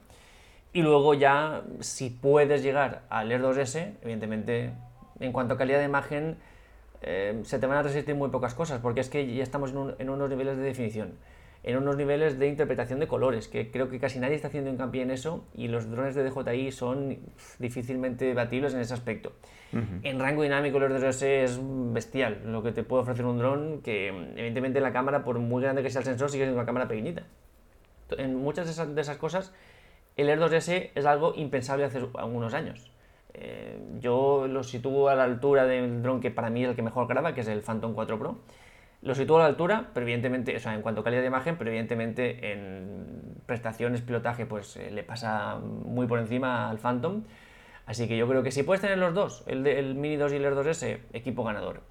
Y 0.73 0.82
luego 0.82 1.13
ya, 1.13 1.63
si 1.82 2.10
puedes 2.10 2.63
llegar 2.63 3.04
al 3.10 3.32
Air 3.32 3.41
2S, 3.41 3.93
evidentemente, 4.02 4.73
en 5.19 5.32
cuanto 5.32 5.56
a 5.56 5.58
calidad 5.58 5.80
de 5.80 5.86
imagen, 5.86 6.38
eh, 7.02 7.41
se 7.43 7.60
te 7.60 7.67
van 7.67 7.78
a 7.78 7.84
resistir 7.84 8.15
muy 8.15 8.30
pocas 8.30 8.54
cosas, 8.54 8.80
porque 8.82 9.02
es 9.02 9.10
que 9.10 9.34
ya 9.34 9.43
estamos 9.43 9.71
en, 9.71 9.95
en 9.99 10.10
unos 10.10 10.30
niveles 10.30 10.58
de 10.58 10.63
definición 10.63 11.13
en 11.63 11.78
unos 11.78 11.95
niveles 11.95 12.38
de 12.38 12.47
interpretación 12.47 12.99
de 12.99 13.08
colores, 13.08 13.47
que 13.47 13.71
creo 13.71 13.89
que 13.89 13.97
casi 13.97 14.19
nadie 14.19 14.36
está 14.36 14.49
haciendo 14.49 14.69
hincapié 14.69 15.02
en 15.02 15.12
eso 15.12 15.45
y 15.56 15.69
los 15.69 15.89
drones 15.89 16.13
de 16.13 16.30
DJI 16.30 16.71
son 16.71 17.17
difícilmente 17.58 18.34
batibles 18.34 18.73
en 18.73 18.82
ese 18.82 18.93
aspecto. 18.93 19.32
En 20.04 20.19
rango 20.19 20.43
dinámico 20.43 20.78
los 20.78 21.02
DJI 21.02 21.26
es 21.26 21.60
bestial 21.93 22.41
lo 22.45 22.62
que 22.62 22.71
te 22.73 22.84
puede 22.84 23.04
ofrecer 23.04 23.26
un 23.26 23.39
dron 23.39 23.82
que 23.82 24.10
evidentemente 24.10 24.80
la 24.82 24.93
cámara, 24.93 25.23
por 25.23 25.39
muy 25.39 25.63
grande 25.63 25.82
que 25.82 25.89
sea 25.89 25.99
el 25.99 26.06
sensor, 26.06 26.30
sigue 26.30 26.43
siendo 26.43 26.60
una 26.60 26.65
cámara 26.65 26.88
pequeñita. 26.88 27.23
En 28.17 28.36
muchas 28.36 28.65
de 28.65 29.02
esas, 29.02 29.17
cosas 29.17 29.54
el 30.15 30.30
Air 30.30 30.39
2S 30.39 30.91
es 30.93 31.06
algo 31.06 31.34
impensable 31.36 31.86
hace 31.86 31.97
algunos 31.97 32.54
años. 32.54 32.91
Eh, 33.33 33.79
yo 33.99 34.47
lo 34.47 34.63
sitúo 34.63 35.09
a 35.09 35.15
la 35.15 35.23
altura 35.23 35.65
del 35.65 36.01
dron 36.03 36.21
que 36.21 36.31
para 36.31 36.49
mí 36.49 36.63
es 36.63 36.69
el 36.69 36.75
que 36.75 36.81
mejor 36.81 37.07
graba, 37.07 37.33
que 37.33 37.41
es 37.41 37.47
el 37.47 37.61
Phantom 37.61 37.93
4 37.93 38.19
Pro 38.19 38.37
lo 39.03 39.15
sitúo 39.15 39.37
a 39.37 39.39
la 39.41 39.45
altura, 39.47 39.89
pero 39.93 40.05
evidentemente, 40.05 40.55
o 40.55 40.59
sea, 40.59 40.73
en 40.73 40.81
cuanto 40.81 41.01
a 41.01 41.03
calidad 41.03 41.21
de 41.21 41.27
imagen, 41.27 41.57
pero 41.57 41.69
evidentemente 41.69 42.53
en 42.53 43.41
prestaciones, 43.45 44.01
pilotaje, 44.01 44.45
pues 44.45 44.77
eh, 44.77 44.91
le 44.91 45.03
pasa 45.03 45.57
muy 45.57 46.07
por 46.07 46.19
encima 46.19 46.69
al 46.69 46.79
Phantom. 46.79 47.23
Así 47.85 48.07
que 48.07 48.15
yo 48.15 48.29
creo 48.29 48.43
que 48.43 48.51
si 48.51 48.63
puedes 48.63 48.81
tener 48.81 48.97
los 48.97 49.13
dos, 49.13 49.43
el, 49.47 49.95
Mini 49.95 50.15
2 50.15 50.31
y 50.31 50.35
el 50.37 50.45
Air 50.45 50.55
2S, 50.55 50.99
equipo 51.11 51.43
ganador. 51.43 51.81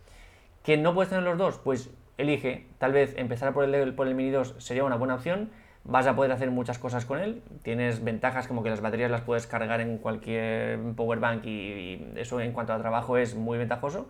Que 0.65 0.79
no 0.79 0.95
puedes 0.95 1.11
tener 1.11 1.25
los 1.25 1.37
dos, 1.37 1.59
pues 1.59 1.91
elige. 2.17 2.67
Tal 2.79 2.93
vez 2.93 3.15
empezar 3.19 3.53
por 3.53 3.65
el, 3.65 3.95
por 3.95 4.09
el 4.09 4.15
Mini 4.15 4.31
2 4.31 4.55
sería 4.57 4.85
una 4.85 4.97
buena 4.97 5.17
opción. 5.17 5.51
Vas 5.85 6.07
a 6.07 6.15
poder 6.15 6.31
hacer 6.31 6.51
muchas 6.51 6.79
cosas 6.79 7.05
con 7.05 7.19
él. 7.19 7.43
Tienes 7.63 8.05
ventajas 8.05 8.47
como 8.47 8.63
que 8.63 8.71
las 8.71 8.81
baterías 8.81 9.11
las 9.11 9.23
puedes 9.23 9.47
cargar 9.47 9.81
en 9.81 9.99
cualquier 9.99 10.79
power 10.95 11.19
bank 11.19 11.45
y, 11.45 12.13
eso 12.17 12.41
en 12.41 12.53
cuanto 12.53 12.73
a 12.73 12.79
trabajo 12.79 13.17
es 13.17 13.35
muy 13.35 13.59
ventajoso. 13.59 14.09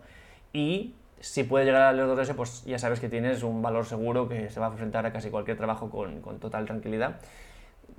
Y 0.53 0.93
si 1.19 1.43
puede 1.43 1.65
llegar 1.65 1.81
al 1.81 1.99
2S, 1.99 2.35
pues 2.35 2.63
ya 2.65 2.77
sabes 2.77 2.99
que 2.99 3.09
tienes 3.09 3.41
un 3.41 3.61
valor 3.61 3.85
seguro 3.85 4.29
que 4.29 4.49
se 4.49 4.59
va 4.59 4.67
a 4.67 4.69
enfrentar 4.69 5.05
a 5.05 5.11
casi 5.11 5.31
cualquier 5.31 5.57
trabajo 5.57 5.89
con, 5.89 6.21
con 6.21 6.39
total 6.39 6.65
tranquilidad. 6.65 7.19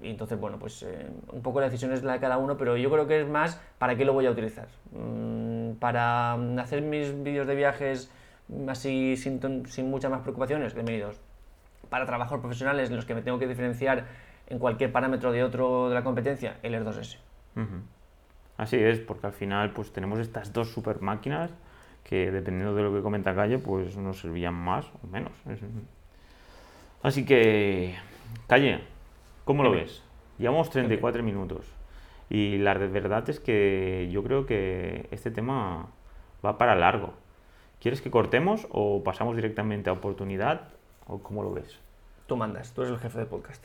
Y 0.03 0.11
entonces, 0.11 0.39
bueno, 0.39 0.59
pues 0.59 0.83
eh, 0.83 1.09
un 1.33 1.43
poco 1.43 1.61
la 1.61 1.67
decisión 1.67 1.93
es 1.93 2.03
la 2.03 2.15
de 2.15 2.21
cada 2.21 2.39
uno, 2.39 2.57
pero 2.57 2.77
yo 2.77 2.91
creo 2.91 3.07
que 3.07 3.23
es 3.23 3.29
más 3.29 3.61
para 3.79 3.97
qué 3.97 4.05
lo 4.05 4.13
voy 4.13 4.27
a 4.27 4.31
utilizar. 4.31 4.69
Mm, 4.93 5.75
para 5.81 6.35
hacer 6.61 6.83
mis 6.83 7.23
vídeos 7.23 7.47
de 7.47 7.55
viajes 7.55 8.11
así 8.69 9.17
sin, 9.17 9.41
sin 9.67 9.91
muchas 9.91 10.11
más 10.11 10.21
preocupaciones, 10.21 10.75
bienvenidos. 10.75 11.21
Para 11.89 12.07
trabajos 12.07 12.41
profesionales 12.41 12.91
en 12.91 12.97
los 12.97 13.05
que 13.05 13.15
me 13.15 13.23
tengo 13.23 13.39
que 13.39 13.47
diferenciar 13.47 14.07
en 14.47 14.59
cualquier 14.59 14.93
parámetro 14.93 15.33
de 15.33 15.43
otro 15.43 15.89
de 15.89 15.95
la 15.95 16.05
competencia, 16.05 16.59
el 16.63 16.75
Air 16.75 16.85
2S. 16.85 17.19
Así 18.57 18.77
es, 18.77 19.01
porque 19.01 19.27
al 19.27 19.33
final 19.33 19.73
pues 19.73 19.93
tenemos 19.93 20.19
estas 20.19 20.53
dos 20.53 20.71
super 20.71 21.01
máquinas 21.01 21.51
que 22.05 22.31
dependiendo 22.31 22.75
de 22.75 22.83
lo 22.83 22.93
que 22.93 23.03
comenta 23.03 23.35
Calle, 23.35 23.59
pues 23.59 23.97
nos 23.97 24.21
servían 24.21 24.55
más 24.55 24.87
o 25.03 25.07
menos. 25.07 25.33
Así 27.03 27.25
que, 27.25 27.95
Calle, 28.47 28.81
¿cómo 29.45 29.63
lo 29.63 29.71
ves? 29.71 30.03
Llevamos 30.39 30.71
34 30.71 31.23
minutos 31.23 31.67
y 32.29 32.59
la 32.59 32.75
verdad 32.75 33.29
es 33.31 33.41
que 33.41 34.09
yo 34.11 34.23
creo 34.23 34.47
que 34.47 35.09
este 35.11 35.31
tema 35.31 35.89
va 36.45 36.59
para 36.59 36.75
largo. 36.75 37.15
¿Quieres 37.81 38.01
que 38.01 38.11
cortemos 38.11 38.67
o 38.71 39.03
pasamos 39.03 39.37
directamente 39.37 39.91
a 39.91 39.95
oportunidad 39.95 40.69
o 41.07 41.19
cómo 41.19 41.43
lo 41.43 41.53
ves? 41.53 41.79
Tú 42.27 42.37
mandas, 42.37 42.73
tú 42.73 42.83
eres 42.83 42.95
el 42.95 43.01
jefe 43.01 43.19
de 43.19 43.27
podcast. 43.27 43.65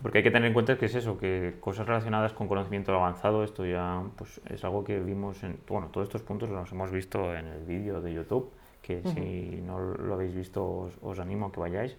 Porque 0.00 0.18
hay 0.18 0.24
que 0.24 0.30
tener 0.30 0.48
en 0.48 0.54
cuenta 0.54 0.78
que 0.78 0.86
es 0.86 0.94
eso, 0.94 1.18
que 1.18 1.54
cosas 1.60 1.86
relacionadas 1.86 2.32
con 2.32 2.48
conocimiento 2.48 2.92
avanzado, 2.94 3.44
esto 3.44 3.64
ya 3.66 4.02
pues, 4.16 4.40
es 4.48 4.64
algo 4.64 4.82
que 4.82 4.98
vimos 4.98 5.42
en, 5.44 5.58
bueno, 5.68 5.88
todos 5.92 6.08
estos 6.08 6.22
puntos 6.22 6.48
los 6.48 6.72
hemos 6.72 6.90
visto 6.90 7.34
en 7.34 7.46
el 7.46 7.64
vídeo 7.64 8.00
de 8.00 8.14
YouTube, 8.14 8.50
que 8.80 9.02
si 9.14 9.62
no 9.64 9.78
lo 9.78 10.14
habéis 10.14 10.34
visto 10.34 10.90
os, 11.02 11.18
animo 11.20 11.46
a 11.46 11.52
que 11.52 11.60
vayáis. 11.60 11.96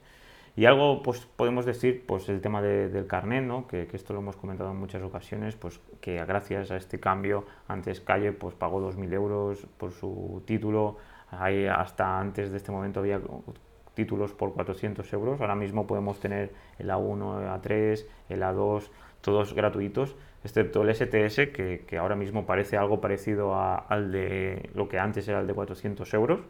Y 0.55 0.65
algo, 0.65 1.01
pues 1.01 1.21
podemos 1.21 1.65
decir, 1.65 2.03
pues 2.05 2.27
el 2.29 2.41
tema 2.41 2.61
del 2.61 3.07
carnet, 3.07 3.43
¿no? 3.43 3.67
Que, 3.67 3.87
que, 3.87 3.95
esto 3.95 4.13
lo 4.13 4.19
hemos 4.19 4.35
comentado 4.35 4.69
en 4.71 4.77
muchas 4.77 5.01
ocasiones, 5.01 5.55
pues 5.55 5.79
que 6.01 6.23
gracias 6.25 6.71
a 6.71 6.77
este 6.77 6.99
cambio, 6.99 7.45
antes 7.67 8.01
Calle 8.01 8.33
pues 8.33 8.53
pagó 8.53 8.81
2.000 8.81 9.13
euros 9.13 9.65
por 9.77 9.91
su 9.91 10.43
título, 10.45 10.97
Ahí 11.39 11.65
hasta 11.65 12.19
antes 12.19 12.51
de 12.51 12.57
este 12.57 12.71
momento 12.71 12.99
había 12.99 13.19
títulos 13.93 14.33
por 14.33 14.53
400 14.53 15.11
euros. 15.13 15.41
Ahora 15.41 15.55
mismo 15.55 15.87
podemos 15.87 16.19
tener 16.19 16.51
el 16.79 16.89
A1, 16.89 17.41
el 17.41 17.47
A3, 17.47 18.05
el 18.29 18.41
A2, 18.41 18.89
todos 19.21 19.53
gratuitos, 19.53 20.15
excepto 20.43 20.81
el 20.83 20.93
STS, 20.93 21.51
que, 21.51 21.97
ahora 21.99 22.15
mismo 22.15 22.45
parece 22.45 22.77
algo 22.77 23.01
parecido 23.01 23.55
a, 23.55 23.75
al 23.75 24.11
de 24.11 24.69
lo 24.73 24.89
que 24.89 24.99
antes 24.99 25.27
era 25.27 25.39
el 25.39 25.47
de 25.47 25.53
400 25.53 26.13
euros. 26.13 26.41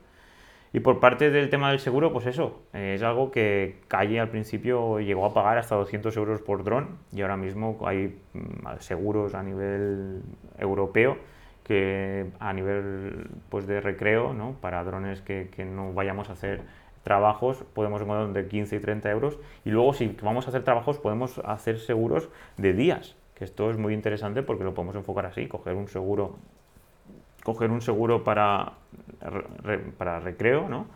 Y 0.75 0.79
por 0.79 0.99
parte 0.99 1.29
del 1.29 1.51
tema 1.51 1.69
del 1.69 1.79
seguro, 1.79 2.11
pues 2.11 2.25
eso, 2.25 2.63
es 2.73 3.03
algo 3.03 3.29
que 3.29 3.81
Calle 3.87 4.19
al 4.19 4.29
principio 4.29 4.99
llegó 4.99 5.27
a 5.27 5.33
pagar 5.33 5.59
hasta 5.59 5.75
200 5.75 6.17
euros 6.17 6.41
por 6.41 6.63
dron 6.63 6.97
y 7.11 7.21
ahora 7.21 7.37
mismo 7.37 7.77
hay 7.85 8.19
mm, 8.33 8.79
seguros 8.79 9.35
a 9.35 9.43
nivel 9.43 10.23
europeo 10.57 11.17
que 11.63 12.25
a 12.39 12.53
nivel 12.53 13.27
pues, 13.49 13.67
de 13.67 13.81
recreo, 13.81 14.33
¿no? 14.33 14.53
para 14.61 14.83
drones 14.83 15.21
que, 15.21 15.47
no 15.63 15.93
vayamos 15.93 16.29
a 16.29 16.33
hacer 16.33 16.61
trabajos, 17.03 17.63
podemos 17.73 18.01
encontrar 18.01 18.33
de 18.33 18.47
15 18.47 18.75
y 18.75 18.79
30 18.79 19.11
euros. 19.11 19.39
Y 19.65 19.71
luego, 19.71 19.93
si 19.93 20.07
vamos 20.21 20.45
a 20.45 20.49
hacer 20.49 20.63
trabajos, 20.63 20.97
podemos 20.97 21.39
hacer 21.39 21.79
seguros 21.79 22.29
de 22.57 22.73
días, 22.73 23.15
que 23.35 23.43
esto 23.43 23.69
es 23.69 23.77
muy 23.77 23.93
interesante 23.93 24.43
porque 24.43 24.63
lo 24.63 24.73
podemos 24.73 24.95
enfocar 24.95 25.25
así, 25.25 25.47
coger 25.47 25.75
un 25.75 25.87
seguro, 25.87 26.37
coger 27.43 27.71
un 27.71 27.81
seguro 27.81 28.23
para, 28.23 28.73
para 29.97 30.19
recreo, 30.19 30.69
¿no? 30.69 30.87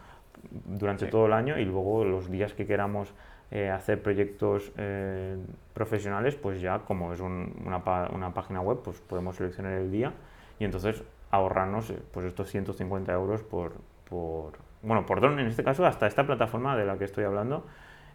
durante 0.52 1.08
todo 1.08 1.26
el 1.26 1.34
año 1.34 1.58
y 1.60 1.66
luego 1.66 2.06
los 2.06 2.30
días 2.30 2.54
que 2.54 2.66
queramos 2.66 3.14
eh, 3.52 3.70
hacer 3.70 4.02
proyectos 4.02 4.72
eh, 4.78 5.38
profesionales, 5.74 6.36
pues 6.36 6.62
ya 6.62 6.80
como 6.80 7.14
es 7.14 7.20
una, 7.20 7.82
una, 8.14 8.34
página 8.34 8.62
web, 8.62 8.80
pues 8.84 9.00
podemos 9.00 9.36
seleccionar 9.38 9.74
el 9.74 9.92
día 9.92 10.14
y 10.60 10.66
entonces 10.66 11.04
ahorrarnos 11.32 11.90
eh, 11.90 12.00
pues 12.12 12.26
estos 12.26 12.50
150 12.50 13.12
euros 13.14 13.44
por, 13.44 13.74
por, 14.10 14.54
bueno, 14.82 15.06
por 15.06 15.22
drone 15.22 15.42
en 15.42 15.48
este 15.48 15.64
caso, 15.64 15.86
hasta 15.86 16.08
esta 16.08 16.26
plataforma 16.26 16.76
de 16.78 16.86
la 16.86 16.98
que 16.98 17.06
estoy 17.06 17.24
hablando, 17.24 17.66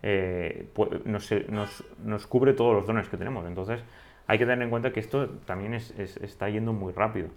eh, 0.03 0.69
pues, 0.75 0.91
nos, 1.07 2.27
cubre 2.27 2.53
todos 2.55 2.75
los 2.75 2.87
drones 2.87 3.09
que 3.09 3.17
tenemos. 3.17 3.47
Entonces 3.47 3.83
hay 4.27 4.39
que 4.39 4.45
tener 4.45 4.63
en 4.63 4.71
cuenta 4.71 4.93
que 4.93 5.01
esto 5.01 5.29
también 5.47 5.75
es, 5.75 5.91
está 5.99 6.49
yendo 6.49 6.73
muy 6.73 6.93
rápido. 6.93 7.29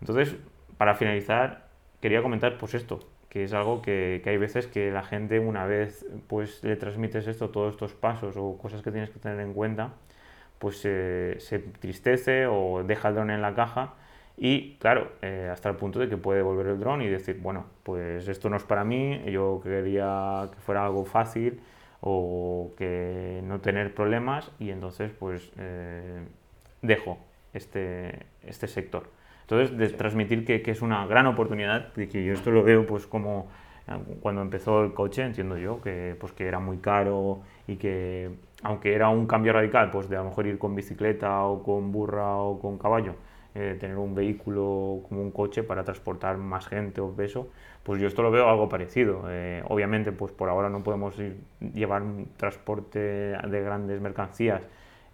Entonces, 0.00 0.36
para 0.76 0.94
finalizar, 0.94 1.68
quería 2.00 2.22
comentar 2.22 2.58
pues 2.58 2.74
esto, 2.74 3.00
que 3.28 3.44
es 3.44 3.52
algo 3.52 3.82
que, 3.82 4.22
hay 4.24 4.36
veces 4.38 4.66
que 4.66 4.90
la 4.90 5.02
gente 5.02 5.38
una 5.38 5.66
vez 5.66 6.06
pues 6.26 6.64
le 6.64 6.76
transmites 6.76 7.26
esto, 7.26 7.50
todos 7.50 7.74
estos 7.74 7.94
pasos 7.94 8.36
o 8.36 8.56
cosas 8.58 8.82
que 8.82 8.90
tienes 8.90 9.10
que 9.10 9.18
tener 9.18 9.40
en 9.40 9.52
cuenta, 9.52 9.92
pues 10.58 10.82
eh, 10.84 11.36
se 11.38 11.58
tristece 11.58 12.46
o 12.46 12.82
deja 12.84 13.08
el 13.08 13.14
drone 13.14 13.34
en 13.34 13.42
la 13.42 13.54
caja 13.54 13.94
y 14.42 14.76
claro, 14.80 15.12
eh, 15.20 15.50
hasta 15.52 15.68
el 15.68 15.76
punto 15.76 15.98
de 15.98 16.08
que 16.08 16.16
puede 16.16 16.40
volver 16.40 16.68
el 16.68 16.80
dron 16.80 17.02
y 17.02 17.08
decir, 17.08 17.38
bueno, 17.42 17.66
pues 17.82 18.26
esto 18.26 18.48
no 18.48 18.56
es 18.56 18.62
para 18.62 18.84
mí, 18.84 19.22
yo 19.30 19.60
quería 19.62 20.48
que 20.50 20.58
fuera 20.60 20.86
algo 20.86 21.04
fácil 21.04 21.60
o 22.00 22.72
que 22.78 23.42
no 23.44 23.60
tener 23.60 23.94
problemas 23.94 24.50
y 24.58 24.70
entonces 24.70 25.12
pues 25.12 25.52
eh, 25.58 26.22
dejo 26.80 27.18
este, 27.52 28.24
este 28.46 28.66
sector. 28.66 29.10
Entonces, 29.42 29.76
de 29.76 29.88
transmitir 29.90 30.46
que, 30.46 30.62
que, 30.62 30.70
es 30.70 30.80
una 30.80 31.06
gran 31.06 31.26
oportunidad, 31.26 31.88
y 31.98 32.06
que 32.06 32.24
yo 32.24 32.32
esto 32.32 32.50
lo 32.50 32.62
veo 32.62 32.86
pues 32.86 33.06
como 33.06 33.48
eh, 33.88 33.92
cuando 34.22 34.40
empezó 34.40 34.82
el 34.82 34.94
coche, 34.94 35.22
entiendo 35.22 35.58
yo, 35.58 35.82
que, 35.82 36.16
pues, 36.18 36.32
que 36.32 36.46
era 36.46 36.60
muy 36.60 36.78
caro 36.78 37.40
y 37.66 37.76
que 37.76 38.30
aunque 38.62 38.94
era 38.94 39.10
un 39.10 39.26
cambio 39.26 39.52
radical, 39.52 39.90
pues 39.90 40.08
de 40.08 40.16
a 40.16 40.20
lo 40.20 40.30
mejor 40.30 40.46
ir 40.46 40.58
con 40.58 40.74
bicicleta 40.74 41.44
o 41.44 41.62
con 41.62 41.92
burra 41.92 42.36
o 42.36 42.58
con 42.58 42.78
caballo, 42.78 43.16
eh, 43.54 43.76
tener 43.78 43.96
un 43.96 44.14
vehículo 44.14 45.02
como 45.08 45.22
un 45.22 45.30
coche 45.30 45.62
para 45.62 45.84
transportar 45.84 46.36
más 46.36 46.66
gente 46.66 47.00
o 47.00 47.10
peso, 47.10 47.48
pues 47.82 48.00
yo 48.00 48.06
esto 48.06 48.22
lo 48.22 48.30
veo 48.30 48.48
algo 48.48 48.68
parecido. 48.68 49.24
Eh, 49.28 49.62
obviamente, 49.68 50.12
pues 50.12 50.32
por 50.32 50.48
ahora 50.48 50.68
no 50.68 50.82
podemos 50.82 51.16
llevar 51.74 52.02
un 52.02 52.28
transporte 52.36 52.98
de 52.98 53.62
grandes 53.62 54.00
mercancías 54.00 54.62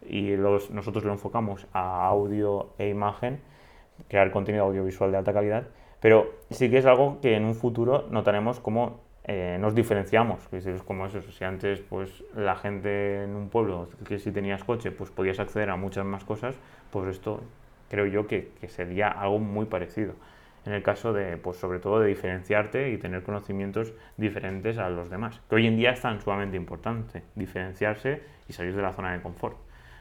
y 0.09 0.37
los, 0.37 0.71
nosotros 0.71 1.05
lo 1.05 1.13
enfocamos 1.13 1.67
a 1.73 2.07
audio 2.07 2.71
e 2.79 2.89
imagen, 2.89 3.41
crear 4.09 4.31
contenido 4.31 4.65
audiovisual 4.65 5.11
de 5.11 5.17
alta 5.17 5.33
calidad, 5.33 5.69
pero 6.01 6.35
sí 6.51 6.71
que 6.71 6.79
es 6.79 6.87
algo 6.87 7.21
que 7.21 7.37
en 7.37 7.45
un 7.45 7.55
futuro 7.55 8.07
notaremos 8.11 8.61
cómo 8.61 9.01
eh, 9.25 9.57
nos 9.61 9.75
diferenciamos. 9.75 10.41
Es 10.53 10.83
como 10.83 11.07
eso, 11.07 11.21
si 11.21 11.45
antes 11.45 11.81
pues 11.81 12.23
la 12.35 12.55
gente 12.55 13.25
en 13.25 13.35
un 13.35 13.49
pueblo 13.49 13.89
que 14.07 14.19
si 14.19 14.31
tenías 14.31 14.63
coche 14.63 14.93
pues 14.93 15.11
podías 15.11 15.41
acceder 15.41 15.71
a 15.71 15.77
muchas 15.77 16.05
más 16.05 16.25
cosas, 16.25 16.55
pues 16.91 17.09
esto 17.09 17.41
creo 17.91 18.07
yo 18.07 18.27
que, 18.27 18.51
sería 18.69 19.09
algo 19.09 19.39
muy 19.39 19.67
parecido. 19.67 20.15
En 20.65 20.73
el 20.73 20.83
caso 20.83 21.13
de, 21.13 21.37
pues 21.37 21.59
sobre 21.59 21.79
todo, 21.79 22.01
de 22.01 22.09
diferenciarte 22.09 22.91
y 22.91 22.99
tener 22.99 23.23
conocimientos 23.23 23.93
diferentes 24.17 24.79
a 24.79 24.91
los 24.91 25.11
demás. 25.11 25.41
Que 25.49 25.57
hoy 25.57 25.67
en 25.67 25.77
día 25.77 25.93
es 25.93 26.01
tan 26.01 26.21
sumamente 26.21 26.57
importante, 26.57 27.23
diferenciarse 27.37 28.23
y 28.49 28.53
salir 28.53 28.75
de 28.75 28.83
la 28.83 28.93
zona 28.93 29.13
de 29.13 29.23
confort. 29.23 29.57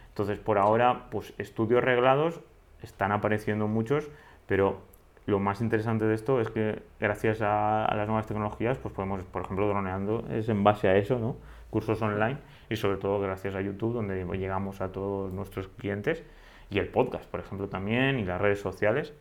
Entonces, 0.10 0.40
por 0.40 0.58
ahora, 0.58 1.10
pues 1.12 1.34
estudios 1.38 1.84
reglados 1.84 2.42
están 2.82 3.12
apareciendo 3.12 3.68
muchos, 3.68 4.10
pero 4.48 4.82
lo 5.26 5.40
más 5.40 5.62
interesante 5.62 6.06
de 6.06 6.16
esto 6.16 6.40
es 6.40 6.50
que 6.50 6.84
gracias 7.00 7.42
a, 7.42 7.92
las 7.96 8.08
nuevas 8.08 8.28
tecnologías, 8.28 8.78
pues 8.78 8.94
podemos, 8.94 9.24
por 9.24 9.44
ejemplo, 9.44 9.68
droneando, 9.68 10.26
es 10.32 10.50
en 10.50 10.64
base 10.64 10.88
a 10.88 10.96
eso, 10.98 11.20
¿no? 11.20 11.36
Cursos 11.70 12.02
online 12.02 12.38
y 12.70 12.76
sobre 12.76 12.98
todo 12.98 13.20
gracias 13.20 13.56
a 13.56 13.62
YouTube, 13.62 13.94
donde 13.94 14.24
llegamos 14.38 14.82
a 14.82 14.92
todos 14.92 15.34
nuestros 15.34 15.68
clientes 15.68 16.24
y 16.70 16.80
el 16.80 16.88
podcast, 16.88 17.26
por 17.30 17.40
ejemplo, 17.40 17.70
también, 17.70 18.20
y 18.20 18.26
las 18.26 18.40
redes 18.42 18.60
sociales. 18.60 19.14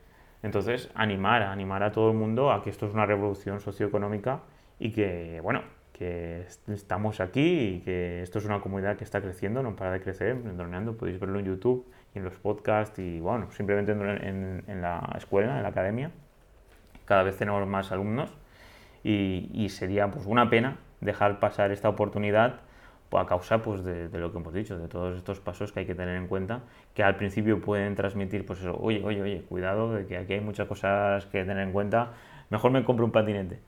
Entonces, 0.43 0.91
animar, 0.95 1.43
animar 1.43 1.83
a 1.83 1.93
todo 1.93 2.11
el 2.11 2.17
mundo 2.17 2.53
a 2.53 2.63
que 2.63 2.71
esto 2.71 2.87
es 2.87 2.93
una 2.93 3.07
revolución 3.07 3.61
socioeconómica 3.61 4.41
y 4.79 4.93
que, 4.93 5.41
bueno, 5.43 5.63
que 5.93 6.47
estamos 6.69 7.21
aquí 7.21 7.77
y 7.77 7.81
que 7.81 8.23
esto 8.23 8.41
es 8.41 8.45
una 8.45 8.61
comunidad 8.61 8.97
que 8.97 9.05
está 9.05 9.23
creciendo, 9.23 9.63
no 9.63 9.77
para 9.77 9.93
de 9.93 10.01
crecer, 10.01 10.43
droneando, 10.57 10.97
podéis 10.97 11.21
verlo 11.21 11.39
en 11.39 11.47
YouTube 11.47 11.87
y 12.15 12.19
en 12.19 12.25
los 12.25 12.35
podcasts 12.35 12.99
y, 12.99 13.21
bueno, 13.21 13.51
simplemente 13.53 13.93
en, 13.93 14.65
en, 14.67 14.83
la 14.83 15.15
escuela, 15.17 15.57
en 15.57 15.63
la 15.63 15.69
academia. 15.69 16.11
Cada 17.05 17.23
vez 17.23 17.37
tenemos 17.37 17.67
más 17.67 17.93
alumnos 17.93 18.35
y, 19.03 19.51
y 19.53 19.69
sería 19.69 20.11
pues 20.11 20.27
una 20.27 20.51
pena 20.51 20.79
dejar 21.01 21.39
pasar 21.39 21.71
esta 21.71 21.89
oportunidad 21.89 22.61
a 23.19 23.27
causa 23.27 23.63
pues, 23.63 23.85
de, 23.85 24.09
lo 24.19 24.33
que 24.33 24.39
hemos 24.39 24.53
dicho, 24.53 24.79
de 24.79 24.89
todos 24.89 25.17
estos 25.17 25.41
pasos 25.41 25.73
que 25.73 25.81
hay 25.81 25.87
que 25.87 25.95
tener 25.95 26.17
en 26.17 26.27
cuenta, 26.27 26.63
que 26.95 27.03
al 27.03 27.17
principio 27.17 27.61
pueden 27.61 27.95
transmitir, 27.95 28.45
pues 28.45 28.61
eso, 28.61 28.77
oye, 28.81 29.03
oye, 29.05 29.23
oye, 29.23 29.43
cuidado, 29.49 29.93
de 29.93 30.07
que 30.07 30.17
aquí 30.17 30.35
hay 30.35 30.41
muchas 30.41 30.69
cosas 30.69 31.27
que 31.27 31.45
tener 31.45 31.59
en 31.67 31.73
cuenta, 31.73 32.13
mejor 32.51 32.71
me 32.71 32.85
compro 32.85 33.05
un 33.05 33.13
patinete, 33.13 33.59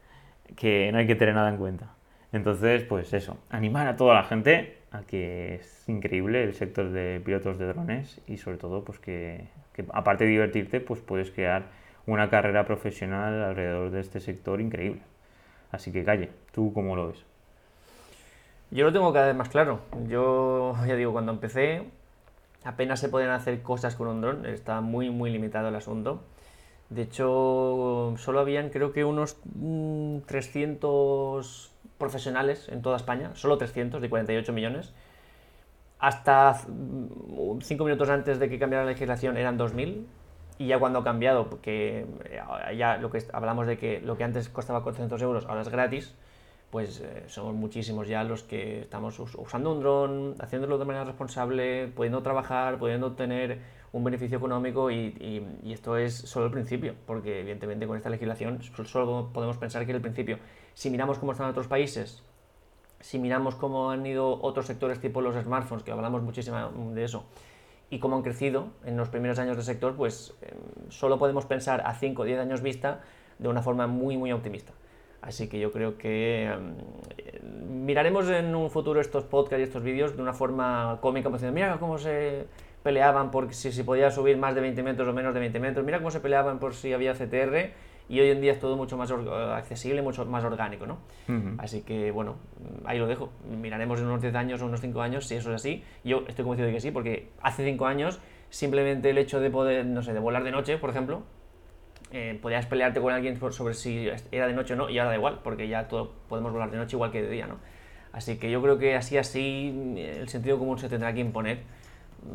que 0.56 0.90
no 0.92 0.98
hay 0.98 1.06
que 1.06 1.14
tener 1.14 1.34
nada 1.34 1.48
en 1.48 1.56
cuenta. 1.56 1.94
Entonces, 2.32 2.82
pues 2.84 3.12
eso, 3.12 3.38
animar 3.50 3.86
a 3.86 3.96
toda 3.96 4.14
la 4.14 4.24
gente 4.24 4.78
a 4.92 5.02
que 5.02 5.56
es 5.56 5.88
increíble 5.88 6.44
el 6.44 6.54
sector 6.54 6.90
de 6.90 7.20
pilotos 7.24 7.58
de 7.58 7.66
drones 7.66 8.20
y 8.26 8.36
sobre 8.36 8.56
todo, 8.58 8.84
pues 8.84 8.98
que, 8.98 9.48
aparte 9.92 10.24
de 10.24 10.30
divertirte, 10.30 10.80
pues 10.80 11.00
puedes 11.00 11.30
crear 11.30 11.64
una 12.06 12.30
carrera 12.30 12.64
profesional 12.64 13.42
alrededor 13.42 13.90
de 13.90 14.00
este 14.00 14.20
sector 14.20 14.60
increíble. 14.60 15.02
Así 15.70 15.92
que 15.92 16.04
calle, 16.04 16.30
¿tú 16.52 16.72
cómo 16.72 16.96
lo 16.96 17.08
ves? 17.08 17.35
Yo 18.70 18.84
lo 18.84 18.92
tengo 18.92 19.12
cada 19.12 19.26
vez 19.26 19.36
más 19.36 19.48
claro. 19.48 19.80
Yo, 20.08 20.74
ya 20.86 20.96
digo, 20.96 21.12
cuando 21.12 21.32
empecé, 21.32 21.84
apenas 22.64 23.00
se 23.00 23.08
podían 23.08 23.30
hacer 23.30 23.62
cosas 23.62 23.94
con 23.94 24.08
un 24.08 24.20
dron, 24.20 24.46
estaba 24.46 24.80
muy, 24.80 25.10
muy 25.10 25.30
limitado 25.30 25.68
el 25.68 25.76
asunto. 25.76 26.22
De 26.90 27.02
hecho, 27.02 28.14
solo 28.16 28.40
habían, 28.40 28.70
creo 28.70 28.92
que 28.92 29.04
unos 29.04 29.36
300 30.26 31.72
mm, 31.74 31.98
profesionales 31.98 32.68
en 32.68 32.82
toda 32.82 32.96
España, 32.96 33.30
solo 33.34 33.58
300 33.58 34.00
de 34.00 34.08
48 34.08 34.52
millones. 34.52 34.92
Hasta 35.98 36.54
5 36.54 36.68
mm, 36.72 37.84
minutos 37.84 38.08
antes 38.08 38.38
de 38.38 38.48
que 38.48 38.58
cambiara 38.58 38.84
la 38.84 38.90
legislación 38.90 39.36
eran 39.36 39.58
2.000 39.58 40.04
y 40.58 40.66
ya 40.68 40.78
cuando 40.78 41.00
ha 41.00 41.04
cambiado, 41.04 41.48
porque 41.48 42.06
ya 42.76 42.96
lo 42.96 43.10
que 43.10 43.22
hablamos 43.32 43.66
de 43.66 43.78
que 43.78 44.00
lo 44.00 44.16
que 44.16 44.24
antes 44.24 44.48
costaba 44.48 44.82
400 44.82 45.20
euros 45.22 45.44
ahora 45.46 45.62
es 45.62 45.68
gratis, 45.68 46.14
pues 46.70 47.00
eh, 47.00 47.24
somos 47.28 47.54
muchísimos 47.54 48.08
ya 48.08 48.24
los 48.24 48.42
que 48.42 48.80
estamos 48.80 49.18
usando 49.18 49.72
un 49.72 49.80
dron, 49.80 50.34
haciéndolo 50.40 50.78
de 50.78 50.84
manera 50.84 51.04
responsable, 51.04 51.88
pudiendo 51.88 52.22
trabajar, 52.22 52.78
pudiendo 52.78 53.12
tener 53.12 53.60
un 53.92 54.04
beneficio 54.04 54.36
económico 54.38 54.90
y, 54.90 55.46
esto 55.64 55.96
es 55.96 56.14
solo 56.14 56.46
el 56.46 56.52
principio, 56.52 56.94
porque 57.06 57.40
evidentemente 57.40 57.86
con 57.86 57.96
esta 57.96 58.10
legislación 58.10 58.60
solo 58.62 59.30
podemos 59.32 59.56
pensar 59.56 59.84
que 59.86 59.92
es 59.92 59.96
el 59.96 60.02
principio. 60.02 60.38
Si 60.74 60.90
miramos 60.90 61.18
cómo 61.18 61.32
están 61.32 61.48
otros 61.48 61.66
países, 61.66 62.22
si 63.00 63.18
miramos 63.18 63.54
cómo 63.54 63.90
han 63.90 64.04
ido 64.04 64.40
otros 64.42 64.66
sectores 64.66 65.00
tipo 65.00 65.22
los 65.22 65.34
smartphones, 65.42 65.84
que 65.84 65.92
hablamos 65.92 66.22
muchísimo 66.22 66.56
de 66.94 67.04
eso, 67.04 67.24
y 67.88 68.00
cómo 68.00 68.16
han 68.16 68.22
crecido 68.22 68.68
en 68.84 68.96
los 68.96 69.08
primeros 69.08 69.38
años 69.38 69.56
del 69.56 69.64
sector, 69.64 69.94
pues 69.94 70.34
em, 70.42 70.90
solo 70.90 71.18
podemos 71.18 71.46
pensar 71.46 71.82
a 71.86 71.94
5 71.94 72.22
o 72.22 72.24
10 72.24 72.40
años 72.40 72.60
vista 72.60 73.00
de 73.38 73.48
una 73.48 73.62
forma 73.62 73.86
muy, 73.86 74.16
muy 74.16 74.32
optimista. 74.32 74.72
Así 75.26 75.48
que 75.48 75.58
yo 75.58 75.72
creo 75.72 75.98
que 75.98 76.44
em, 76.44 77.84
miraremos 77.84 78.28
en 78.30 78.54
un 78.54 78.70
futuro 78.70 79.00
estos 79.00 79.24
podcasts 79.24 79.60
y 79.60 79.62
estos 79.64 79.82
vídeos 79.82 80.16
de 80.16 80.22
una 80.22 80.32
forma 80.32 80.98
cómica, 81.00 81.24
como 81.24 81.36
diciendo, 81.36 81.54
mira 81.54 81.76
cómo 81.78 81.98
se 81.98 82.46
peleaban 82.84 83.32
por 83.32 83.52
si, 83.52 83.72
si 83.72 83.82
podía 83.82 84.12
subir 84.12 84.36
más 84.36 84.54
de 84.54 84.60
20 84.60 84.82
metros 84.84 85.08
o 85.08 85.12
menos 85.12 85.34
de 85.34 85.40
20 85.40 85.58
metros, 85.58 85.84
mira 85.84 85.98
cómo 85.98 86.12
se 86.12 86.20
peleaban 86.20 86.60
por 86.60 86.74
si 86.74 86.92
había 86.92 87.12
CTR 87.14 87.72
y 88.08 88.20
hoy 88.20 88.30
en 88.30 88.40
día 88.40 88.52
es 88.52 88.60
todo 88.60 88.76
mucho 88.76 88.96
más 88.96 89.10
accesible, 89.10 90.00
mucho 90.00 90.24
más 90.26 90.44
orgánico, 90.44 90.86
¿no? 90.86 90.98
Así 91.58 91.82
que, 91.82 92.12
bueno, 92.12 92.36
ahí 92.84 93.00
lo 93.00 93.08
dejo. 93.08 93.30
Miraremos 93.50 93.98
en 93.98 94.06
unos 94.06 94.22
10 94.22 94.32
años 94.36 94.62
o 94.62 94.66
unos 94.66 94.80
5 94.80 95.00
años 95.02 95.26
si 95.26 95.34
eso 95.34 95.50
es 95.50 95.56
así. 95.56 95.82
Yo 96.04 96.22
estoy 96.28 96.44
convencido 96.44 96.68
de 96.68 96.74
que 96.74 96.80
sí, 96.80 96.92
porque 96.92 97.30
hace 97.42 97.64
5 97.64 97.84
años 97.86 98.20
simplemente 98.48 99.10
el 99.10 99.18
hecho 99.18 99.40
de 99.40 99.50
poder, 99.50 99.84
no 99.86 100.02
sé, 100.02 100.12
de 100.12 100.20
volar 100.20 100.44
de 100.44 100.52
noche, 100.52 100.78
por 100.78 100.90
ejemplo, 100.90 101.22
eh, 102.12 102.38
podías 102.40 102.66
pelearte 102.66 103.00
con 103.00 103.12
alguien 103.12 103.38
sobre 103.52 103.74
si 103.74 104.08
era 104.30 104.46
de 104.46 104.52
noche 104.52 104.74
o 104.74 104.76
no, 104.76 104.88
y 104.88 104.98
ahora 104.98 105.10
da 105.10 105.16
igual, 105.16 105.40
porque 105.42 105.68
ya 105.68 105.88
todo, 105.88 106.12
podemos 106.28 106.52
volar 106.52 106.70
de 106.70 106.76
noche 106.76 106.96
igual 106.96 107.10
que 107.10 107.22
de 107.22 107.30
día, 107.30 107.46
¿no? 107.46 107.56
Así 108.12 108.38
que 108.38 108.50
yo 108.50 108.62
creo 108.62 108.78
que 108.78 108.96
así, 108.96 109.18
así, 109.18 109.94
el 109.98 110.28
sentido 110.28 110.58
común 110.58 110.78
se 110.78 110.88
tendrá 110.88 111.12
que 111.12 111.20
imponer 111.20 111.58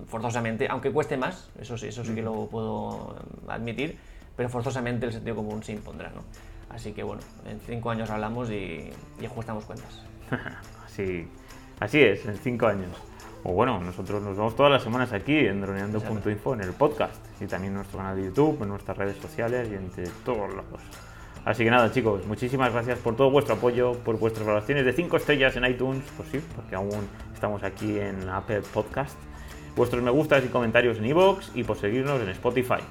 forzosamente, 0.08 0.68
aunque 0.70 0.92
cueste 0.92 1.18
más, 1.18 1.50
eso 1.60 1.78
sí, 1.78 1.88
eso 1.88 2.04
sí 2.04 2.14
que 2.14 2.22
lo 2.22 2.48
puedo 2.48 3.16
admitir, 3.48 3.98
pero 4.36 4.50
forzosamente 4.50 5.06
el 5.06 5.14
sentido 5.14 5.38
común 5.38 5.64
se 5.64 5.74
impondrá, 5.74 6.10
¿no? 6.10 6.24
Así 6.70 6.94
que 6.94 7.04
bueno, 7.04 7.22
en 7.46 7.60
cinco 7.60 7.90
años 7.90 8.10
hablamos 8.10 8.50
y, 8.50 8.90
ajustamos 9.26 9.66
cuentas. 9.66 10.04
así, 10.86 11.28
así 11.80 12.02
es, 12.02 12.26
en 12.26 12.38
cinco 12.38 12.68
años. 12.68 12.92
O 13.44 13.54
bueno, 13.54 13.80
nosotros 13.80 14.22
nos 14.22 14.38
vemos 14.38 14.56
todas 14.56 14.72
las 14.72 14.84
semanas 14.84 15.12
aquí 15.14 15.36
en 15.36 15.62
droneando.info 15.62 16.54
en 16.54 16.62
el 16.62 16.74
podcast 16.74 17.16
y 17.42 17.48
también 17.48 17.72
en 17.72 17.78
nuestro 17.78 17.98
canal 17.98 18.16
de 18.16 18.26
YouTube, 18.26 18.62
en 18.62 18.70
nuestras 18.70 18.98
redes 18.98 19.18
sociales 19.18 19.68
y 19.72 19.76
entre 19.76 20.08
todos 20.24 20.54
lados. 20.54 20.82
Así 21.44 21.64
que 21.64 21.72
nada, 21.72 21.92
chicos, 21.92 22.26
muchísimas 22.28 22.72
gracias 22.72 23.00
por 23.00 23.16
todo 23.16 23.32
vuestro 23.32 23.56
apoyo, 23.56 23.94
por 23.94 24.20
vuestras 24.20 24.46
valoraciones 24.46 24.86
de 24.86 24.94
5 24.94 25.18
estrellas 25.18 25.56
en 25.56 25.66
iTunes, 25.66 26.04
pues 26.16 26.30
sí, 26.30 26.40
porque 26.56 26.76
aún 26.76 27.08
estamos 27.34 27.64
aquí 27.64 27.98
en 27.98 28.30
Apple 28.30 28.62
Podcast, 28.72 29.18
vuestros 29.76 30.04
me 30.04 30.12
gustas 30.12 30.46
y 30.46 30.50
comentarios 30.50 31.00
en 31.00 31.06
iVoox 31.06 31.56
y 31.56 31.64
por 31.64 31.78
seguirnos 31.78 32.22
en 32.22 32.30
Spotify. 32.30 32.84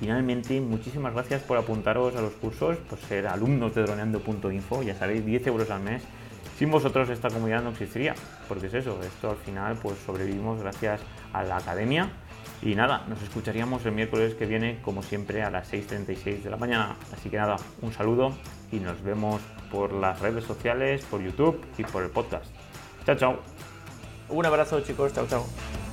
Finalmente, 0.00 0.58
muchísimas 0.60 1.12
gracias 1.12 1.42
por 1.42 1.58
apuntaros 1.58 2.16
a 2.16 2.22
los 2.22 2.32
cursos, 2.32 2.78
por 2.78 2.98
ser 2.98 3.26
alumnos 3.26 3.74
de 3.74 3.82
droneando.info, 3.82 4.82
ya 4.82 4.94
sabéis, 4.94 5.26
10 5.26 5.46
euros 5.48 5.70
al 5.70 5.82
mes. 5.82 6.02
Sin 6.58 6.72
vosotros 6.72 7.08
esta 7.08 7.30
comunidad 7.30 7.62
no 7.62 7.70
existiría, 7.70 8.16
porque 8.48 8.66
es 8.66 8.74
eso, 8.74 8.98
esto 9.02 9.30
al 9.30 9.36
final 9.36 9.78
pues 9.80 9.96
sobrevivimos 10.04 10.60
gracias 10.60 11.00
a 11.32 11.44
la 11.44 11.58
academia. 11.58 12.10
Y 12.60 12.74
nada, 12.74 13.04
nos 13.08 13.22
escucharíamos 13.22 13.86
el 13.86 13.92
miércoles 13.92 14.34
que 14.34 14.44
viene, 14.44 14.80
como 14.82 15.04
siempre, 15.04 15.44
a 15.44 15.50
las 15.50 15.72
6.36 15.72 16.42
de 16.42 16.50
la 16.50 16.56
mañana. 16.56 16.96
Así 17.12 17.30
que 17.30 17.36
nada, 17.36 17.54
un 17.80 17.92
saludo 17.92 18.32
y 18.72 18.80
nos 18.80 19.00
vemos 19.04 19.40
por 19.70 19.92
las 19.92 20.18
redes 20.18 20.44
sociales, 20.44 21.04
por 21.04 21.22
YouTube 21.22 21.64
y 21.78 21.84
por 21.84 22.02
el 22.02 22.10
podcast. 22.10 22.46
Chao, 23.06 23.14
chao. 23.14 23.38
Un 24.28 24.44
abrazo 24.44 24.80
chicos, 24.80 25.12
chao, 25.12 25.28
chao. 25.28 25.87